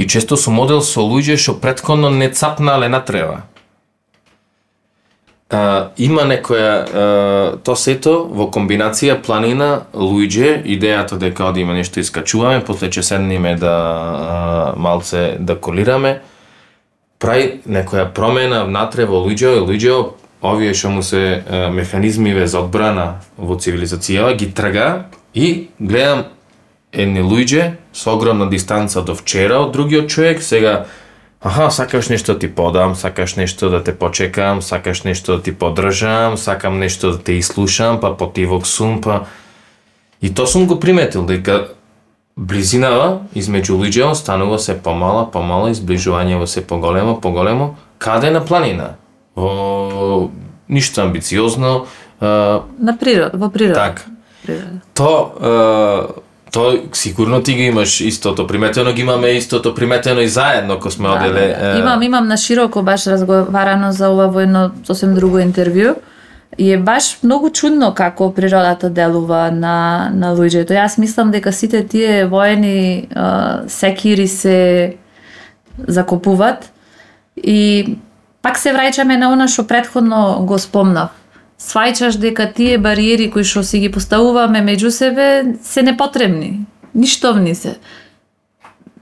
И 0.00 0.08
често 0.08 0.36
сум 0.40 0.54
модел 0.56 0.80
со 0.80 1.02
луѓе 1.04 1.34
што 1.36 1.52
предходно 1.60 2.08
не 2.08 2.30
цапнале 2.32 2.88
на 2.88 3.02
трева. 3.04 3.42
А, 5.50 5.90
има 6.00 6.22
некоја 6.24 6.70
а, 6.72 7.02
то 7.60 7.74
сето 7.76 8.14
во 8.24 8.46
комбинација 8.48 9.18
планина, 9.20 9.84
луѓе, 9.92 10.62
идејата 10.64 11.18
дека 11.20 11.50
одиме 11.50 11.76
нешто 11.76 12.00
искачуваме, 12.00 12.64
после 12.64 12.88
ќе 12.88 13.04
седниме 13.10 13.52
да 13.60 13.76
а, 13.76 14.72
малце 14.80 15.36
да 15.36 15.58
колираме, 15.60 16.22
прај 17.20 17.60
некоја 17.68 18.08
промена 18.08 18.64
внатре 18.64 19.04
во 19.04 19.20
луѓе 19.26 19.58
и 19.58 19.64
луѓе 19.68 20.00
овие 20.40 20.72
што 20.72 20.96
му 20.96 21.04
се 21.04 21.42
а, 21.44 21.68
механизмиве 21.68 22.48
за 22.48 22.64
одбрана 22.64 23.20
во 23.36 23.60
цивилизацијава 23.60 24.32
ги 24.32 24.48
трга 24.48 25.10
и 25.34 25.68
гледам 25.76 26.30
едни 26.92 27.22
луѓе 27.22 27.76
со 27.92 28.14
огромна 28.14 28.48
дистанца 28.50 29.02
до 29.02 29.14
вчера 29.14 29.60
од 29.60 29.72
другиот 29.72 30.08
човек, 30.08 30.42
сега 30.42 30.86
Аха, 31.42 31.70
сакаш 31.70 32.08
нешто 32.08 32.32
да 32.32 32.38
ти 32.38 32.54
подам, 32.54 32.94
сакаш 32.94 33.34
нешто 33.34 33.70
да 33.70 33.84
те 33.84 33.96
почекам, 33.96 34.62
сакаш 34.62 35.02
нешто 35.02 35.36
да 35.36 35.42
ти 35.42 35.54
поддржам, 35.54 36.36
сакам 36.36 36.78
нешто 36.78 37.10
да 37.10 37.18
те 37.18 37.32
изслушам, 37.32 38.00
па 38.00 38.16
потивок 38.16 38.66
сум, 38.66 39.00
па... 39.00 39.24
И 40.22 40.34
то 40.34 40.46
сум 40.46 40.66
го 40.66 40.80
приметил, 40.80 41.24
дека 41.24 41.68
близинава 42.36 43.20
измеѓу 43.36 43.72
луѓето 43.72 44.12
станува 44.12 44.58
се 44.58 44.76
помала, 44.82 45.30
помала, 45.30 45.70
изближувањето 45.72 46.44
се 46.44 46.66
поголемо, 46.66 47.20
поголемо. 47.20 47.76
Каде 47.98 48.30
на 48.30 48.44
планина? 48.44 48.94
Во 49.36 50.30
ништо 50.68 51.00
амбициозно, 51.00 51.86
а, 52.20 52.60
На 52.78 52.98
природа, 52.98 53.38
во 53.38 53.48
природа. 53.50 53.74
така. 53.74 54.02
Природа. 54.42 54.80
То, 54.94 55.32
е, 55.40 56.20
то 56.52 56.78
сигурно 56.92 57.42
ти 57.42 57.54
ги 57.54 57.62
имаш 57.62 58.00
истото 58.00 58.46
приметено, 58.46 58.92
ги 58.92 59.00
имаме 59.00 59.28
истото 59.28 59.74
приметено 59.74 60.20
и 60.20 60.28
заедно 60.28 60.78
кога 60.78 60.90
сме 60.90 61.08
оделе. 61.08 61.56
да. 61.60 61.76
е, 61.76 61.78
Имам, 61.78 62.02
имам 62.02 62.28
на 62.28 62.36
широко 62.36 62.82
баш 62.82 63.06
разговарано 63.06 63.92
за 63.92 64.10
ова 64.10 64.28
во 64.28 64.40
едно 64.40 64.70
сосем 64.84 65.14
друго 65.14 65.38
интервју. 65.38 65.94
И 66.58 66.72
е 66.72 66.78
баш 66.78 67.18
многу 67.22 67.50
чудно 67.50 67.94
како 67.94 68.32
природата 68.34 68.90
делува 68.90 69.50
на, 69.50 70.10
на 70.14 70.34
луѓето. 70.34 70.74
Јас 70.74 70.98
мислам 70.98 71.30
дека 71.30 71.52
сите 71.52 71.86
тие 71.86 72.26
воени 72.26 73.08
а, 73.14 73.60
секири 73.68 74.28
се 74.28 74.96
закопуват 75.88 76.72
и 77.36 77.96
пак 78.42 78.58
се 78.58 78.74
враќаме 78.74 79.16
на 79.16 79.30
она 79.32 79.48
што 79.48 79.64
предходно 79.66 80.42
го 80.42 80.58
спомнав. 80.58 81.10
Свајчаш 81.60 82.16
дека 82.16 82.48
тие 82.52 82.78
бариери 82.78 83.30
кои 83.30 83.44
што 83.44 83.62
си 83.62 83.82
ги 83.82 83.90
поставуваме 83.92 84.62
меѓу 84.64 84.90
себе 84.90 85.26
се 85.62 85.82
непотребни, 85.82 86.64
ништовни 86.94 87.54
се 87.54 87.76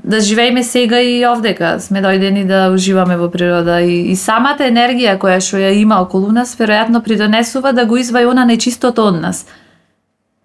да 0.08 0.20
живееме 0.20 0.62
сега 0.62 1.00
и 1.00 1.26
овдека. 1.26 1.76
Сме 1.80 2.00
дојдени 2.00 2.46
да 2.48 2.70
уживаме 2.72 3.16
во 3.20 3.28
природа 3.30 3.80
и, 3.84 4.08
и 4.08 4.16
самата 4.16 4.64
енергија 4.64 5.18
која 5.20 5.36
што 5.44 5.60
ја 5.60 5.74
има 5.76 6.00
околу 6.00 6.32
нас 6.32 6.54
веројатно 6.56 7.02
придонесува 7.04 7.74
да 7.76 7.84
го 7.84 7.98
извај 8.00 8.30
она 8.30 8.46
нечистото 8.48 9.04
од 9.10 9.20
нас. 9.20 9.44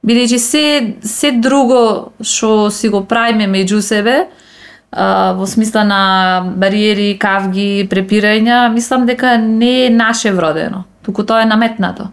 Бидејќи 0.04 0.38
се 0.38 0.64
се 1.08 1.32
друго 1.32 2.12
што 2.20 2.70
си 2.72 2.90
го 2.92 3.06
правиме 3.08 3.48
меѓу 3.48 3.80
себе, 3.80 4.26
а, 4.92 5.32
во 5.38 5.48
смисла 5.48 5.86
на 5.88 6.02
бариери, 6.58 7.16
кавги, 7.20 7.88
препирања, 7.88 8.68
мислам 8.74 9.06
дека 9.06 9.38
не 9.38 9.86
е 9.86 9.90
наше 9.90 10.34
вродено, 10.36 10.84
туку 11.06 11.24
тоа 11.24 11.44
е 11.44 11.46
наметнато. 11.46 12.10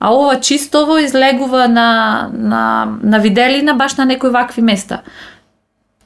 А 0.00 0.12
ова 0.14 0.40
чистово 0.40 0.98
излегува 0.98 1.68
на, 1.68 2.30
на, 2.32 2.88
на 3.02 3.18
виделина 3.18 3.74
баш 3.74 3.96
на 3.96 4.04
некои 4.04 4.30
вакви 4.30 4.62
места. 4.62 5.02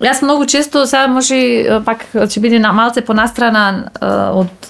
Јас 0.03 0.23
многу 0.23 0.47
често, 0.47 0.87
сега 0.87 1.07
може 1.07 1.37
и, 1.37 1.69
пак 1.87 2.03
ќе 2.13 2.41
биде 2.43 2.59
на 2.59 2.73
малце 2.75 3.05
понастрана 3.07 3.91
од 4.35 4.67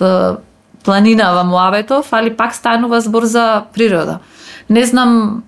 планина 0.84 1.32
во 1.32 1.44
Муавето, 1.48 2.02
али 2.10 2.34
пак 2.36 2.54
станува 2.54 3.00
збор 3.00 3.24
за 3.24 3.64
природа. 3.72 4.18
Не 4.68 4.84
знам 4.84 5.42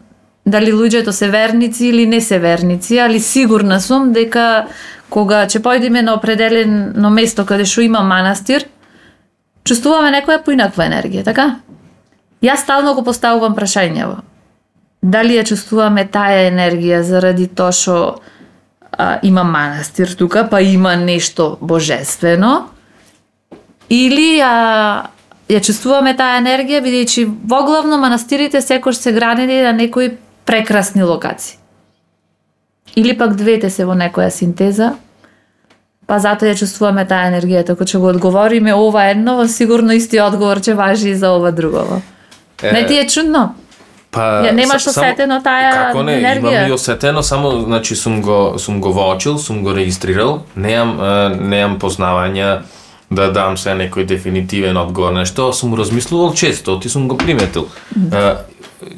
дали 0.46 0.72
луѓето 0.72 1.10
се 1.10 1.28
верници 1.28 1.86
или 1.86 2.06
не 2.06 2.20
се 2.20 2.38
верници, 2.38 2.98
али 2.98 3.20
сигурна 3.20 3.80
сум 3.80 4.12
дека 4.12 4.66
кога 5.10 5.44
ќе 5.46 5.60
појдеме 5.60 6.00
на 6.02 6.14
определено 6.16 7.10
место 7.10 7.44
каде 7.44 7.66
што 7.68 7.84
има 7.84 8.00
манастир, 8.00 8.64
чувствуваме 9.66 10.14
некоја 10.14 10.42
поинаква 10.42 10.86
енергија, 10.86 11.24
така? 11.26 11.56
Јас 12.46 12.62
стално 12.62 12.94
го 12.94 13.02
поставувам 13.02 13.56
прашањево. 13.56 14.20
Дали 15.02 15.34
ја 15.38 15.44
чувствуваме 15.48 16.06
таа 16.10 16.46
енергија 16.46 17.02
заради 17.02 17.46
тоа 17.46 17.72
што 17.74 17.96
а, 18.92 19.18
има 19.22 19.44
манастир 19.44 20.14
тука, 20.18 20.46
па 20.50 20.60
има 20.60 20.96
нешто 20.96 21.56
божествено, 21.60 22.68
или 23.90 24.40
а, 24.40 25.10
ја 25.48 25.60
чувствуваме 25.62 26.16
таа 26.18 26.38
енергија 26.40 26.82
бидејќи 26.82 27.26
во 27.50 27.62
главно 27.66 27.98
манастирите 28.02 28.62
секош 28.62 28.98
се 29.02 29.12
градени 29.12 29.62
на 29.62 29.72
некои 29.72 30.16
прекрасни 30.44 31.02
локации. 31.02 31.58
Или 32.96 33.18
пак 33.18 33.36
двете 33.36 33.70
се 33.70 33.84
во 33.84 33.94
некоја 33.94 34.30
синтеза, 34.30 34.94
па 36.06 36.18
затоа 36.22 36.50
ја 36.50 36.58
чувствуваме 36.58 37.06
таа 37.06 37.30
енергија, 37.30 37.66
така 37.66 37.84
че 37.84 37.98
го 37.98 38.08
одговориме 38.08 38.74
ова 38.74 39.10
едно, 39.10 39.46
сигурно 39.48 39.92
исти 39.92 40.20
одговор 40.20 40.62
ќе 40.62 40.74
важи 40.74 41.10
и 41.10 41.14
за 41.14 41.30
ова 41.36 41.52
другово. 41.52 42.02
Е, 42.62 42.72
Не 42.72 42.86
ти 42.86 42.98
е 42.98 43.06
чудно? 43.06 43.54
Па, 44.10 44.20
Ја 44.46 44.52
немаш 44.52 44.86
осетено 44.86 45.42
таа 45.44 45.72
Како 45.72 46.02
не, 46.02 46.16
енергија? 46.22 46.38
имам 46.38 46.68
и 46.68 46.72
осетено, 46.72 47.22
само 47.22 47.50
значи 47.60 47.96
сум 47.96 48.22
го 48.22 48.54
сум 48.58 48.80
го 48.80 48.92
воочил, 48.92 49.38
сум 49.38 49.62
го 49.62 49.74
регистрирал, 49.76 50.42
неам 50.56 50.96
неам 51.48 51.78
познавања 51.78 52.62
да 53.10 53.30
дам 53.32 53.56
се 53.56 53.70
некој 53.76 54.06
дефинитивен 54.06 54.76
одговор 54.76 55.12
на 55.12 55.26
што 55.26 55.52
сум 55.52 55.74
размислувал 55.74 56.34
често, 56.34 56.80
ти 56.80 56.88
сум 56.88 57.08
го 57.08 57.16
приметил. 57.16 57.68
Е, 58.12 58.34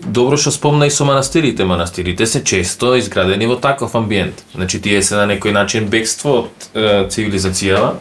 добро 0.06 0.36
што 0.36 0.50
спомна 0.50 0.86
и 0.86 0.90
со 0.90 1.04
манастирите. 1.04 1.64
Манастирите 1.64 2.26
се 2.26 2.44
често 2.44 2.94
изградени 2.94 3.46
во 3.46 3.56
таков 3.56 3.94
амбиент. 3.94 4.44
Значи 4.54 4.80
тие 4.80 5.02
се 5.02 5.16
на 5.16 5.26
некој 5.26 5.50
начин 5.52 5.88
бегство 5.88 6.38
од 6.46 6.70
цивилизацијава 7.10 7.92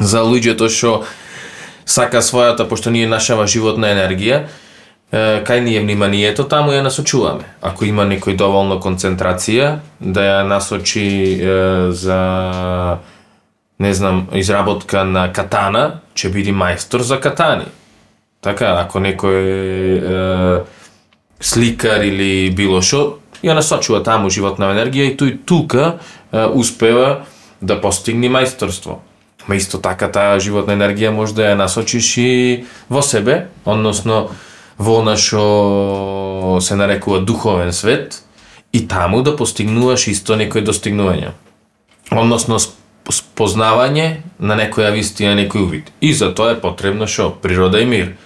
за 0.00 0.20
луѓето 0.20 0.68
што 0.68 1.04
сака 1.86 2.18
својата, 2.18 2.68
пошто 2.68 2.90
ние 2.90 3.06
нашава 3.06 3.46
животна 3.46 3.86
енергија, 3.94 4.44
е, 5.12 5.42
кај 5.46 5.60
ние 5.60 5.80
вниманието, 5.80 6.44
таму 6.44 6.72
ја 6.72 6.82
насочуваме. 6.82 7.44
Ако 7.62 7.84
има 7.84 8.06
некој 8.06 8.36
доволно 8.36 8.80
концентрација, 8.80 9.78
да 10.00 10.20
ја 10.20 10.40
насочи 10.46 11.06
е, 11.40 11.92
за 11.92 12.98
не 13.78 13.94
знам, 13.94 14.28
изработка 14.32 15.04
на 15.04 15.28
катана, 15.32 16.00
ќе 16.16 16.32
биде 16.32 16.52
мајстор 16.52 17.04
за 17.04 17.20
катани. 17.20 17.68
Така, 18.40 18.80
ако 18.80 18.98
некој 18.98 19.42
е, 19.42 20.64
сликар 21.40 22.02
или 22.02 22.50
било 22.50 22.80
што, 22.82 23.18
ја 23.44 23.54
насочува 23.54 24.02
таму 24.02 24.30
животна 24.32 24.72
енергија 24.72 25.12
и 25.12 25.16
тој 25.16 25.36
тука 25.44 25.98
е, 26.32 26.46
успева 26.46 27.26
да 27.60 27.80
постигне 27.80 28.28
мајсторство. 28.32 29.00
Ма 29.46 29.54
исто 29.54 29.78
така 29.78 30.08
таа 30.10 30.40
животна 30.42 30.74
енергија 30.74 31.12
може 31.14 31.36
да 31.36 31.52
ја 31.52 31.58
насочиш 31.60 32.16
и 32.18 32.64
во 32.88 33.02
себе, 33.02 33.46
односно 33.64 34.30
во 34.78 35.00
она 35.00 35.16
што 35.16 36.58
се 36.60 36.76
нарекува 36.76 37.20
духовен 37.20 37.72
свет 37.72 38.22
и 38.72 38.86
таму 38.88 39.22
да 39.22 39.36
постигнуваш 39.36 40.08
исто 40.12 40.36
некои 40.36 40.64
достигнувања. 40.64 41.32
Односно 42.10 42.58
спознавање 42.60 44.22
на 44.38 44.56
некоја 44.58 44.92
вистина, 44.92 45.34
некој 45.38 45.62
увид. 45.62 45.90
И 46.00 46.12
за 46.12 46.32
тоа 46.34 46.52
е 46.54 46.60
потребно 46.60 47.06
што? 47.06 47.30
Природа 47.30 47.80
и 47.80 47.86
мир. 47.86 48.16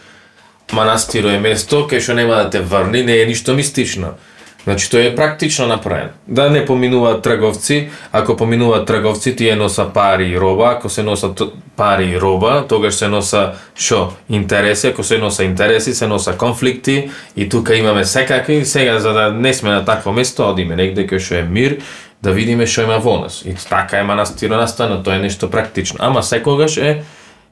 Манастиро 0.72 1.34
е 1.34 1.40
место 1.42 1.84
кај 1.90 2.00
што 2.00 2.14
нема 2.14 2.42
да 2.42 2.50
те 2.50 2.60
врни, 2.60 3.02
не 3.02 3.20
е 3.22 3.26
ништо 3.26 3.54
мистично. 3.54 4.16
Значи 4.64 4.90
тоа 4.90 5.04
е 5.04 5.14
практично 5.14 5.66
направен. 5.66 6.08
Да 6.28 6.50
не 6.50 6.64
поминуваат 6.66 7.22
трговци, 7.22 7.88
ако 8.12 8.36
поминуваат 8.36 8.86
трговци, 8.86 9.36
тие 9.36 9.56
носа 9.56 9.88
пари 9.94 10.24
и 10.24 10.40
роба, 10.40 10.74
ако 10.76 10.88
се 10.88 11.02
носат 11.02 11.42
пари 11.76 12.04
и 12.04 12.20
роба, 12.20 12.64
тогаш 12.68 12.94
се 12.94 13.08
носа 13.08 13.52
што? 13.74 14.12
Интереси, 14.30 14.86
ако 14.86 15.04
се 15.04 15.18
носа 15.18 15.44
интереси, 15.44 15.94
се 15.94 16.06
носа 16.06 16.36
конфликти 16.36 17.10
и 17.36 17.48
тука 17.48 17.76
имаме 17.76 18.04
секакви, 18.04 18.64
сега 18.64 18.98
за 18.98 19.12
да 19.12 19.32
не 19.32 19.54
сме 19.54 19.70
на 19.70 19.84
такво 19.84 20.12
место, 20.12 20.50
одиме 20.50 20.76
негде 20.76 21.06
кај 21.08 21.18
што 21.18 21.40
е 21.40 21.48
мир, 21.48 21.80
да 22.22 22.32
видиме 22.36 22.66
што 22.66 22.84
има 22.84 22.98
во 23.00 23.16
нас. 23.24 23.42
И 23.46 23.54
така 23.54 23.98
е 23.98 24.04
манастирот 24.04 24.60
настана, 24.60 25.02
тоа 25.02 25.16
е 25.16 25.24
нешто 25.24 25.50
практично. 25.50 25.96
Ама 26.00 26.22
секогаш 26.22 26.76
е 26.76 27.02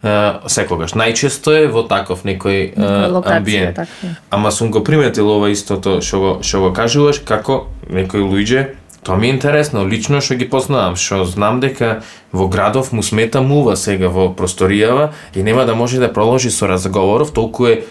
е, 0.02 0.32
секогаш. 0.46 0.94
Најчесто 0.94 1.54
е 1.58 1.66
во 1.66 1.84
таков 1.88 2.24
некој 2.24 2.58
е, 2.72 2.90
локација, 3.10 3.36
амбиент. 3.36 3.76
така 3.76 4.06
е. 4.06 4.14
Ама 4.30 4.52
сум 4.52 4.70
го 4.70 4.84
приметил 4.84 5.30
ова 5.30 5.50
истото 5.50 6.00
што 6.00 6.20
го 6.20 6.34
што 6.42 6.60
го 6.60 6.72
кажуваш 6.72 7.18
како 7.24 7.66
некои 7.90 8.22
луѓе 8.22 8.68
Тоа 9.02 9.16
ми 9.16 9.26
е 9.26 9.30
интересно, 9.30 9.86
лично 9.88 10.20
што 10.20 10.34
ги 10.36 10.44
познавам, 10.50 10.96
што 10.98 11.22
знам 11.24 11.62
дека 11.62 12.02
во 12.32 12.48
градов 12.50 12.90
му 12.92 13.02
смета 13.02 13.40
мува 13.40 13.76
сега 13.78 14.10
во 14.12 14.26
просторијава 14.36 15.14
и 15.34 15.42
нема 15.42 15.64
да 15.64 15.74
може 15.74 16.00
да 16.02 16.12
продолжи 16.12 16.50
со 16.50 16.68
разговоров, 16.68 17.32
толку 17.32 17.66
е 17.66 17.86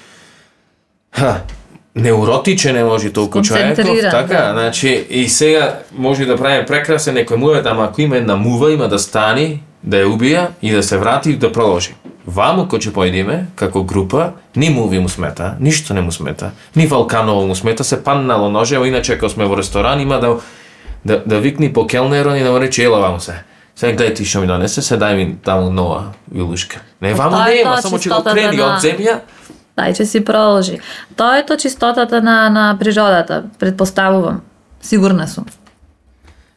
ха, 1.11 1.41
неуротичен 1.95 2.75
не 2.75 2.83
може 2.83 3.13
толку 3.13 3.41
човеков, 3.41 3.97
така, 4.11 4.41
да. 4.41 4.51
значи 4.53 5.07
и 5.09 5.29
сега 5.29 5.79
може 5.95 6.25
да 6.25 6.37
правиме 6.37 6.65
прекрасен 6.65 7.15
некој 7.17 7.35
мувет, 7.35 7.65
ама 7.65 7.89
ако 7.89 8.01
има 8.01 8.17
една 8.17 8.35
мува, 8.35 8.71
има 8.71 8.87
да 8.87 8.99
стани, 8.99 9.63
да 9.83 10.01
ја 10.01 10.09
убија 10.09 10.47
и 10.61 10.71
да 10.71 10.83
се 10.83 10.97
врати 10.97 11.31
и 11.31 11.37
да 11.37 11.51
продолжи. 11.51 11.95
Ваму 12.25 12.65
кој 12.67 12.87
ќе 12.87 12.91
појдеме, 12.91 13.37
како 13.55 13.83
група, 13.83 14.33
ни 14.55 14.69
муви 14.69 14.99
му 14.99 15.09
смета, 15.09 15.55
ништо 15.59 15.93
не 15.93 16.01
му 16.01 16.11
смета, 16.11 16.51
ни 16.75 16.87
Валканово 16.87 17.47
му 17.47 17.55
смета, 17.55 17.83
се 17.83 18.03
паннало 18.03 18.49
ножево, 18.49 18.85
иначе 18.85 19.13
ако 19.13 19.29
сме 19.29 19.45
во 19.45 19.57
ресторан, 19.57 20.01
има 20.01 20.19
да, 20.19 20.35
да, 21.05 21.23
да 21.25 21.39
викни 21.39 21.73
по 21.73 21.87
келнерон 21.87 22.35
и 22.35 22.43
да 22.43 22.51
му 22.51 22.59
рече, 22.59 22.83
ела 22.83 22.99
ваму 22.99 23.19
се. 23.19 23.43
Сега 23.75 23.93
гледај 23.93 24.15
ти 24.15 24.25
што 24.25 24.41
ми 24.41 24.47
донесе, 24.47 24.81
се 24.81 24.97
дај 24.97 25.15
ми 25.15 25.37
таму 25.43 25.69
нова 25.71 26.11
вилушка. 26.31 26.81
Не, 27.01 27.13
Па 27.13 27.23
ваму 27.23 27.37
тоа 27.37 27.51
е 27.51 27.61
нема, 27.61 27.77
тоа, 27.77 27.81
само 27.81 27.97
ќе 27.97 28.09
го 28.09 28.23
крени 28.25 28.61
од 28.61 28.81
земја, 28.83 29.19
Дај 29.77 29.93
че 29.93 30.05
си 30.09 30.23
продолжи. 30.25 30.79
Тоа 31.15 31.37
е 31.37 31.45
то 31.45 31.57
чистотата 31.57 32.21
на, 32.21 32.49
на 32.49 32.77
природата, 32.79 33.43
предпоставувам. 33.59 34.41
Сигурна 34.81 35.27
сум. 35.27 35.45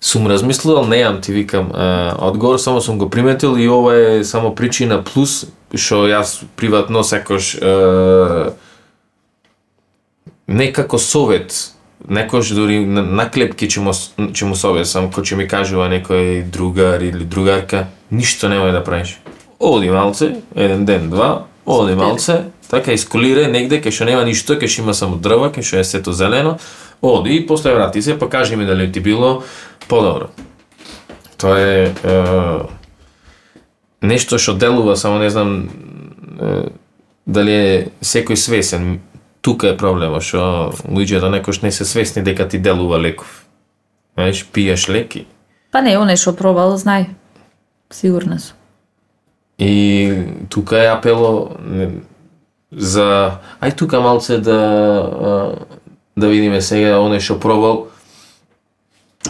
Сум 0.01 0.27
размислувал, 0.27 0.87
неам 0.87 1.21
ти 1.21 1.33
викам 1.33 1.73
е, 1.77 2.13
одговор, 2.19 2.59
само 2.59 2.81
сум 2.81 2.99
го 2.99 3.11
приметил 3.11 3.57
и 3.59 3.69
ова 3.69 3.97
е 3.97 4.25
само 4.25 4.55
причина 4.55 5.05
плюс 5.05 5.47
што 5.77 6.09
јас 6.09 6.43
приватно 6.57 7.05
секош 7.05 7.55
е, 7.55 8.51
некако 10.49 10.99
совет, 10.99 11.53
некош 12.09 12.49
дури 12.57 12.81
на- 12.87 13.05
наклепки 13.05 13.69
ќе 13.69 13.79
му, 13.85 13.93
ќе 13.93 14.45
му 14.49 14.57
совесам, 14.57 15.11
кој 15.13 15.23
ќе 15.23 15.37
ми 15.37 15.47
кажува 15.49 15.87
некој 15.93 16.43
другар 16.51 17.03
или 17.05 17.25
другарка, 17.25 17.87
ништо 18.11 18.49
немој 18.49 18.73
да 18.73 18.83
правиш. 18.85 19.19
Оди 19.61 19.91
малце, 19.91 20.41
еден 20.57 20.85
ден, 20.85 21.11
два, 21.11 21.45
оди 21.67 21.95
малце, 21.95 22.49
така 22.71 22.97
исколирај 22.97 23.51
негде 23.53 23.79
кај 23.79 23.93
што 23.93 24.09
нема 24.09 24.25
ништо, 24.25 24.57
кај 24.57 24.67
што 24.67 24.83
има 24.83 24.95
само 24.95 25.17
дрва, 25.21 25.53
кај 25.53 25.63
што 25.63 25.77
е 25.77 25.85
сето 25.85 26.13
зелено, 26.13 26.57
оди 27.03 27.37
и 27.37 27.47
после 27.47 27.75
врати 27.75 28.03
се, 28.03 28.19
па 28.19 28.29
кажи 28.29 28.57
ми 28.57 28.67
дали 28.67 28.93
ти 28.93 29.01
било 29.01 29.43
подобро. 29.89 30.29
Тоа 31.39 31.61
е, 31.61 31.95
е 32.05 32.25
нешто 34.03 34.39
што 34.39 34.55
делува, 34.55 34.97
само 34.97 35.19
не 35.19 35.31
знам 35.31 35.69
е, 36.41 36.69
дали 37.27 37.53
е 37.53 37.87
секој 38.03 38.35
свесен. 38.35 39.01
Тука 39.41 39.73
е 39.73 39.77
проблема, 39.77 40.21
што 40.21 40.73
луѓето 40.85 41.31
некош 41.33 41.63
не 41.65 41.73
се 41.73 41.85
свесни 41.85 42.23
дека 42.23 42.49
ти 42.49 42.59
делува 42.59 43.01
леков. 43.01 43.47
Знаеш, 44.15 44.45
пиеш 44.53 44.89
леки. 44.89 45.27
Па 45.73 45.81
не, 45.81 45.97
оне 45.97 46.17
што 46.21 46.37
пробал, 46.37 46.77
знај. 46.77 47.09
Сигурна 47.91 48.39
сум. 48.39 48.57
И 49.59 50.13
тука 50.49 50.79
е 50.85 50.89
апело 50.89 51.57
не, 51.61 52.03
за 52.73 53.41
ај 53.61 53.77
тука 53.77 54.01
малце 54.01 54.39
да 54.39 55.57
да 56.17 56.29
видиме 56.29 56.61
сега 56.63 56.99
оне 57.01 57.21
што 57.21 57.39
пробал. 57.41 57.89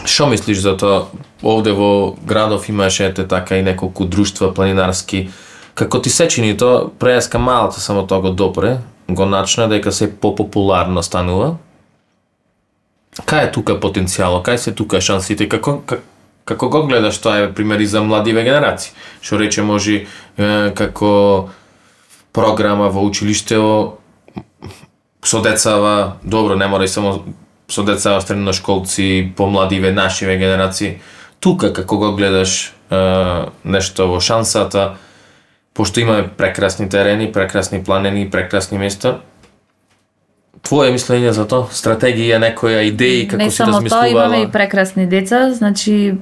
Што 0.05 0.27
мислиш 0.31 0.61
за 0.63 0.77
тоа? 0.77 1.07
Овде 1.43 1.73
во 1.75 2.15
градов 2.25 2.69
имаше 2.69 3.07
ете 3.09 3.27
така 3.27 3.57
и 3.57 3.63
неколку 3.63 4.05
друштва 4.05 4.53
планинарски. 4.53 5.29
Како 5.75 6.01
ти 6.01 6.09
се 6.09 6.27
чини 6.27 6.57
тоа, 6.57 6.89
преска 6.99 7.39
малата 7.39 7.79
само 7.79 8.07
тоа 8.07 8.21
го 8.21 8.29
допре, 8.29 8.77
го 9.09 9.25
начна 9.25 9.67
дека 9.67 9.91
се 9.91 10.09
попопуларно 10.11 11.03
станува. 11.03 11.57
Кај 13.27 13.49
е 13.49 13.51
тука 13.51 13.75
потенцијало, 13.75 14.39
кај 14.43 14.55
се 14.55 14.71
тука 14.71 15.01
шансите, 15.01 15.49
како, 15.49 15.81
как, 15.85 16.03
како 16.45 16.69
го 16.69 16.85
гледаш 16.87 17.19
тоа 17.19 17.43
е 17.43 17.53
примери 17.53 17.85
за 17.85 18.01
младиве 18.03 18.43
генерации? 18.43 18.95
Што 19.21 19.39
рече 19.39 19.61
може 19.61 20.07
е, 20.37 20.71
како 20.71 21.49
програма 22.31 22.87
во 22.89 23.03
училиштево 23.03 24.00
со 25.25 25.41
децава, 25.41 26.13
добро, 26.23 26.55
не 26.55 26.67
мора 26.67 26.83
и 26.83 26.87
само 26.87 27.23
со 27.69 27.83
децава 27.83 28.21
средношколци, 28.21 29.33
помладиве, 29.37 29.91
нашиве 29.91 30.37
генерации. 30.37 30.99
Тука 31.39 31.73
како 31.73 31.97
го 31.97 32.11
гледаш 32.15 32.73
е, 32.91 32.97
нешто 33.63 34.07
во 34.07 34.19
шансата, 34.19 34.95
пошто 35.73 35.99
имаме 35.99 36.27
прекрасни 36.27 36.89
терени, 36.89 37.31
прекрасни 37.31 37.83
планини, 37.83 38.29
прекрасни 38.29 38.77
места, 38.77 39.19
Твое 40.61 40.91
мислење 40.93 41.31
за 41.33 41.47
тоа? 41.49 41.71
Стратегија, 41.73 42.37
некоја 42.41 42.83
идеи, 42.85 43.23
како 43.29 43.41
не 43.41 43.49
си 43.49 43.57
само 43.57 43.71
тоа, 43.71 43.79
размислувала? 43.79 44.09
имаме 44.11 44.41
и 44.43 44.51
прекрасни 44.51 45.07
деца, 45.09 45.49
значи 45.53 46.13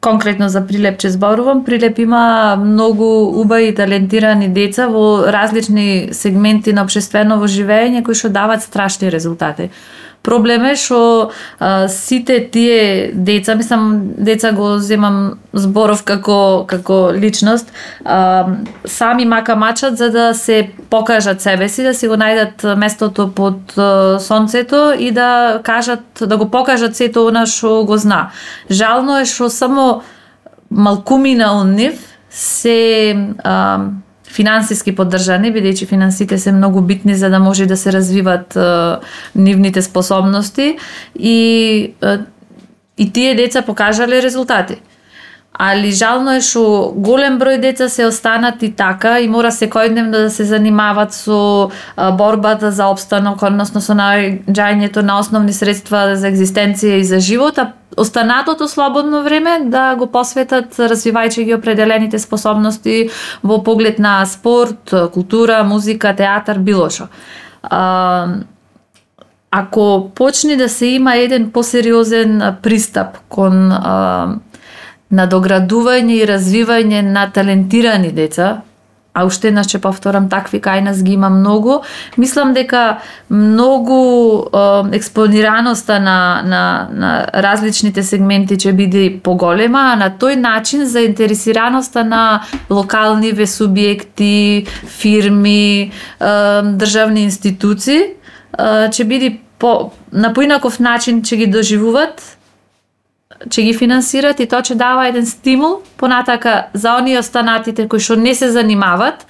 конкретно 0.00 0.48
за 0.48 0.66
Прилеп 0.66 0.98
че 0.98 1.10
зборувам, 1.10 1.64
Прилеп 1.64 1.98
има 1.98 2.56
многу 2.56 3.04
убави 3.40 3.68
и 3.68 3.74
талентирани 3.74 4.48
деца 4.48 4.88
во 4.88 5.26
различни 5.32 6.08
сегменти 6.12 6.72
на 6.72 6.84
општественово 6.88 7.48
живење 7.48 8.02
кои 8.02 8.14
што 8.14 8.32
дават 8.32 8.62
страшни 8.62 9.12
резултати. 9.12 9.70
Проблем 10.22 10.66
е 10.68 10.74
што 10.76 11.30
а, 11.58 11.88
сите 11.88 12.42
тие 12.52 13.10
деца, 13.14 13.54
мислам 13.56 14.12
деца 14.20 14.52
го 14.52 14.76
земам 14.78 15.38
зборов 15.56 16.02
како 16.04 16.66
како 16.68 16.98
личност, 17.16 17.72
а, 18.04 18.46
сами 18.84 19.24
мака 19.24 19.56
мачат 19.56 19.96
за 19.96 20.10
да 20.10 20.34
се 20.34 20.70
покажат 20.90 21.40
себе 21.40 21.68
си, 21.68 21.82
да 21.82 21.94
си 21.94 22.08
го 22.08 22.20
најдат 22.20 22.76
местото 22.76 23.30
под 23.34 23.78
а, 23.78 24.18
сонцето 24.20 24.92
и 24.98 25.10
да 25.10 25.60
кажат 25.64 26.04
да 26.20 26.36
го 26.36 26.50
покажат 26.50 26.96
сето 26.96 27.26
она 27.26 27.46
што 27.46 27.84
го 27.88 27.96
зна. 27.96 28.28
Жално 28.70 29.20
е 29.20 29.24
што 29.24 29.48
само 29.48 30.02
малкумина 30.70 31.54
од 31.62 31.72
нив 31.72 31.96
се 32.30 33.16
а, 33.42 33.88
финансиски 34.30 34.94
поддржани, 34.96 35.52
бидејќи 35.52 35.86
финансите 35.86 36.38
се 36.38 36.52
многу 36.52 36.80
битни 36.80 37.14
за 37.14 37.30
да 37.30 37.38
може 37.38 37.66
да 37.66 37.76
се 37.76 37.92
развиват 37.92 38.56
е, 38.56 38.60
нивните 39.34 39.82
способности 39.82 40.76
и 41.18 41.36
е, 42.02 42.18
и 43.00 43.12
тие 43.12 43.34
деца 43.34 43.62
покажале 43.62 44.22
резултати. 44.22 44.76
Али 45.52 45.90
жално 45.92 46.36
е 46.38 46.40
што 46.40 46.92
голем 46.94 47.34
број 47.40 47.58
деца 47.60 47.88
се 47.90 48.06
останати 48.06 48.70
така 48.72 49.18
и 49.20 49.28
мора 49.28 49.50
секојдневно 49.50 50.24
да 50.24 50.30
се 50.30 50.44
занимаваат 50.44 51.12
со 51.12 51.70
борбата 52.16 52.70
за 52.72 52.86
обстанок, 52.88 53.42
односно 53.42 53.82
со 53.84 53.92
наоѓањето 53.98 55.02
на 55.02 55.18
основни 55.20 55.52
средства 55.52 56.14
за 56.16 56.30
екзистенција 56.30 57.02
и 57.02 57.04
за 57.04 57.20
живот, 57.20 57.58
а 57.58 57.72
останатото 57.96 58.68
слободно 58.68 59.22
време 59.22 59.58
да 59.66 59.94
го 59.98 60.06
посветат 60.06 60.78
развивајќи 60.78 61.44
ги 61.44 61.54
определените 61.54 62.18
способности 62.18 63.10
во 63.42 63.58
поглед 63.62 63.98
на 63.98 64.24
спорт, 64.26 64.94
култура, 65.12 65.64
музика, 65.64 66.14
театар, 66.16 66.58
било 66.58 66.88
што. 66.90 67.08
Ако 69.50 70.10
почне 70.14 70.56
да 70.56 70.68
се 70.68 70.86
има 70.86 71.16
еден 71.16 71.50
посериозен 71.50 72.54
пристап 72.62 73.18
кон 73.28 73.72
а, 73.72 74.38
надоградување 75.10 76.20
и 76.20 76.26
развивање 76.28 77.02
на 77.02 77.26
талентирани 77.34 78.12
деца, 78.14 78.60
а 79.12 79.24
уште 79.26 79.50
еднаш 79.50 79.72
ќе 79.72 79.80
повторам 79.82 80.28
такви 80.30 80.60
кај 80.62 80.84
нас 80.86 81.02
ги 81.02 81.16
има 81.16 81.28
многу, 81.34 81.80
мислам 82.16 82.52
дека 82.54 83.00
многу 83.28 83.98
е, 84.38 84.96
експонираноста 84.96 85.98
на, 86.00 86.18
на, 86.46 86.62
на 86.92 87.10
различните 87.34 88.02
сегменти 88.06 88.56
ќе 88.56 88.72
биде 88.76 89.04
поголема, 89.22 89.90
а 89.92 89.98
на 89.98 90.10
тој 90.14 90.38
начин 90.38 90.86
заинтересираноста 90.86 92.04
на 92.04 92.42
локални 92.70 93.34
субјекти, 93.34 94.66
фирми, 94.86 95.90
е, 95.90 95.92
државни 96.78 97.26
институции 97.26 98.00
е, 98.00 98.14
ќе 98.94 99.04
биде 99.04 99.38
по, 99.58 99.90
на 100.12 100.32
поинаков 100.32 100.78
начин 100.78 101.22
ќе 101.22 101.36
ги 101.36 101.46
доживуваат 101.50 102.22
ќе 103.48 103.62
ги 103.62 103.74
финансират 103.74 104.40
и 104.40 104.46
тоа 104.46 104.62
ќе 104.62 104.76
дава 104.76 105.06
еден 105.08 105.26
стимул 105.26 105.80
понатака 105.96 106.66
за 106.74 106.96
оние 106.96 107.18
останатите 107.18 107.88
кои 107.88 108.00
што 108.00 108.16
не 108.16 108.34
се 108.34 108.50
занимават 108.52 109.26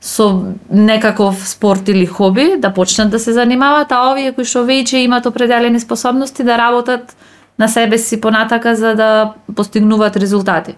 со 0.00 0.54
некаков 0.70 1.48
спорт 1.48 1.88
или 1.88 2.06
хоби 2.06 2.56
да 2.56 2.72
почнат 2.72 3.10
да 3.10 3.18
се 3.18 3.32
занимаваат, 3.32 3.92
а 3.92 4.12
овие 4.12 4.32
кои 4.32 4.48
што 4.48 4.64
веќе 4.64 5.04
имаат 5.04 5.26
определени 5.26 5.80
способности 5.80 6.44
да 6.44 6.56
работат 6.58 7.16
на 7.58 7.68
себе 7.68 7.98
си 7.98 8.20
понатака 8.20 8.74
за 8.74 8.94
да 8.94 9.32
постигнуваат 9.56 10.16
резултати. 10.16 10.74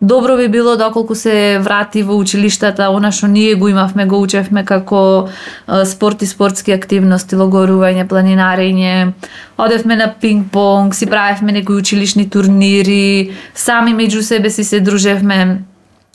Добро 0.00 0.36
би 0.36 0.48
било 0.48 0.76
доколку 0.76 1.14
се 1.14 1.58
врати 1.58 2.04
во 2.06 2.14
училиштата, 2.14 2.86
она 2.94 3.10
што 3.10 3.26
ние 3.26 3.56
го 3.58 3.66
имавме, 3.68 4.06
го 4.06 4.20
учевме 4.22 4.62
како 4.64 5.26
спорт 5.66 6.22
и 6.22 6.26
спортски 6.26 6.70
активности, 6.70 7.34
логорување, 7.34 8.06
планинарење, 8.06 9.10
одевме 9.58 9.96
на 9.98 10.06
пинг-понг, 10.14 10.94
си 10.94 11.10
правевме 11.10 11.52
некои 11.52 11.82
училишни 11.82 12.28
турнири, 12.30 13.34
сами 13.54 13.90
меѓу 13.90 14.22
себе 14.22 14.50
си 14.50 14.64
се 14.64 14.80
дружевме. 14.80 15.66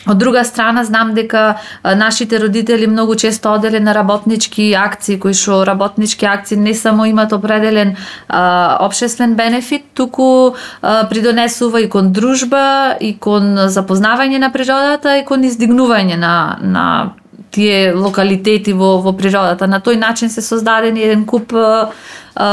Од 0.05 0.17
друга 0.17 0.43
страна, 0.43 0.83
знам 0.83 1.13
дека 1.15 1.55
нашите 1.83 2.39
родители 2.39 2.87
многу 2.87 3.15
често 3.15 3.53
оделе 3.53 3.79
на 3.79 3.93
работнички 3.93 4.73
акции, 4.73 5.15
кои 5.19 5.33
што 5.33 5.63
работнички 5.63 6.25
акции 6.25 6.57
не 6.59 6.73
само 6.73 7.05
имат 7.05 7.31
определен 7.33 7.95
а, 8.27 8.77
обшествен 8.83 9.35
бенефит, 9.35 9.85
туку 9.93 10.55
а, 10.81 11.07
придонесува 11.07 11.81
и 11.81 11.89
кон 11.89 12.11
дружба, 12.11 12.97
и 12.99 13.13
кон 13.15 13.55
запознавање 13.71 14.43
на 14.43 14.51
природата, 14.51 15.17
и 15.17 15.23
кон 15.25 15.47
издигнување 15.47 16.19
на, 16.19 16.57
на 16.59 17.13
тие 17.51 17.93
локалитети 17.95 18.73
во, 18.73 18.97
во 18.99 19.15
природата. 19.15 19.67
На 19.71 19.79
тој 19.79 20.01
начин 20.03 20.29
се 20.29 20.41
создадени 20.41 20.99
еден 20.99 21.23
куп 21.25 21.55
а, 21.55 21.93
а, 22.35 22.51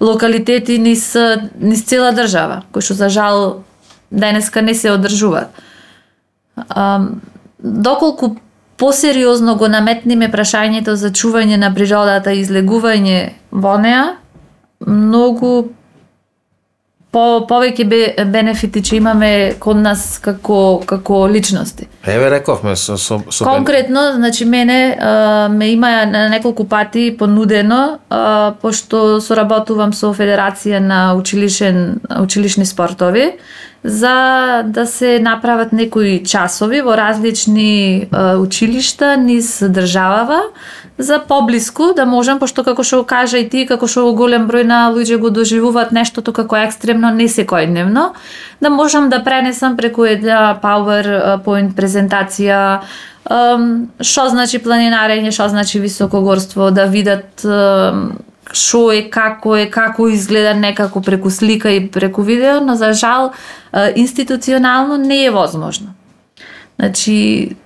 локалитети 0.00 0.78
низ, 0.78 1.10
низ 1.58 1.82
цела 1.82 2.14
држава, 2.14 2.62
кои 2.70 2.86
што 2.86 2.94
за 2.94 3.10
жал 3.10 3.64
денеска 4.10 4.62
не 4.62 4.78
се 4.78 4.94
одржуваат. 4.94 5.50
А, 6.56 7.00
доколку 7.58 8.36
посериозно 8.76 9.56
го 9.56 9.68
наметниме 9.68 10.28
прашањето 10.32 10.96
за 10.98 11.10
чување 11.10 11.56
на 11.56 11.70
природата 11.74 12.32
и 12.32 12.42
излегување 12.42 13.32
во 13.52 13.76
неа, 13.78 14.16
многу 14.86 15.72
по 17.12 17.44
повеќе 17.48 17.84
бе, 17.84 17.98
бенефити 18.24 18.80
че 18.82 18.96
имаме 18.96 19.54
кон 19.60 19.82
нас 19.84 20.16
како 20.22 20.80
како 20.86 21.26
личности. 21.28 21.88
Еве 22.08 22.30
рековме 22.32 22.72
со 22.76 22.96
со, 22.96 23.20
со 23.30 23.44
Конкретно, 23.44 24.12
значи 24.14 24.44
мене 24.44 24.96
а, 25.00 25.48
ме 25.48 25.70
има 25.72 26.06
на 26.06 26.28
неколку 26.28 26.64
пати 26.64 27.16
понудено 27.18 27.98
а, 28.10 28.54
пошто 28.62 29.20
соработувам 29.20 29.92
со 29.92 30.14
Федерација 30.16 30.80
на 30.80 31.14
училишен 31.14 32.00
училишни 32.20 32.66
спортови 32.66 33.32
за 33.84 34.62
да 34.66 34.86
се 34.86 35.18
направат 35.20 35.72
некои 35.72 36.22
часови 36.24 36.80
во 36.80 36.94
различни 36.96 38.06
е, 38.06 38.36
училишта 38.38 39.16
низ 39.16 39.58
државава 39.68 40.40
за 40.98 41.18
поблиску 41.28 41.92
да 41.96 42.06
можам 42.06 42.38
пошто 42.38 42.64
како 42.64 42.84
што 42.84 43.02
кажа 43.04 43.38
и 43.38 43.48
ти 43.48 43.66
како 43.66 43.88
што 43.88 44.12
голем 44.16 44.48
број 44.48 44.66
на 44.68 44.82
луѓе 44.92 45.18
го 45.18 45.30
доживуваат 45.30 45.92
нештото 45.92 46.32
како 46.32 46.56
екстремно 46.56 47.10
не 47.10 47.28
секојдневно 47.28 48.10
да 48.60 48.70
можам 48.70 49.08
да 49.08 49.22
пренесам 49.24 49.76
преку 49.76 50.04
една 50.04 50.58
PowerPoint 50.62 51.74
презентација 51.74 52.82
што 53.22 54.28
значи 54.28 54.58
планинарење, 54.58 55.30
што 55.30 55.48
значи 55.48 55.78
високогорство, 55.80 56.70
да 56.70 56.86
видат 56.90 57.44
што 58.52 58.80
е, 58.92 59.04
како 59.08 59.56
е, 59.56 59.68
како 59.70 60.08
изгледа 60.10 60.54
некако 60.58 61.00
преку 61.00 61.30
слика 61.30 61.70
и 61.70 61.86
преку 61.88 62.22
видео, 62.22 62.60
но 62.60 62.74
за 62.76 62.92
жал 62.92 63.32
институционално 63.94 64.96
не 64.96 65.24
е 65.24 65.30
возможно. 65.30 65.94
Значи, 66.78 67.56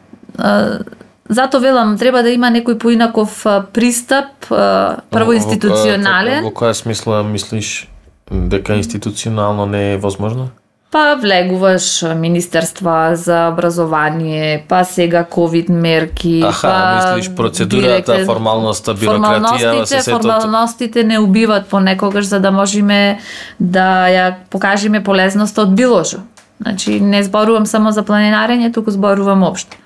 зато 1.28 1.60
велам, 1.60 1.96
треба 1.98 2.22
да 2.22 2.30
има 2.30 2.50
некој 2.50 2.78
поинаков 2.78 3.44
пристап, 3.72 4.48
прво 4.48 5.32
институционален. 5.32 6.44
Во, 6.44 6.50
во, 6.50 6.54
во 6.54 6.60
која 6.60 6.74
смисла 6.74 7.22
мислиш 7.26 7.88
дека 8.30 8.74
институционално 8.74 9.66
не 9.66 9.92
е 9.92 9.96
возможно? 9.96 10.50
Па 10.90 11.16
влегуваш 11.20 12.04
Министерства 12.16 13.10
за 13.14 13.48
образование, 13.52 14.64
па 14.68 14.84
сега 14.84 15.24
ковид 15.24 15.68
мерки, 15.68 16.42
Аха, 16.46 16.68
па 16.68 17.16
мислиш 17.16 17.34
процедурата, 17.34 17.88
директен... 17.88 18.26
формалноста, 18.26 18.94
бирократија, 18.94 19.58
формалностите, 19.66 20.02
се 20.02 20.12
формалностите 20.12 21.04
не 21.04 21.18
убиват 21.18 21.66
понекогаш 21.66 22.24
за 22.24 22.40
да 22.40 22.50
можеме 22.50 23.18
да 23.60 24.06
ја 24.08 24.34
покажеме 24.50 25.02
полезноста 25.04 25.66
од 25.66 25.74
било 25.74 26.04
што. 26.04 26.22
Значи 26.62 27.00
не 27.00 27.22
зборувам 27.22 27.66
само 27.66 27.92
за 27.92 28.06
планинарење, 28.06 28.72
туку 28.72 28.90
зборувам 28.90 29.42
општо. 29.42 29.76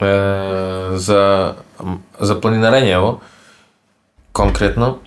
Е, 0.00 0.12
за 0.96 1.54
за 2.20 2.34
планинарење 2.40 2.98
конкретно 4.32 4.98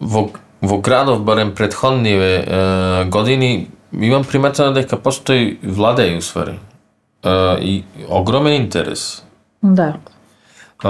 во 0.00 0.30
во 0.62 0.78
градов, 0.78 1.24
барем 1.24 1.54
предходни 1.54 2.12
е, 2.12 3.04
години, 3.04 3.70
имам 3.92 4.24
приметено 4.24 4.72
дека 4.72 4.96
постои 4.96 5.58
владеј 5.64 6.18
усвари. 6.18 6.58
Е, 7.24 7.56
и 7.60 7.84
огромен 8.08 8.52
интерес. 8.52 9.22
Да. 9.62 9.94
Е, 10.84 10.88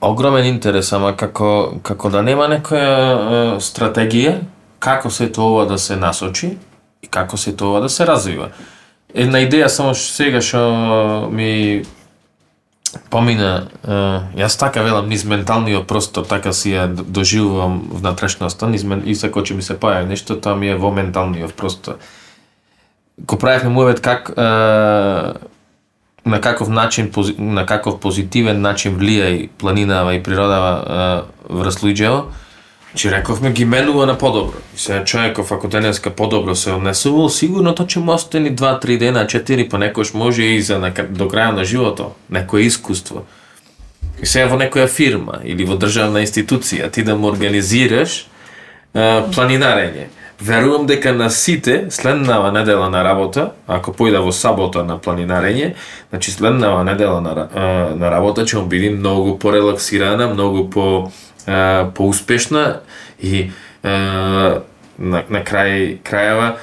огромен 0.00 0.46
интерес, 0.46 0.92
ама 0.92 1.16
како, 1.16 1.74
како 1.82 2.10
да 2.10 2.22
нема 2.22 2.48
некоја 2.48 2.94
е, 2.96 3.60
стратегија, 3.60 4.38
како 4.78 5.10
се 5.10 5.30
тоа 5.32 5.66
да 5.68 5.78
се 5.78 5.96
насочи 5.96 6.56
и 7.02 7.06
како 7.06 7.36
се 7.36 7.56
тоа 7.56 7.80
да 7.80 7.88
се 7.88 8.06
развива. 8.06 8.48
Една 9.14 9.44
идеја 9.46 9.68
само 9.70 9.94
сега 9.94 10.40
што 10.42 11.28
ми 11.30 11.84
помина, 13.10 13.68
јас 14.34 14.58
така 14.58 14.82
велам 14.82 15.08
низ 15.08 15.24
менталниот 15.24 15.86
простор, 15.86 16.26
така 16.26 16.52
си 16.52 16.74
ја 16.74 16.88
доживувам 16.90 17.80
внатрешноста, 17.92 18.66
низ 18.66 18.84
мен, 18.84 19.02
и 19.06 19.14
секој 19.14 19.46
че 19.46 19.54
ми 19.54 19.62
се 19.62 19.78
паја 19.78 20.02
нешто, 20.08 20.34
тоа 20.34 20.58
ми 20.58 20.68
е 20.68 20.76
во 20.76 20.90
менталниот 20.90 21.54
простор. 21.54 21.98
Ко 23.26 23.38
правевме 23.38 23.70
муевет 23.70 24.00
как 24.00 24.32
е, 24.36 24.42
на 26.26 26.40
каков 26.40 26.68
начин 26.68 27.12
на 27.38 27.66
каков 27.66 28.00
позитивен 28.00 28.60
начин 28.60 28.98
влија 28.98 29.30
и 29.30 29.48
планинава 29.48 30.14
и 30.14 30.22
природава 30.22 31.24
врз 31.50 31.76
луѓето, 31.86 32.24
Че 32.94 33.10
рековме 33.10 33.50
ги 33.50 33.64
менува 33.64 34.06
на 34.06 34.18
подобро. 34.18 34.58
И 34.76 34.78
се, 34.78 35.02
човеков 35.04 35.52
ако 35.52 35.68
денеска 35.68 36.10
подобро 36.10 36.54
се 36.54 36.70
однесувал, 36.70 37.28
сигурно 37.28 37.74
тоа 37.74 37.86
ќе 37.86 37.98
му 37.98 38.14
остани 38.14 38.54
2-3 38.54 38.98
дена, 38.98 39.26
4, 39.26 39.68
па 39.68 39.78
некош 39.78 40.14
може 40.14 40.44
и 40.44 40.62
за 40.62 40.78
на, 40.78 40.92
до 40.94 41.26
краја 41.26 41.50
на 41.50 41.64
живото, 41.64 42.12
некое 42.30 42.62
искуство. 42.70 43.24
И 44.22 44.26
се 44.26 44.46
во 44.46 44.54
некоја 44.54 44.86
фирма 44.86 45.40
или 45.42 45.66
во 45.66 45.74
државна 45.74 46.22
институција 46.22 46.90
ти 46.90 47.02
да 47.02 47.16
му 47.18 47.26
организираш 47.32 48.26
а, 48.94 49.26
планинарење. 49.34 50.06
Верувам 50.40 50.86
дека 50.86 51.12
на 51.12 51.30
сите 51.30 51.86
следнава 51.90 52.52
недела 52.52 52.90
на 52.90 53.04
работа, 53.04 53.50
ако 53.66 53.90
појда 53.90 54.22
во 54.22 54.30
сабота 54.30 54.84
на 54.86 54.98
планинарење, 54.98 55.74
значи 56.10 56.30
следнава 56.30 56.84
недела 56.84 57.20
на, 57.20 57.34
а, 57.34 57.68
на 57.98 58.10
работа 58.10 58.46
ќе 58.46 58.62
му 58.62 58.70
биде 58.70 58.90
многу 58.94 59.38
порелаксирана, 59.38 60.30
многу 60.30 60.70
по 60.70 61.10
а, 61.46 61.90
поуспешна 61.94 62.80
и 63.20 63.50
а, 63.82 64.62
на, 64.98 65.24
на 65.28 65.42
крај 65.44 65.98
крајава 66.06 66.54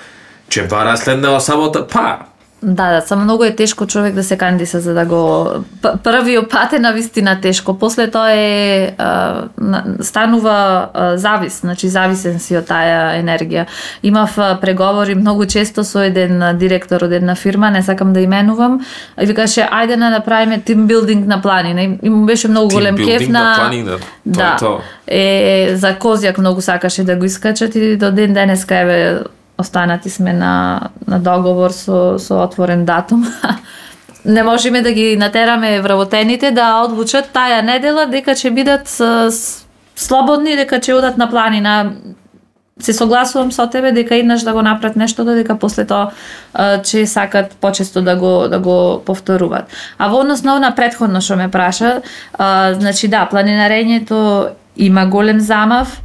ќе 0.51 0.67
бара 0.69 0.97
следнава 0.97 1.39
сабота, 1.39 1.85
па 1.87 2.30
Да, 2.63 2.91
да, 2.91 3.01
само 3.01 3.23
многу 3.23 3.43
е 3.43 3.55
тешко 3.55 3.87
човек 3.87 4.13
да 4.13 4.23
се 4.23 4.37
кандиса 4.37 4.79
за 4.79 4.93
да 4.93 5.05
го 5.05 5.47
првиот 6.03 6.49
пат 6.49 6.73
е 6.73 6.79
на 6.79 6.93
вистина 6.93 7.41
тешко. 7.41 7.79
После 7.79 8.11
тоа 8.11 8.31
е 8.31 8.91
а, 8.97 9.41
на- 9.57 9.83
станува 10.01 10.87
а, 10.93 11.17
завис, 11.17 11.59
значи 11.61 11.87
зависен 11.87 12.39
си 12.39 12.57
од 12.57 12.67
таа 12.67 13.17
енергија. 13.17 13.65
Имав 14.03 14.35
преговори 14.61 15.15
многу 15.15 15.45
често 15.45 15.83
со 15.83 16.03
еден 16.05 16.57
директор 16.57 17.01
од 17.01 17.11
една 17.11 17.35
фирма, 17.35 17.71
не 17.71 17.83
сакам 17.83 18.13
да 18.13 18.19
именувам, 18.21 18.85
и 19.21 19.25
викаше 19.25 19.61
ајде 19.61 19.97
да 19.97 20.09
направиме 20.09 20.61
тим 20.61 20.87
билдинг 20.87 21.27
на 21.27 21.41
планина. 21.41 21.81
И- 21.81 22.09
му 22.09 22.25
беше 22.25 22.47
многу 22.47 22.69
голем 22.69 22.95
кеф 22.97 23.29
на 23.29 23.43
на 23.43 23.55
планина, 23.57 23.91
тоа 23.91 23.97
е 23.97 23.99
да, 24.25 24.55
тоа. 24.59 24.79
е 25.07 25.71
за 25.75 25.95
Козјак 25.97 26.37
многу 26.37 26.61
сакаше 26.61 27.03
да 27.03 27.15
го 27.15 27.25
искачат 27.25 27.75
и 27.75 27.97
до 27.97 28.11
ден 28.11 28.33
денеска 28.33 28.75
еве 28.77 29.19
останати 29.61 30.09
сме 30.09 30.33
на 30.33 30.89
на 31.07 31.19
договор 31.19 31.71
со 31.71 32.19
со 32.19 32.43
отворен 32.43 32.85
датум. 32.85 33.25
Не 34.25 34.43
можеме 34.43 34.81
да 34.81 34.91
ги 34.91 35.17
натераме 35.17 35.81
вработените 35.81 36.51
да 36.51 36.83
одлучат 36.85 37.31
таја 37.33 37.61
недела 37.65 38.05
дека 38.05 38.35
ќе 38.37 38.51
бидат 38.53 38.89
слободни, 39.95 40.55
дека 40.55 40.77
ќе 40.77 40.93
одат 40.93 41.17
на 41.17 41.29
планина. 41.29 41.93
Се 42.81 42.93
согласувам 42.93 43.51
со 43.51 43.67
тебе 43.69 43.91
дека 43.91 44.15
еднаш 44.15 44.41
да 44.41 44.53
го 44.53 44.61
направат 44.61 44.95
нешто, 44.95 45.25
дека 45.25 45.57
после 45.57 45.85
тоа 45.85 46.11
ќе 46.53 47.05
сакат 47.05 47.57
почесто 47.61 48.01
да 48.01 48.15
го 48.15 48.47
да 48.49 48.59
го 48.59 49.01
повторуваат. 49.05 49.65
А 49.97 50.07
во 50.07 50.21
однос 50.21 50.43
на 50.43 50.55
она 50.55 50.75
претходно 50.75 51.21
што 51.21 51.35
ме 51.35 51.49
праша, 51.49 52.01
а, 52.37 52.73
значи 52.73 53.07
да, 53.07 53.27
планинарењето 53.31 54.53
има 54.77 55.05
голем 55.05 55.39
замав, 55.39 56.01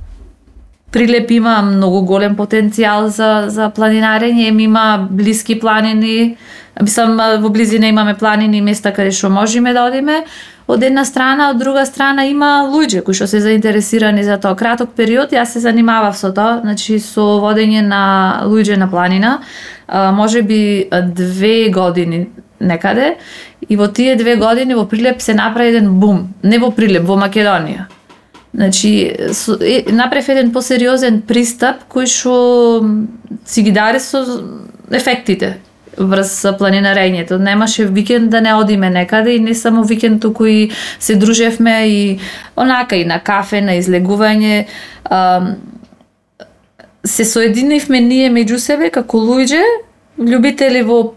Прилеп 0.93 1.31
има 1.31 1.61
многу 1.63 2.03
голем 2.07 2.37
потенцијал 2.37 3.09
за, 3.13 3.47
за 3.53 3.71
планинарење, 3.75 4.49
има 4.63 5.09
блиски 5.11 5.59
планини, 5.61 6.37
мислам 6.83 7.17
во 7.43 7.51
близина 7.51 7.89
имаме 7.89 8.15
планини 8.15 8.59
и 8.59 8.63
места 8.63 8.93
каде 8.93 9.11
што 9.11 9.31
можеме 9.31 9.73
да 9.73 9.87
одиме, 9.91 10.23
од 10.67 10.83
една 10.83 11.05
страна, 11.05 11.51
од 11.51 11.59
друга 11.59 11.85
страна 11.87 12.27
има 12.27 12.69
луѓе 12.71 13.03
кои 13.07 13.15
што 13.15 13.27
се 13.31 13.41
заинтересирани 13.41 14.25
за 14.25 14.39
тоа. 14.39 14.57
Краток 14.57 14.95
период 14.97 15.35
јас 15.35 15.57
се 15.57 15.61
занимавав 15.61 16.17
со 16.19 16.33
тоа, 16.35 16.61
значи 16.63 16.99
со 17.03 17.27
водење 17.43 17.83
на 17.87 18.47
луѓе 18.47 18.77
на 18.77 18.91
планина, 18.91 19.39
а, 19.87 20.13
може 20.13 20.43
би 20.43 20.89
две 21.15 21.71
години 21.71 22.27
некаде, 22.61 23.17
и 23.69 23.77
во 23.77 23.89
тие 23.89 24.17
две 24.17 24.37
години 24.37 24.75
во 24.75 24.87
Прилеп 24.87 25.21
се 25.21 25.35
направи 25.35 25.75
еден 25.75 26.01
бум, 26.01 26.29
не 26.43 26.59
во 26.59 26.71
Прилеп, 26.71 27.05
во 27.07 27.19
Македонија. 27.21 27.91
Значи, 28.55 29.15
со, 29.33 29.59
е, 29.61 29.85
направив 29.93 30.29
еден 30.29 30.53
посериозен 30.53 31.23
пристап 31.23 31.85
кој 31.93 32.07
што 32.09 32.35
си 33.45 33.63
ги 33.63 33.73
даде 33.73 34.01
со 34.01 34.23
ефектите 34.91 35.57
врз 35.97 36.57
планинарењето. 36.59 37.39
Немаше 37.39 37.87
викенд 37.87 38.31
да 38.31 38.41
не 38.41 38.55
одиме 38.55 38.91
некаде 38.91 39.37
и 39.37 39.41
не 39.41 39.55
само 39.55 39.85
викенд 39.85 40.23
туку 40.23 40.47
и 40.47 40.71
се 41.01 41.17
дружевме 41.17 41.89
и 41.89 42.19
онака 42.57 42.97
и 42.97 43.05
на 43.05 43.21
кафе, 43.21 43.61
на 43.61 43.77
излегување. 43.81 44.67
А, 45.05 45.57
се 47.05 47.25
соединивме 47.25 48.01
ние 48.01 48.31
меѓу 48.31 48.57
себе 48.57 48.91
како 48.91 49.19
луѓе, 49.19 49.63
љубители 50.19 50.83
во 50.83 51.15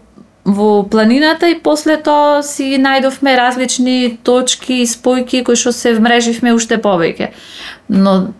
во 0.54 0.82
планината 0.90 1.48
и 1.48 1.58
после 1.62 1.96
тоа 1.96 2.42
си 2.42 2.76
најдовме 2.80 3.36
различни 3.38 4.18
точки 4.22 4.82
и 4.82 4.86
спојки 4.86 5.44
кои 5.44 5.56
што 5.56 5.72
се 5.72 5.94
вмреживме 5.96 6.54
уште 6.54 6.78
повеќе. 6.82 7.32
Но 7.88 8.32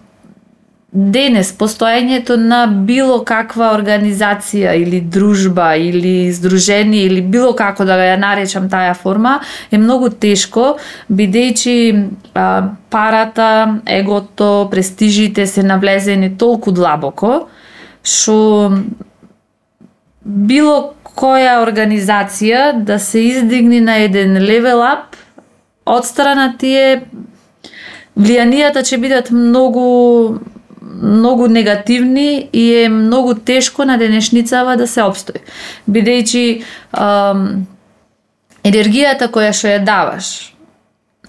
денес 0.93 1.53
постоењето 1.55 2.35
на 2.37 2.65
било 2.67 3.21
каква 3.25 3.71
организација 3.77 4.73
или 4.75 5.01
дружба 5.01 5.77
или 5.79 6.33
здружение 6.33 7.05
или 7.07 7.21
било 7.23 7.53
како 7.55 7.85
да 7.87 7.95
ја 7.95 8.17
наречам 8.19 8.67
таа 8.71 8.95
форма 8.99 9.39
е 9.71 9.79
многу 9.79 10.11
тешко 10.11 10.79
бидејќи 11.07 11.77
а, 12.35 12.75
парата, 12.91 13.79
егото, 13.87 14.67
престижите 14.71 15.47
се 15.47 15.63
навлезени 15.63 16.35
толку 16.39 16.75
длабоко 16.75 17.47
што 18.03 18.73
било 20.25 20.95
која 21.17 21.59
организација 21.65 22.85
да 22.85 22.99
се 22.99 23.21
издигне 23.21 23.81
на 23.81 23.99
еден 24.05 24.39
левел 24.39 24.83
ап 24.83 25.17
од 25.87 26.07
страна 26.07 26.53
тие 26.59 27.03
влијанијата 28.17 28.85
ќе 28.85 29.01
бидат 29.01 29.31
многу 29.31 30.41
многу 31.01 31.49
негативни 31.49 32.49
и 32.53 32.75
е 32.75 32.89
многу 32.89 33.35
тешко 33.35 33.85
на 33.85 33.97
денешницава 33.99 34.77
да 34.77 34.87
се 34.87 35.03
обстои. 35.03 35.41
Бидејќи 35.89 36.63
ам, 36.93 37.67
енергијата 38.65 39.31
која 39.33 39.53
што 39.57 39.71
ја 39.71 39.85
даваш, 39.85 40.53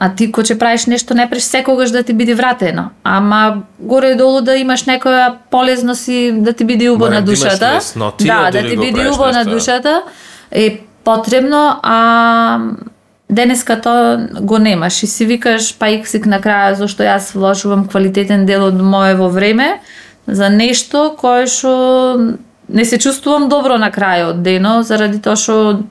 а 0.02 0.10
ти 0.10 0.32
кој 0.34 0.47
ќе 0.49 0.58
правиш 0.58 0.88
нешто 0.89 1.14
не 1.14 1.28
преш 1.30 1.45
секогаш 1.45 1.91
да 1.93 2.02
ти 2.04 2.14
биде 2.18 2.34
вратено, 2.34 2.89
ама 3.04 3.64
горе 3.80 4.16
долу 4.18 4.41
да 4.41 4.56
имаш 4.58 4.88
некоја 4.89 5.36
полезност 5.54 6.08
и 6.10 6.32
да 6.34 6.54
ти 6.54 6.66
биде 6.66 6.89
убо 6.89 7.10
на 7.10 7.22
да 7.22 7.30
душата. 7.30 7.76
леснотија, 7.78 8.49
да, 8.49 8.62
да 8.62 8.70
ти 8.70 8.78
биде 8.78 9.06
убо 9.10 9.30
на 9.30 9.45
душата 9.45 10.02
е 10.52 10.82
потребно, 11.04 11.80
а 11.84 12.60
денеска 13.30 13.82
тоа 13.82 14.28
го 14.41 14.58
немаш. 14.58 15.04
И 15.04 15.08
си 15.08 15.26
викаш 15.26 15.76
па 15.78 15.93
иксик 15.93 16.26
на 16.26 16.41
краја 16.41 16.74
зашто 16.82 17.06
јас 17.06 17.36
вложувам 17.38 17.86
квалитетен 17.88 18.45
дел 18.49 18.66
од 18.74 18.82
моево 18.82 19.30
време 19.30 19.80
за 20.28 20.49
нешто 20.49 21.14
кое 21.18 21.45
што 21.45 22.38
не 22.70 22.86
се 22.86 22.97
чувствувам 22.97 23.49
добро 23.49 23.78
на 23.78 23.91
крајот 23.91 24.41
дено 24.41 24.82
заради 24.84 25.22
тоа 25.22 25.38
што 25.38 25.84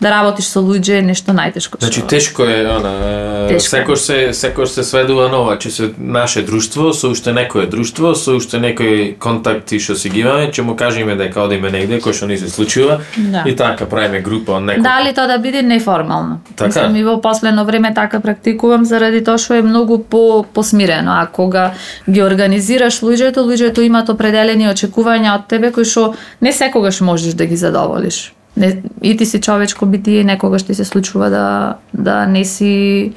да 0.00 0.10
работиш 0.10 0.44
со 0.44 0.60
луѓе 0.60 0.98
е 0.98 1.02
нешто 1.02 1.32
најтешко. 1.32 1.78
Значи 1.80 2.00
што- 2.00 2.06
тешко 2.08 2.42
е 2.44 2.66
она, 2.68 3.48
Тешко 3.48 3.76
секој 3.76 3.94
се 3.96 4.16
секој 4.32 4.66
се 4.66 4.82
сведува 4.84 5.28
на 5.28 5.38
ова, 5.40 5.58
че 5.58 5.70
се 5.70 5.90
наше 5.98 6.42
друштво, 6.42 6.92
со 6.92 7.08
уште 7.08 7.32
некое 7.32 7.66
друштво, 7.66 8.14
со 8.14 8.36
уште 8.36 8.58
некои 8.60 9.16
контакти 9.18 9.80
што 9.80 9.94
си 9.94 10.10
ги 10.10 10.20
имаме, 10.20 10.50
ќе 10.52 10.60
му 10.62 10.76
кажеме 10.76 11.16
дека 11.16 11.40
одиме 11.40 11.70
негде 11.70 12.00
кој 12.00 12.12
што 12.12 12.26
ни 12.26 12.36
се 12.38 12.48
случува 12.50 13.00
Да. 13.16 13.42
и 13.46 13.56
така 13.56 13.86
правиме 13.86 14.20
група 14.20 14.52
од 14.52 14.62
некој. 14.62 14.82
Дали 14.82 15.14
тоа 15.14 15.26
да 15.26 15.38
биде 15.38 15.62
неформално. 15.62 16.40
Така. 16.56 16.66
Мислам 16.68 16.96
и 16.96 17.04
во 17.04 17.20
последно 17.20 17.64
време 17.64 17.94
така 17.94 18.20
практикувам 18.20 18.84
заради 18.84 19.24
тоа 19.24 19.38
што 19.38 19.54
е 19.54 19.62
многу 19.62 19.98
по 19.98 20.44
посмирено, 20.44 21.12
а 21.16 21.26
кога 21.26 21.72
ги 22.10 22.22
организираш 22.22 23.00
луѓето, 23.00 23.38
луѓето 23.38 23.80
имаат 23.80 24.08
определени 24.08 24.68
очекувања 24.68 25.34
од 25.34 25.48
тебе 25.48 25.72
кои 25.72 25.84
што 25.84 26.14
не 26.40 26.52
секогаш 26.52 27.00
можеш 27.00 27.32
да 27.34 27.46
ги 27.46 27.56
задоволиш. 27.56 28.32
Не, 28.56 28.82
и 29.02 29.16
ти 29.16 29.26
си 29.26 29.40
човечко 29.40 29.86
битие, 29.86 30.24
некогаш 30.24 30.62
ти 30.62 30.74
се 30.74 30.84
случува 30.84 31.30
да 31.30 31.74
да 31.94 32.26
не 32.26 32.44
си 32.44 33.12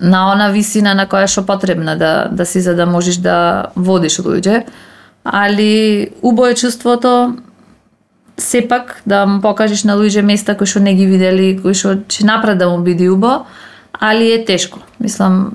на 0.00 0.32
она 0.32 0.50
висина 0.52 0.94
на 0.94 1.06
која 1.08 1.26
што 1.26 1.46
потребна 1.46 1.96
да 1.96 2.28
да 2.32 2.46
си 2.46 2.60
за 2.60 2.74
да 2.74 2.86
можеш 2.86 3.16
да 3.16 3.66
водиш 3.76 4.18
луѓе. 4.20 4.64
Али 5.24 6.08
убо 6.22 6.46
е 6.46 6.54
чувството 6.54 7.36
сепак 8.36 9.02
да 9.06 9.26
му 9.26 9.40
покажеш 9.40 9.84
на 9.84 9.96
луѓе 9.96 10.20
места 10.22 10.56
кои 10.56 10.66
што 10.66 10.80
не 10.80 10.94
ги 10.94 11.06
видели, 11.06 11.56
кои 11.56 11.74
што 11.74 11.96
ќе 12.04 12.24
напред 12.24 12.58
да 12.58 12.68
му 12.68 12.82
биде 12.84 13.08
убо, 13.08 13.46
али 13.92 14.32
е 14.32 14.44
тешко. 14.44 14.78
Мислам, 15.00 15.52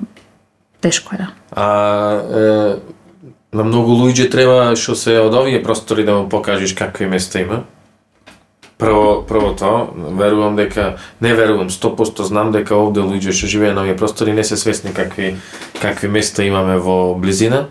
тешко 0.80 1.14
е. 1.14 1.18
да. 1.18 1.28
А 1.54 1.66
е, 2.34 2.76
на 3.52 3.64
многу 3.64 3.94
луѓе 3.94 4.30
треба 4.30 4.74
што 4.76 4.96
се 4.98 5.20
од 5.22 5.34
овие 5.34 5.62
простори 5.62 6.04
да 6.04 6.18
му 6.18 6.28
покажеш 6.28 6.74
какви 6.74 7.06
места 7.06 7.40
има. 7.40 7.62
Прво, 8.78 9.22
прво 9.28 9.52
тоа, 9.54 9.86
верувам 10.18 10.56
дека, 10.56 10.96
не 11.20 11.34
верувам, 11.34 11.70
100% 11.70 12.22
знам 12.22 12.52
дека 12.52 12.74
овде 12.74 13.00
луѓе 13.00 13.30
што 13.32 13.46
живеат 13.46 13.74
на 13.74 13.82
овие 13.82 13.96
простори 13.96 14.32
не 14.32 14.44
се 14.44 14.56
свесни 14.56 14.92
какви, 14.94 15.36
какви 15.80 16.08
места 16.08 16.42
имаме 16.42 16.78
во 16.78 17.14
близина. 17.14 17.66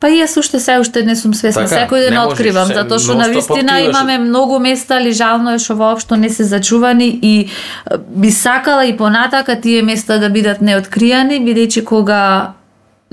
Па 0.00 0.08
и 0.08 0.20
јас 0.20 0.36
уште 0.38 0.60
се 0.60 0.78
уште 0.78 1.02
не 1.02 1.16
сум 1.16 1.34
свесна, 1.34 1.64
Така, 1.64 1.86
секој 1.88 2.08
ден 2.08 2.18
откривам, 2.18 2.68
се- 2.68 2.74
затоа 2.74 2.98
што 2.98 3.14
на 3.14 3.28
вистина 3.28 3.80
имаме 3.80 4.18
многу 4.18 4.58
места, 4.58 4.96
али 4.96 5.12
жално 5.12 5.54
е 5.54 5.58
што 5.58 5.74
воопшто 5.74 6.16
не 6.16 6.28
се 6.30 6.44
зачувани 6.44 7.08
и 7.22 7.48
би 8.08 8.30
сакала 8.30 8.84
и 8.86 8.96
понатака 8.96 9.60
тие 9.60 9.82
места 9.82 10.18
да 10.18 10.28
бидат 10.28 10.60
неоткријани, 10.60 11.40
бидејќи 11.40 11.84
кога 11.84 12.52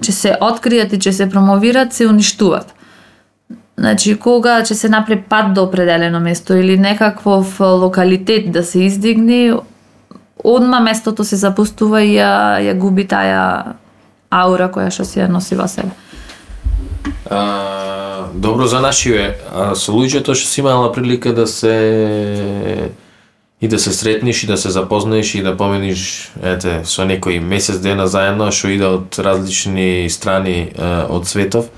ќе 0.01 0.11
се 0.11 0.37
откријат 0.41 0.93
и 0.93 0.97
ќе 0.99 1.11
се 1.11 1.29
промовират, 1.29 1.93
се 1.93 2.07
уништуваат. 2.07 2.67
Значи, 3.77 4.15
кога 4.19 4.61
ќе 4.61 4.73
се 4.73 4.89
направи 4.89 5.23
пат 5.29 5.53
до 5.53 5.63
определено 5.63 6.19
место 6.19 6.53
или 6.53 6.77
некаквов 6.77 7.59
локалитет 7.59 8.51
да 8.51 8.63
се 8.63 8.83
издигне, 8.85 9.53
одма 10.43 10.79
местото 10.79 11.23
се 11.23 11.35
запустува 11.35 12.03
и 12.03 12.17
ја, 12.17 12.61
ја 12.61 12.77
губи 12.77 13.07
таа 13.07 13.75
аура 14.29 14.69
која 14.69 14.91
што 14.93 15.05
си 15.05 15.19
ја 15.19 15.29
носи 15.29 15.55
во 15.55 15.67
себе. 15.67 15.89
А, 17.29 18.29
добро 18.33 18.67
за 18.67 18.79
нашиве, 18.79 19.37
а 19.49 19.73
со 19.75 19.91
луѓето 19.91 20.35
што 20.37 20.47
си 20.47 20.61
имала 20.61 20.91
прилика 20.93 21.33
да 21.33 21.47
се 21.47 22.91
и 23.61 23.67
да 23.67 23.79
се 23.79 23.93
сретниш 23.93 24.43
и 24.43 24.47
да 24.47 24.57
се 24.57 24.69
запознаеш 24.69 25.35
и 25.35 25.41
да 25.41 25.57
помениш 25.57 26.31
ете 26.43 26.81
со 26.83 27.07
некој 27.07 27.39
месец 27.39 27.79
дена 27.79 28.07
заедно 28.11 28.51
што 28.51 28.69
иде 28.69 28.89
од 28.99 29.17
различни 29.17 30.09
страни 30.11 30.57
е, 30.67 30.89
од 31.07 31.25
светов 31.27 31.71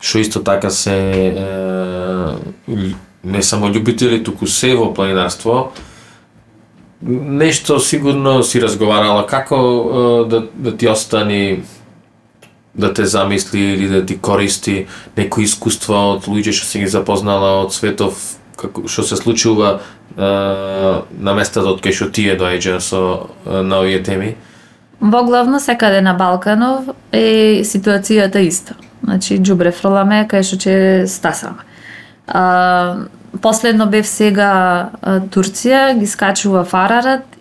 што 0.00 0.18
исто 0.18 0.42
така 0.44 0.70
се 0.70 0.96
е, 1.30 2.76
не 3.24 3.42
само 3.42 3.72
љубители 3.72 4.22
туку 4.24 4.46
се 4.46 4.74
во 4.76 4.92
планинарство 4.94 5.72
нешто 7.02 7.80
сигурно 7.80 8.42
си 8.42 8.60
разговарала 8.60 9.26
како 9.26 9.56
е, 9.56 10.28
да, 10.28 10.42
да 10.54 10.76
ти 10.76 10.88
остани 10.88 11.62
да 12.74 12.92
те 12.94 13.06
замисли 13.06 13.60
или 13.60 13.88
да 13.88 14.06
ти 14.06 14.18
користи 14.18 14.86
некои 15.16 15.44
искуства 15.44 16.16
од 16.16 16.28
луѓе 16.28 16.52
што 16.52 16.66
си 16.68 16.84
ги 16.84 16.88
запознала 16.92 17.62
од 17.64 17.72
светов 17.72 18.36
како 18.56 18.84
што 18.88 19.04
се 19.04 19.16
случува 19.16 19.78
е, 20.16 20.28
на 21.20 21.34
местата 21.36 21.68
од 21.68 21.80
кај 21.84 21.96
што 21.96 22.10
тие 22.12 22.36
доаѓа 22.36 22.80
со 22.80 23.02
е, 23.46 23.62
на 23.62 23.80
овие 23.80 24.02
теми. 24.02 24.36
Во 25.00 25.24
главно 25.24 25.60
секаде 25.60 26.00
на 26.00 26.14
Балканов 26.16 26.88
е 27.12 27.62
ситуацијата 27.64 28.40
иста. 28.40 28.76
Значи 29.06 29.38
џубре 29.38 29.70
фрламе 29.70 30.24
кај 30.26 30.42
што 30.42 30.58
ќе 30.58 30.76
стасаме. 31.06 31.62
А, 32.26 33.06
последно 33.42 33.86
бев 33.86 34.06
сега 34.06 34.50
а, 34.50 35.20
Турција, 35.30 35.94
ги 35.98 36.06
скачува 36.10 36.64
Фарарат 36.66 37.38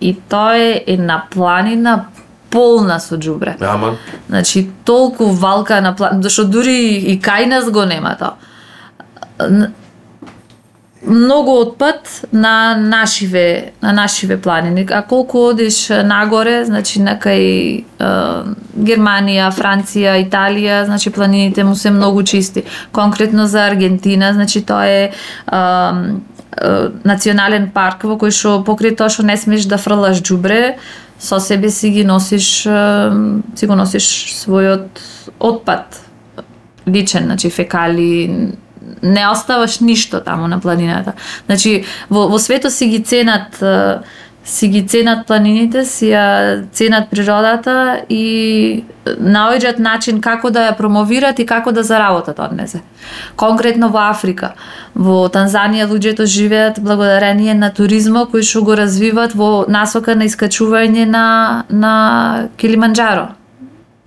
и 0.00 0.16
тоа 0.28 0.58
е 0.58 0.82
една 0.86 1.22
планина 1.30 2.10
полна 2.50 2.98
со 2.98 3.16
џубре. 3.16 3.54
Ама 3.62 3.96
Значи, 4.28 4.70
толку 4.84 5.30
валка 5.30 5.80
на 5.80 5.94
план, 5.96 6.22
зашто 6.22 6.44
дури 6.44 6.98
и 6.98 7.20
кај 7.22 7.46
нас 7.46 7.70
го 7.70 7.84
нема 7.86 8.16
тоа 8.18 8.34
многу 11.02 11.50
Многу 11.50 11.50
отпад 11.50 12.24
на 12.32 12.76
нашиве, 12.76 13.72
на 13.82 13.92
нашиве 13.92 14.40
планини. 14.40 14.86
А 14.90 15.02
колку 15.02 15.38
одиш 15.38 15.88
нагоре, 15.88 16.64
значи 16.64 17.00
на 17.00 17.16
кај 17.16 17.40
е, 17.40 17.84
Германија, 18.76 19.48
Франција, 19.48 20.18
Италија, 20.20 20.84
значи 20.84 21.10
планините 21.10 21.64
му 21.64 21.74
се 21.74 21.90
многу 21.90 22.22
чисти. 22.22 22.62
Конкретно 22.92 23.46
за 23.46 23.64
Аргентина, 23.66 24.32
значи 24.32 24.62
тоа 24.62 24.86
е 24.86 25.02
е, 25.02 25.10
е, 25.52 26.88
национален 27.04 27.70
парк 27.70 28.04
во 28.04 28.20
кој 28.20 28.30
што 28.30 28.60
покрај 28.60 28.96
тоа 28.96 29.08
што 29.08 29.24
не 29.24 29.36
смеш 29.36 29.64
да 29.64 29.78
фрлаш 29.78 30.20
џубре, 30.20 30.76
со 31.18 31.40
себе 31.40 31.70
си 31.70 31.90
ги 31.90 32.04
носиш 32.04 32.66
е, 32.66 33.10
си 33.56 33.66
го 33.66 33.74
носиш 33.74 34.36
својот 34.44 34.88
отпад 35.40 36.00
личен, 36.86 37.24
значи 37.24 37.50
фекали, 37.50 38.52
не 39.02 39.28
оставаш 39.28 39.80
ништо 39.80 40.20
таму 40.20 40.48
на 40.48 40.60
планината. 40.60 41.12
Значи 41.46 41.84
во, 42.10 42.28
во 42.28 42.38
светот 42.38 42.72
си 42.72 42.86
ги 42.86 43.04
ценат 43.04 43.62
си 44.44 44.68
ги 44.68 44.86
ценат 44.88 45.26
планините, 45.26 45.84
си 45.84 46.10
ја 46.10 46.64
ценат 46.72 47.10
природата 47.10 48.00
и 48.08 48.84
наоѓаат 49.06 49.78
начин 49.78 50.20
како 50.20 50.50
да 50.50 50.64
ја 50.68 50.76
промовираат 50.78 51.38
и 51.38 51.46
како 51.46 51.72
да 51.72 51.84
заработат 51.84 52.36
да 52.36 52.48
од 52.48 52.56
незе. 52.56 52.80
Конкретно 53.36 53.90
во 53.92 54.08
Африка, 54.10 54.54
во 54.94 55.28
Танзанија 55.28 55.88
луѓето 55.90 56.26
живеат 56.26 56.80
благодарение 56.80 57.54
на 57.54 57.70
туризмот 57.70 58.32
кој 58.32 58.42
што 58.42 58.64
го 58.64 58.78
развиват 58.80 59.34
во 59.34 59.66
насока 59.68 60.16
на 60.16 60.24
искачување 60.26 61.04
на 61.04 61.64
на 61.68 62.48
Килиманџаро 62.56 63.39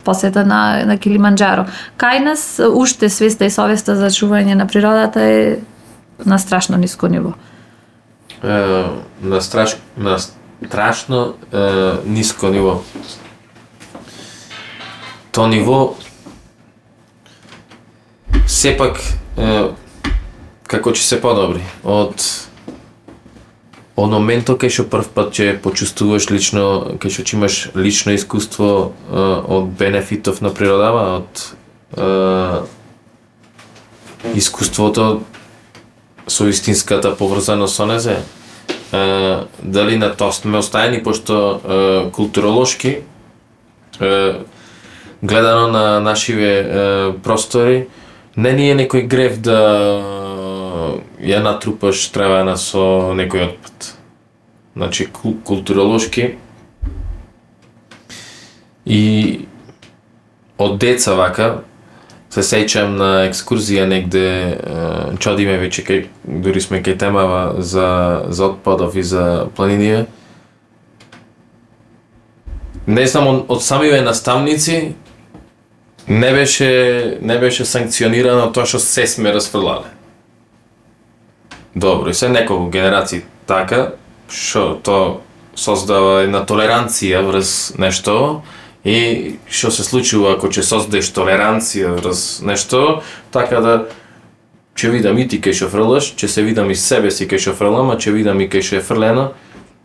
посета 0.03 0.45
на, 0.45 0.85
на 0.85 0.97
Килиманджаро. 0.97 1.65
Кај 1.97 2.23
нас 2.23 2.59
уште 2.59 3.09
свеста 3.09 3.45
и 3.45 3.49
совеста 3.49 3.95
за 3.95 4.11
чување 4.11 4.53
на 4.53 4.67
природата 4.67 5.21
е 5.21 5.57
на 6.25 6.39
страшно 6.39 6.77
ниско 6.77 7.07
ниво. 7.07 7.33
е, 8.43 8.85
на 9.21 9.41
страш 9.41 9.77
на 9.97 10.17
страшно 10.67 11.33
е, 11.53 11.57
ниско 12.05 12.47
ниво. 12.47 12.81
То 15.31 15.47
ниво 15.47 15.95
сепак 18.47 18.99
е, 19.37 19.63
како 20.67 20.91
че 20.91 21.03
се 21.03 21.21
подобри 21.21 21.63
од 21.83 22.21
од 23.95 24.09
моментот 24.09 24.61
кај 24.61 24.73
што 24.73 24.85
прв 24.89 25.09
пат 25.13 25.35
ќе 25.37 25.57
почувствуваш 25.61 26.29
лично, 26.33 26.97
кај 26.97 27.13
што 27.13 27.25
ќе 27.25 27.35
имаш 27.37 27.55
лично 27.77 28.15
искуство 28.17 28.93
од 29.11 29.69
бенефитов 29.77 30.41
на 30.41 30.49
природава, 30.49 31.21
од 31.21 31.43
е, 31.97 32.05
искуството 34.33 35.21
со 36.27 36.47
истинската 36.49 37.13
поврзаност 37.15 37.75
со 37.75 37.85
незе. 37.85 38.17
Е, 38.17 39.45
дали 39.61 39.97
на 39.97 40.09
тоа 40.15 40.33
сме 40.33 40.57
оставени, 40.57 41.03
пошто 41.03 41.37
е, 41.37 42.11
културолошки 42.11 42.97
е, 44.01 44.33
гледано 45.23 45.67
на 45.67 45.99
нашиве 45.99 46.53
е, 46.59 46.65
простори, 47.21 47.87
не 48.37 48.53
ни 48.53 48.71
е 48.71 48.75
некој 48.75 49.05
грев 49.05 49.37
да 49.37 49.59
ја 51.19 51.41
натрупаш 51.43 52.07
тревена 52.13 52.55
со 52.57 53.13
некој 53.17 53.49
отпад. 53.49 53.93
Значи, 54.75 55.07
културолошки 55.45 56.33
и 58.85 59.45
од 60.57 60.79
деца 60.81 61.13
вака, 61.15 61.63
се 62.33 62.41
сеќам 62.41 62.95
на 62.97 63.09
екскурзија 63.27 63.85
негде, 63.85 64.25
чадиме 64.57 65.19
чодиме 65.21 65.57
веќе 65.61 65.85
кај, 65.85 66.03
дури 66.41 66.61
сме 66.61 66.81
кај 66.81 66.97
темава 66.97 67.61
за, 67.61 68.25
за 68.33 68.49
отпадов 68.49 68.97
и 68.97 69.03
за 69.05 69.49
планинија. 69.53 70.05
Не 72.87 73.05
знам, 73.07 73.27
од, 73.29 73.43
од 73.53 73.61
самиве 73.63 74.01
наставници 74.01 74.95
не 76.07 76.31
беше 76.33 77.17
не 77.21 77.37
беше 77.37 77.65
санкционирано 77.65 78.49
тоа 78.51 78.65
што 78.65 78.81
се 78.81 79.05
сме 79.07 79.31
расфрлале. 79.31 79.93
Добро, 81.75 82.09
и 82.09 82.13
се 82.13 82.29
неколку 82.29 82.69
генерации 82.69 83.23
така, 83.47 83.93
што 84.29 84.77
тоа 84.77 85.21
создава 85.57 86.21
една 86.21 86.43
толеранција 86.45 87.23
врз 87.25 87.73
нешто 87.81 88.43
и 88.85 89.39
што 89.49 89.71
се 89.73 89.85
случува 89.85 90.35
ако 90.35 90.51
ќе 90.53 90.61
создадеш 90.61 91.09
толеранција 91.15 91.95
врз 91.97 92.43
нешто, 92.45 93.01
така 93.33 93.61
да 93.61 93.73
ќе 94.77 94.93
видам 94.93 95.17
и 95.17 95.27
ти 95.27 95.41
кај 95.41 95.57
што 95.57 95.69
фрлаш, 95.73 96.13
ќе 96.13 96.29
се 96.29 96.45
видам 96.45 96.69
и 96.69 96.77
себе 96.77 97.11
си 97.11 97.25
кај 97.25 97.41
што 97.41 97.57
фрлам, 97.57 97.89
а 97.89 97.97
ќе 97.97 98.13
видам 98.13 98.41
и 98.41 98.49
кај 98.49 98.61
што 98.61 98.77
е 98.77 98.85
фрлено 98.85 99.31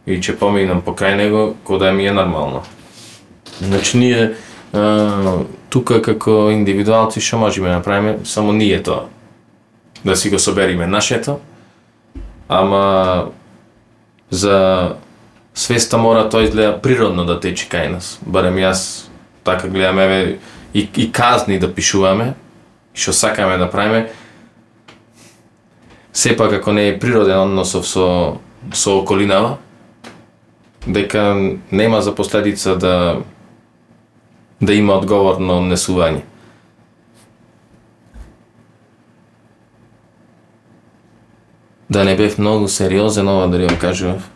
и 0.05 0.21
ќе 0.21 0.37
поминам 0.37 0.85
покрај 0.85 1.17
него 1.17 1.55
кога 1.65 1.87
да 1.89 1.93
ми 1.93 2.07
е 2.07 2.13
нормално. 2.13 2.63
Значи 3.61 3.97
ние 3.97 4.35
а, 4.73 5.41
тука 5.71 6.03
како 6.03 6.51
индивидуалци 6.53 7.21
што 7.21 7.41
можеме 7.41 7.69
да 7.73 7.81
направиме, 7.81 8.19
само 8.25 8.53
ние 8.53 8.83
тоа. 8.83 9.09
Да 10.05 10.17
си 10.17 10.31
го 10.31 10.39
собериме 10.39 10.87
нашето, 10.87 11.41
ама 12.49 13.27
за 14.31 14.97
свеста 15.55 15.99
мора 15.99 16.29
тоа 16.29 16.45
изгледа 16.45 16.81
природно 16.83 17.25
да 17.25 17.41
тече 17.41 17.69
кај 17.69 17.93
нас. 17.93 18.19
Барем 18.23 18.57
јас 18.57 19.09
така 19.45 19.69
гледам, 19.69 19.99
еве, 19.99 20.39
и, 20.75 20.89
и 20.97 21.13
казни 21.13 21.59
да 21.59 21.75
пишуваме, 21.75 22.35
што 22.95 23.13
сакаме 23.13 23.59
да 23.59 23.71
правиме, 23.71 24.11
сепак 26.13 26.53
ако 26.53 26.73
не 26.73 26.89
е 26.89 26.99
природен 26.99 27.39
односов 27.39 27.89
со, 27.89 28.39
со 28.73 28.99
околинава, 28.99 29.57
дека 30.87 31.37
нема 31.73 32.03
за 32.03 32.15
последица 32.15 32.77
да 32.77 33.23
да 34.61 34.75
има 34.75 34.97
одговорно 34.99 35.61
однесување. 35.63 36.25
Да 41.91 42.05
не 42.05 42.17
бев 42.17 42.39
многу 42.39 42.69
сериозен, 42.69 43.29
ова 43.29 43.49
дали 43.49 43.67
го 43.67 43.79
кажував. 43.81 44.31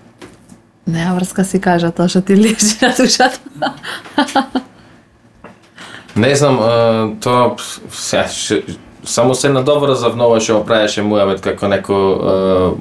Нема 0.87 1.15
врска 1.15 1.45
си 1.45 1.61
кажа 1.61 1.93
тоа 1.93 2.09
што 2.09 2.23
ти 2.23 2.37
лежи 2.37 2.77
на 2.83 2.95
душата. 2.97 3.39
Не 6.17 6.35
знам, 6.37 6.59
тоа 7.21 7.57
само 9.05 9.35
се 9.35 9.49
надоврзав 9.49 10.17
на 10.17 10.27
ова 10.27 10.41
што 10.41 10.59
го 10.59 10.65
правеше 10.67 11.03
Муавет 11.03 11.41
како 11.41 11.69
неко 11.69 11.95
а, 11.95 12.35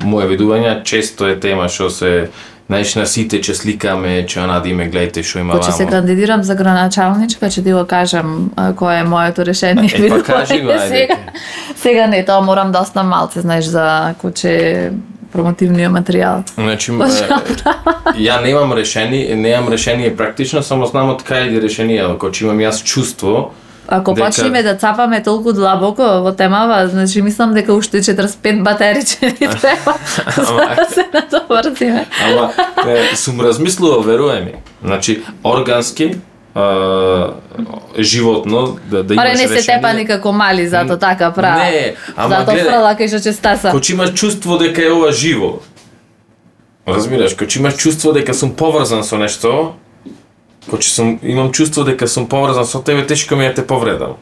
моje 0.05 0.27
видување, 0.33 0.83
често 0.83 1.27
е 1.27 1.39
тема 1.39 1.69
што 1.69 1.89
се 1.89 2.29
Знаеш, 2.71 2.95
на 2.95 3.05
сите 3.05 3.41
че 3.41 3.55
сликаме, 3.55 4.25
че 4.25 4.39
она 4.39 4.59
да 4.59 4.69
име 4.69 4.87
гледате 4.87 5.23
што 5.23 5.39
има 5.39 5.59
Кога 5.59 5.71
се 5.71 5.85
кандидирам 5.85 6.43
за 6.43 6.55
граначалничка, 6.55 7.49
ќе 7.51 7.63
ти 7.63 7.73
го 7.75 7.83
кажам 7.83 8.51
кое 8.79 8.99
е 8.99 9.03
моето 9.03 9.43
решение. 9.45 9.91
Е, 9.91 10.07
па 10.09 10.23
кажи 10.23 10.61
го, 10.61 10.71
ајде. 10.71 10.87
сега, 10.87 11.17
сега 11.75 12.07
не, 12.07 12.23
тоа 12.25 12.39
морам 12.39 12.71
да 12.71 12.79
оставам 12.79 13.09
малце, 13.11 13.41
знаеш, 13.41 13.65
за 13.65 14.15
куче 14.23 14.91
промотивниот 15.35 15.91
материјал. 15.91 16.47
Значи, 16.55 16.95
ја 18.15 18.39
немам 18.39 18.71
решение, 18.71 19.35
немам 19.35 19.67
решение 19.67 20.15
практично, 20.15 20.63
само 20.63 20.87
знам 20.87 21.11
од 21.11 21.27
кај 21.27 21.59
решение, 21.59 21.99
ако 22.07 22.31
имам 22.31 22.63
јас 22.63 22.79
чувство, 22.87 23.51
Ако 23.93 24.11
Дека- 24.11 24.25
почнеме 24.25 24.63
да 24.63 24.75
цапаме 24.75 25.23
толку 25.23 25.53
длабоко 25.53 26.21
во 26.21 26.31
темава, 26.31 26.87
значи 26.87 27.21
мислам 27.21 27.53
дека 27.53 27.73
уште 27.73 27.97
45 27.99 28.63
батерии 28.63 29.01
ќе 29.01 29.31
ни 29.31 29.47
треба 29.61 29.93
за 30.37 30.55
да 30.55 30.85
се 30.87 31.03
надоврзиме. 31.13 32.05
ама 32.23 32.53
е, 32.87 33.15
сум 33.15 33.41
размислувал, 33.41 34.01
веруе 34.01 34.39
ми. 34.41 34.53
Значи, 34.83 35.21
органски, 35.43 36.15
а, 36.55 37.33
животно, 37.99 38.77
да, 38.85 39.03
да 39.03 39.13
имаш 39.13 39.25
Аре 39.25 39.31
не 39.33 39.47
се 39.47 39.55
решение. 39.55 39.77
тепа 39.77 39.93
никако 39.93 40.31
мали, 40.31 40.67
зато 40.67 40.97
така 40.97 41.31
прават. 41.31 41.57
Не, 41.63 41.95
ама 42.15 42.35
Зато 42.35 42.51
гледај. 42.51 42.63
фрла 42.63 42.95
кај 42.95 43.07
што 43.07 43.17
ќе 43.19 43.31
стаса. 43.31 43.71
Кој 43.71 43.91
имаш 43.91 44.13
чувство 44.13 44.57
дека 44.57 44.81
е 44.81 44.91
ова 44.91 45.11
живо. 45.11 45.59
Разбираш, 46.87 47.35
кој 47.35 47.57
имаш 47.57 47.75
чувство 47.75 48.13
дека 48.13 48.33
сум 48.33 48.51
поврзан 48.51 49.03
со 49.03 49.17
нешто, 49.17 49.73
че 50.77 50.89
сум, 50.89 51.19
имам 51.23 51.51
чувство 51.51 51.83
дека 51.83 52.07
сум 52.07 52.27
поврзан 52.27 52.65
со 52.65 52.81
тебе, 52.81 53.05
тешко 53.05 53.35
ми 53.35 53.45
е 53.45 53.49
да 53.49 53.53
те 53.53 53.67
повредам. 53.67 54.13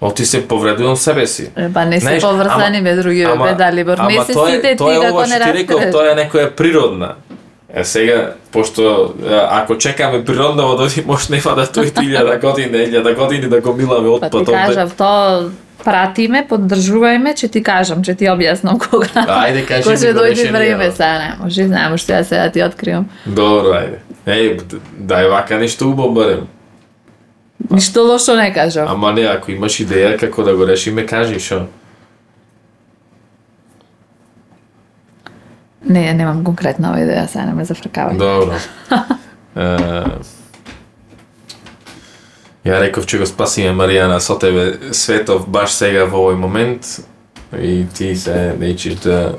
Оти 0.00 0.24
се 0.24 0.48
повредувам 0.48 0.96
себе 0.96 1.26
си. 1.26 1.50
Е, 1.56 1.72
Па 1.72 1.84
не 1.84 2.00
се 2.00 2.18
поврзани 2.20 2.78
ама- 2.78 2.82
бе 2.82 2.94
други 2.94 3.22
ама- 3.22 3.44
бе 3.44 3.54
Далибор. 3.54 3.98
Не 3.98 4.04
ама 4.14 4.24
се 4.24 4.32
тоа 4.32 4.50
сите 4.50 4.76
тоа 4.76 4.94
ти 4.94 5.00
како 5.00 5.20
не 5.20 5.26
што 5.26 5.44
ти 5.44 5.52
реков, 5.52 5.70
разбереш. 5.70 5.92
тоа 5.92 6.06
е 6.06 6.14
некоја 6.14 6.50
природна. 6.50 7.14
Е 7.74 7.84
сега, 7.84 8.32
пошто 8.52 9.14
ако 9.50 9.78
чекаме 9.78 10.24
природно 10.24 10.56
да 10.56 10.84
оди 10.84 11.04
може 11.06 11.26
нема 11.30 11.56
да 11.56 11.66
стои 11.66 11.86
1000 11.86 12.40
години, 12.40 12.70
1000 12.70 13.14
години 13.16 13.48
да 13.48 13.60
го 13.60 13.72
миламе 13.72 14.08
Па 14.20 14.26
отпад 14.26 14.46
ти 14.46 14.52
кажав, 14.52 14.94
тоа 15.84 15.92
пратиме, 15.92 16.44
поддржувајме, 16.48 17.34
ќе 17.34 17.50
ти 17.52 17.62
кажам, 17.62 18.02
ќе 18.02 18.16
ти 18.16 18.24
објаснам 18.24 18.78
кога. 18.78 19.24
Ајде, 19.26 19.66
кажи 19.66 19.82
Кога 19.82 19.94
ми 19.94 20.00
ќе 20.00 20.14
дојде 20.14 20.52
време, 20.52 20.90
сега 20.90 21.18
не 21.18 21.36
може, 21.40 21.66
знаем 21.68 21.96
што 21.96 22.12
ја 22.12 22.24
сега 22.24 22.50
ти 22.50 22.62
откривам. 22.62 23.08
Добро, 23.26 23.74
ајде. 23.78 23.98
Еј, 24.26 24.80
дај 24.98 25.30
вака 25.30 25.58
нешто 25.58 25.88
убаво 25.90 26.12
барем. 26.12 26.46
Ништо 27.70 28.02
лошо 28.04 28.36
не 28.36 28.52
кажав. 28.52 28.88
Ама 28.90 29.12
не, 29.12 29.24
ако 29.24 29.50
имаш 29.52 29.80
идеја 29.80 30.18
како 30.20 30.42
да 30.42 30.54
го 30.54 30.66
решиме, 30.66 31.06
кажи 31.06 31.40
шо. 31.40 31.66
Не, 35.84 36.12
немам 36.14 36.44
конкретна 36.44 36.90
ова 36.90 36.98
идеја, 37.04 37.26
сега 37.28 37.44
не 37.44 37.54
ме 37.54 37.64
зафркавај. 37.64 38.16
Добро. 38.18 38.56
Ја 42.64 42.80
реков 42.80 43.06
че 43.06 43.18
го 43.18 43.26
спасиме 43.26 43.74
Маријана 43.76 44.18
со 44.24 44.38
тебе 44.40 44.92
светов 44.92 45.48
баш 45.48 45.74
сега 45.76 46.06
во 46.08 46.22
овој 46.24 46.38
момент 46.40 46.86
и 47.52 47.84
ти 47.94 48.16
се 48.16 48.54
нечиш 48.58 48.94
да 49.04 49.34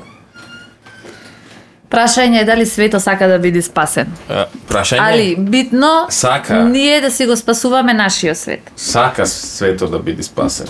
Прашање 1.90 2.40
е 2.42 2.44
дали 2.44 2.66
свето 2.66 3.00
сака 3.00 3.28
да 3.28 3.38
биде 3.38 3.62
спасен. 3.62 4.10
Е, 4.30 4.44
прашање 4.68 5.02
Али 5.02 5.36
битно 5.38 6.06
Сака. 6.10 6.64
ние 6.64 7.00
да 7.00 7.10
си 7.10 7.26
го 7.26 7.36
спасуваме 7.36 7.94
нашиот 7.94 8.36
свет. 8.36 8.70
сака 8.76 9.26
светот 9.26 9.90
да 9.90 9.98
биде 9.98 10.22
спасен. 10.22 10.66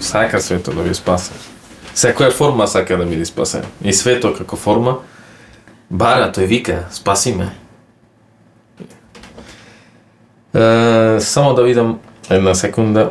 Сака 0.00 0.40
светот 0.40 0.76
да 0.76 0.82
биде 0.82 0.94
спасен. 0.94 1.36
Секоја 1.94 2.30
форма 2.32 2.66
сака 2.66 2.96
да 2.96 3.04
биде 3.04 3.24
спасен. 3.24 3.62
И 3.84 3.92
светот 3.92 4.38
како 4.38 4.56
форма 4.56 4.98
бара, 5.90 6.32
тој 6.32 6.46
вика, 6.46 6.84
спаси 6.90 7.34
ме. 7.34 7.50
Е, 10.54 11.20
само 11.20 11.54
да 11.54 11.62
видам 11.62 12.00
една 12.30 12.54
секунда, 12.54 13.10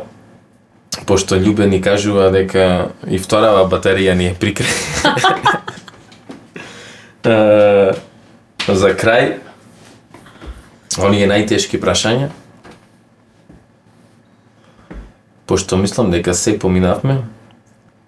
пошто 1.06 1.34
Љубе 1.34 1.66
ни 1.66 1.80
кажува 1.82 2.30
дека 2.30 2.92
и 3.10 3.18
вторава 3.18 3.66
батерија 3.66 4.14
ни 4.14 4.30
е 4.30 4.34
прикре. 4.38 4.66
е, 7.26 7.94
за 8.68 8.92
крај, 8.94 9.40
оние 11.02 11.26
најтешки 11.26 11.82
прашања, 11.82 12.30
пошто 15.50 15.76
мислам 15.76 16.14
дека 16.14 16.34
се 16.34 16.58
поминавме, 16.58 17.24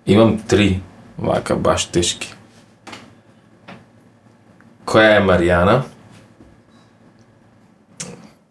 имам 0.07 0.39
три 0.39 0.81
вака 1.19 1.57
баш 1.57 1.91
тешки. 1.91 2.31
Која 4.87 5.19
е 5.19 5.27
Маријана? 5.27 5.83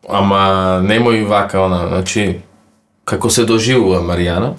Ама 0.09 0.81
немој 0.83 1.23
вака 1.27 1.63
она, 1.63 1.87
значи 1.87 2.41
како 3.05 3.29
се 3.29 3.45
доживува 3.45 4.01
Маријана 4.03 4.53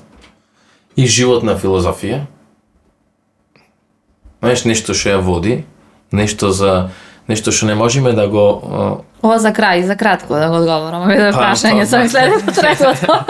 и 0.97 1.07
животна 1.07 1.57
филозофија. 1.59 2.25
Знаеш, 4.41 4.65
нешто 4.65 4.95
што 4.97 5.15
ја 5.15 5.21
води, 5.25 5.65
нешто 6.13 6.53
за 6.53 6.91
нешто 7.29 7.53
што 7.53 7.67
не 7.67 7.75
можеме 7.75 8.13
да 8.13 8.29
го 8.29 9.05
Ова 9.25 9.39
за 9.41 9.53
крај, 9.57 9.87
за 9.89 9.97
кратко 9.97 10.35
да 10.37 10.49
го 10.49 10.61
одговорам. 10.61 11.07
Овие 11.09 11.33
Па, 11.33 11.39
прашање 11.41 11.85
па, 11.85 11.87
со 11.87 12.01
ми 12.03 12.09
следува 12.09 12.53
третото. 12.61 13.25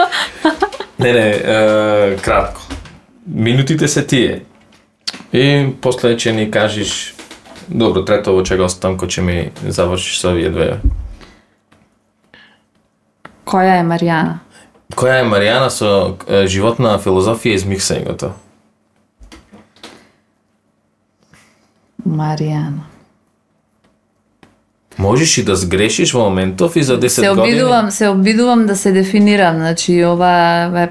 Не, 0.99 1.13
не, 1.13 1.29
е, 1.31 2.17
кратко. 2.17 2.61
Минутите 3.27 3.87
се 3.87 4.03
тие. 4.07 4.41
И 5.31 5.71
после 5.81 6.15
ќе 6.15 6.31
ни 6.31 6.51
кажеш 6.51 7.13
Добро, 7.67 8.03
третово 8.05 8.43
ќе 8.45 8.59
го 8.59 8.67
оставам 8.67 8.99
кој 8.99 9.09
ќе 9.09 9.21
ми 9.25 9.37
завршиш 9.71 10.19
со 10.19 10.35
овие 10.35 10.51
две. 10.53 10.75
Која 13.45 13.79
е 13.79 13.83
Маријана? 13.85 14.39
Која 14.95 15.21
е 15.21 15.29
Маријана 15.29 15.69
со 15.69 16.17
е, 16.27 16.47
животна 16.47 16.97
филозофија 17.01 18.17
тоа. 18.17 18.33
Маријана. 22.05 22.85
Можеш 24.97 25.37
и 25.37 25.43
да 25.43 25.55
сгрешиш 25.55 26.13
во 26.13 26.29
моментов 26.29 26.75
и 26.75 26.83
за 26.83 26.99
10 26.99 27.07
Се 27.07 27.29
години. 27.29 27.47
обидувам, 27.47 27.91
се 27.91 28.07
обидувам 28.09 28.65
да 28.65 28.75
се 28.75 28.91
дефинирам, 28.91 29.55
значи 29.55 30.05
ова 30.05 30.31
е 30.83 30.87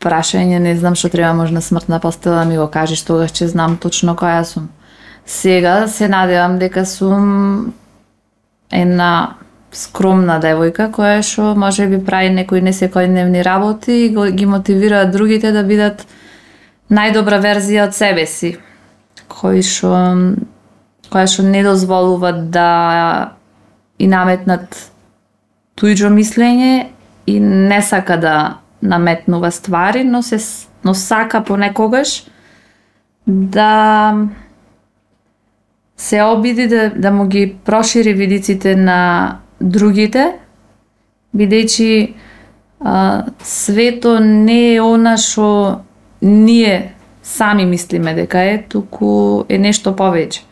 прашање, 0.00 0.58
не 0.58 0.76
знам 0.76 0.94
што 0.94 1.08
треба 1.08 1.34
можна 1.34 1.60
смртна 1.62 2.00
постела 2.00 2.36
да 2.36 2.44
ми 2.44 2.56
го 2.56 2.68
кажеш, 2.68 3.02
тогаш 3.04 3.32
ќе 3.32 3.52
знам 3.52 3.76
точно 3.76 4.16
која 4.16 4.44
сум. 4.44 4.68
Сега 5.26 5.88
се 5.88 6.08
надевам 6.08 6.58
дека 6.58 6.86
сум 6.86 7.72
една 8.72 9.36
скромна 9.74 10.38
девојка 10.42 10.88
која 10.94 11.22
што 11.26 11.52
може 11.58 11.86
би 11.90 11.98
прави 12.04 12.30
некои 12.30 12.62
несекојдневни 12.62 13.42
работи 13.44 14.04
и 14.06 14.10
го, 14.14 14.26
ги 14.30 14.46
мотивира 14.46 15.04
другите 15.10 15.52
да 15.52 15.64
бидат 15.66 16.06
најдобра 16.90 17.40
верзија 17.42 17.88
од 17.88 17.96
себе 17.96 18.26
си, 18.30 18.54
кој 19.28 19.62
што 19.66 19.92
која 21.10 21.26
што 21.30 21.46
не 21.46 21.62
дозволува 21.66 22.32
да 22.32 22.68
и 23.98 24.06
наметнат 24.10 24.78
туѓо 25.78 26.10
мислење 26.14 26.86
и 27.26 27.40
не 27.40 27.80
сака 27.82 28.16
да 28.20 28.36
наметнува 28.82 29.50
ствари, 29.50 30.04
но 30.04 30.22
се 30.22 30.38
но 30.84 30.94
сака 30.94 31.44
понекогаш 31.44 32.26
да 33.26 34.14
се 35.96 36.22
обиди 36.22 36.66
да, 36.68 36.90
да 36.90 37.10
му 37.10 37.26
ги 37.26 37.56
прошири 37.64 38.12
видиците 38.12 38.76
на 38.76 39.38
другите, 39.60 40.32
бидејќи 41.34 42.14
а, 42.80 43.24
свето 43.42 44.18
не 44.20 44.74
е 44.74 44.80
она 44.82 45.16
што 45.16 45.84
ние 46.22 46.94
сами 47.22 47.64
мислиме 47.64 48.14
дека 48.14 48.42
е, 48.44 48.58
туку 48.68 49.44
е 49.48 49.58
нешто 49.58 49.94
повеќе. 49.96 50.44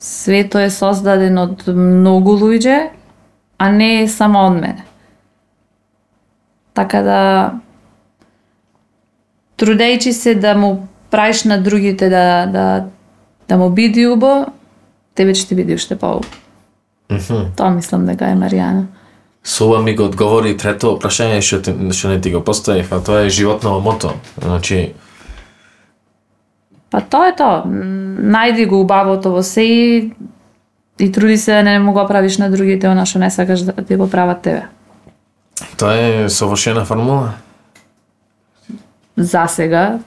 Свето 0.00 0.60
е 0.60 0.70
создаден 0.70 1.38
од 1.38 1.66
многу 1.68 2.36
луѓе, 2.40 2.90
а 3.58 3.70
не 3.72 4.02
е 4.02 4.08
само 4.08 4.46
од 4.48 4.58
мене. 4.60 4.84
Така 6.74 7.02
да 7.02 7.20
трудејќи 9.60 10.12
се 10.12 10.34
да 10.34 10.54
му 10.58 10.88
правиш 11.10 11.44
на 11.44 11.60
другите 11.62 12.08
да 12.08 12.46
да 12.46 12.66
да 13.48 13.56
му 13.56 13.70
биде 13.70 14.08
убо, 14.08 14.46
тебе 15.14 15.34
ќе 15.36 15.48
ти 15.48 15.54
биде 15.54 15.76
уште 15.76 15.96
поубаво. 15.96 16.43
Тоа 17.56 17.70
мислам 17.70 18.06
дека 18.06 18.30
е 18.32 18.36
Маријана. 18.38 18.86
Со 19.44 19.66
ова 19.66 19.82
ми 19.82 19.94
го 19.94 20.06
одговори 20.08 20.56
трето 20.56 20.96
прашање 20.98 21.42
што, 21.44 21.60
што 21.92 22.08
не 22.08 22.20
ти 22.20 22.32
го 22.32 22.40
поставив, 22.40 22.92
а 22.92 23.00
тоа 23.04 23.26
е 23.26 23.30
животно 23.30 23.80
мото. 23.80 24.14
Значи, 24.40 24.94
Па 26.94 27.00
тоа 27.02 27.32
е 27.32 27.34
тоа. 27.34 27.64
Најди 27.66 28.68
го 28.70 28.78
убавото 28.84 29.32
во 29.34 29.40
се 29.42 29.62
и, 29.66 30.12
и 31.02 31.08
труди 31.10 31.34
се 31.36 31.56
да 31.58 31.62
не 31.66 31.78
му 31.82 31.92
го 31.92 32.04
правиш 32.06 32.38
на 32.38 32.46
другите 32.50 32.86
она 32.86 33.02
што 33.02 33.18
не 33.18 33.30
сакаш 33.34 33.66
да 33.66 33.74
ти 33.74 33.96
го 33.98 34.06
прават 34.10 34.42
тебе. 34.46 34.62
Тоа 35.76 35.96
е 35.98 36.28
совршена 36.30 36.84
формула. 36.84 37.34
За 39.16 39.46
сега, 39.50 39.98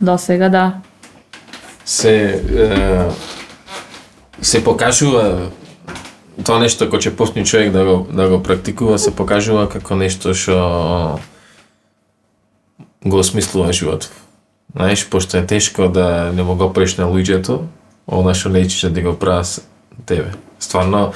до 0.00 0.18
сега 0.18 0.48
да. 0.48 0.82
Се 1.84 2.42
е, 2.58 3.06
се 4.42 4.64
покажува 4.64 5.50
тоа 6.40 6.58
нешто 6.62 6.88
кој 6.88 7.08
ќе 7.08 7.16
почне 7.16 7.44
човек 7.44 7.72
да 7.72 7.84
го 7.84 8.06
да 8.10 8.28
го 8.28 8.42
практикува 8.42 8.98
се 8.98 9.12
покажува 9.14 9.68
како 9.68 9.96
нешто 9.96 10.34
што 10.34 11.18
го 13.04 13.18
осмислува 13.18 13.72
животот. 13.72 14.10
Знаеш, 14.72 15.04
пошто 15.10 15.36
е 15.36 15.46
тешко 15.46 15.88
да 15.88 16.32
не 16.32 16.42
мога 16.42 16.72
преш 16.72 16.96
на 16.96 17.04
луѓето, 17.04 17.66
она 18.06 18.34
што 18.34 18.48
лечиш 18.48 18.88
да 18.90 19.00
го 19.02 19.18
прават 19.18 19.46
с- 19.46 19.60
тебе. 20.06 20.32
Стварно, 20.58 21.12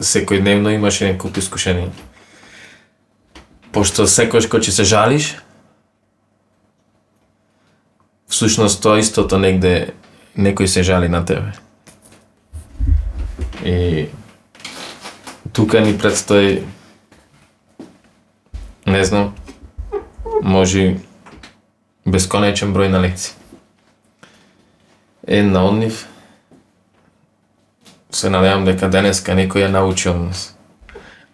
секојдневно 0.00 0.72
имаш 0.74 1.00
неколку 1.00 1.40
искушенија. 1.40 1.90
Пошто 3.72 4.06
секојаш 4.08 4.48
кој 4.48 4.64
ќе 4.64 4.70
се 4.70 4.84
жалиш, 4.84 5.36
всушност 8.28 8.82
тоа 8.82 8.98
истото 8.98 9.38
негде 9.38 9.92
некој 10.38 10.66
се 10.66 10.82
жали 10.82 11.08
на 11.08 11.24
тебе. 11.24 11.52
И 13.66 14.08
тука 15.52 15.80
ни 15.80 15.98
предстои 15.98 16.62
не 18.86 19.04
знам, 19.04 19.34
може 20.42 20.96
бесконечен 22.06 22.70
број 22.70 22.86
на 22.94 23.00
лекции. 23.02 23.34
Една 25.26 25.64
од 25.66 25.74
нив 25.80 26.04
се 28.14 28.30
надевам 28.30 28.64
дека 28.68 28.86
денеска 28.86 29.34
некој 29.34 29.66
ја 29.66 29.72
научи 29.74 30.08
од 30.14 30.20
нас. 30.28 30.44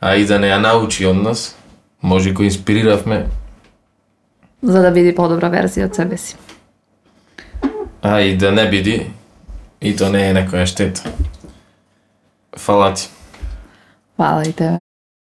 А 0.01 0.17
и 0.17 0.25
да 0.25 0.39
не 0.41 0.49
ја 0.49 0.57
научи 0.57 1.05
од 1.07 1.21
нас, 1.21 1.53
може 2.01 2.33
го 2.33 2.43
инспириравме, 2.49 3.27
За 4.63 4.81
да 4.81 4.91
биде 4.95 5.13
подобра 5.15 5.51
верзија 5.51 5.85
од 5.91 5.95
себе 5.95 6.17
си. 6.17 6.37
а 8.03 8.21
и 8.21 8.37
да 8.37 8.53
не 8.53 8.71
биди, 8.71 9.11
и 9.81 9.97
то 9.97 10.09
не 10.09 10.31
е 10.31 10.35
некоја 10.35 10.67
штета. 10.67 11.03
Фала 12.53 12.93
ти. 12.93 13.09
Фала 14.17 14.43
и 14.43 14.53
тебе. 14.53 14.82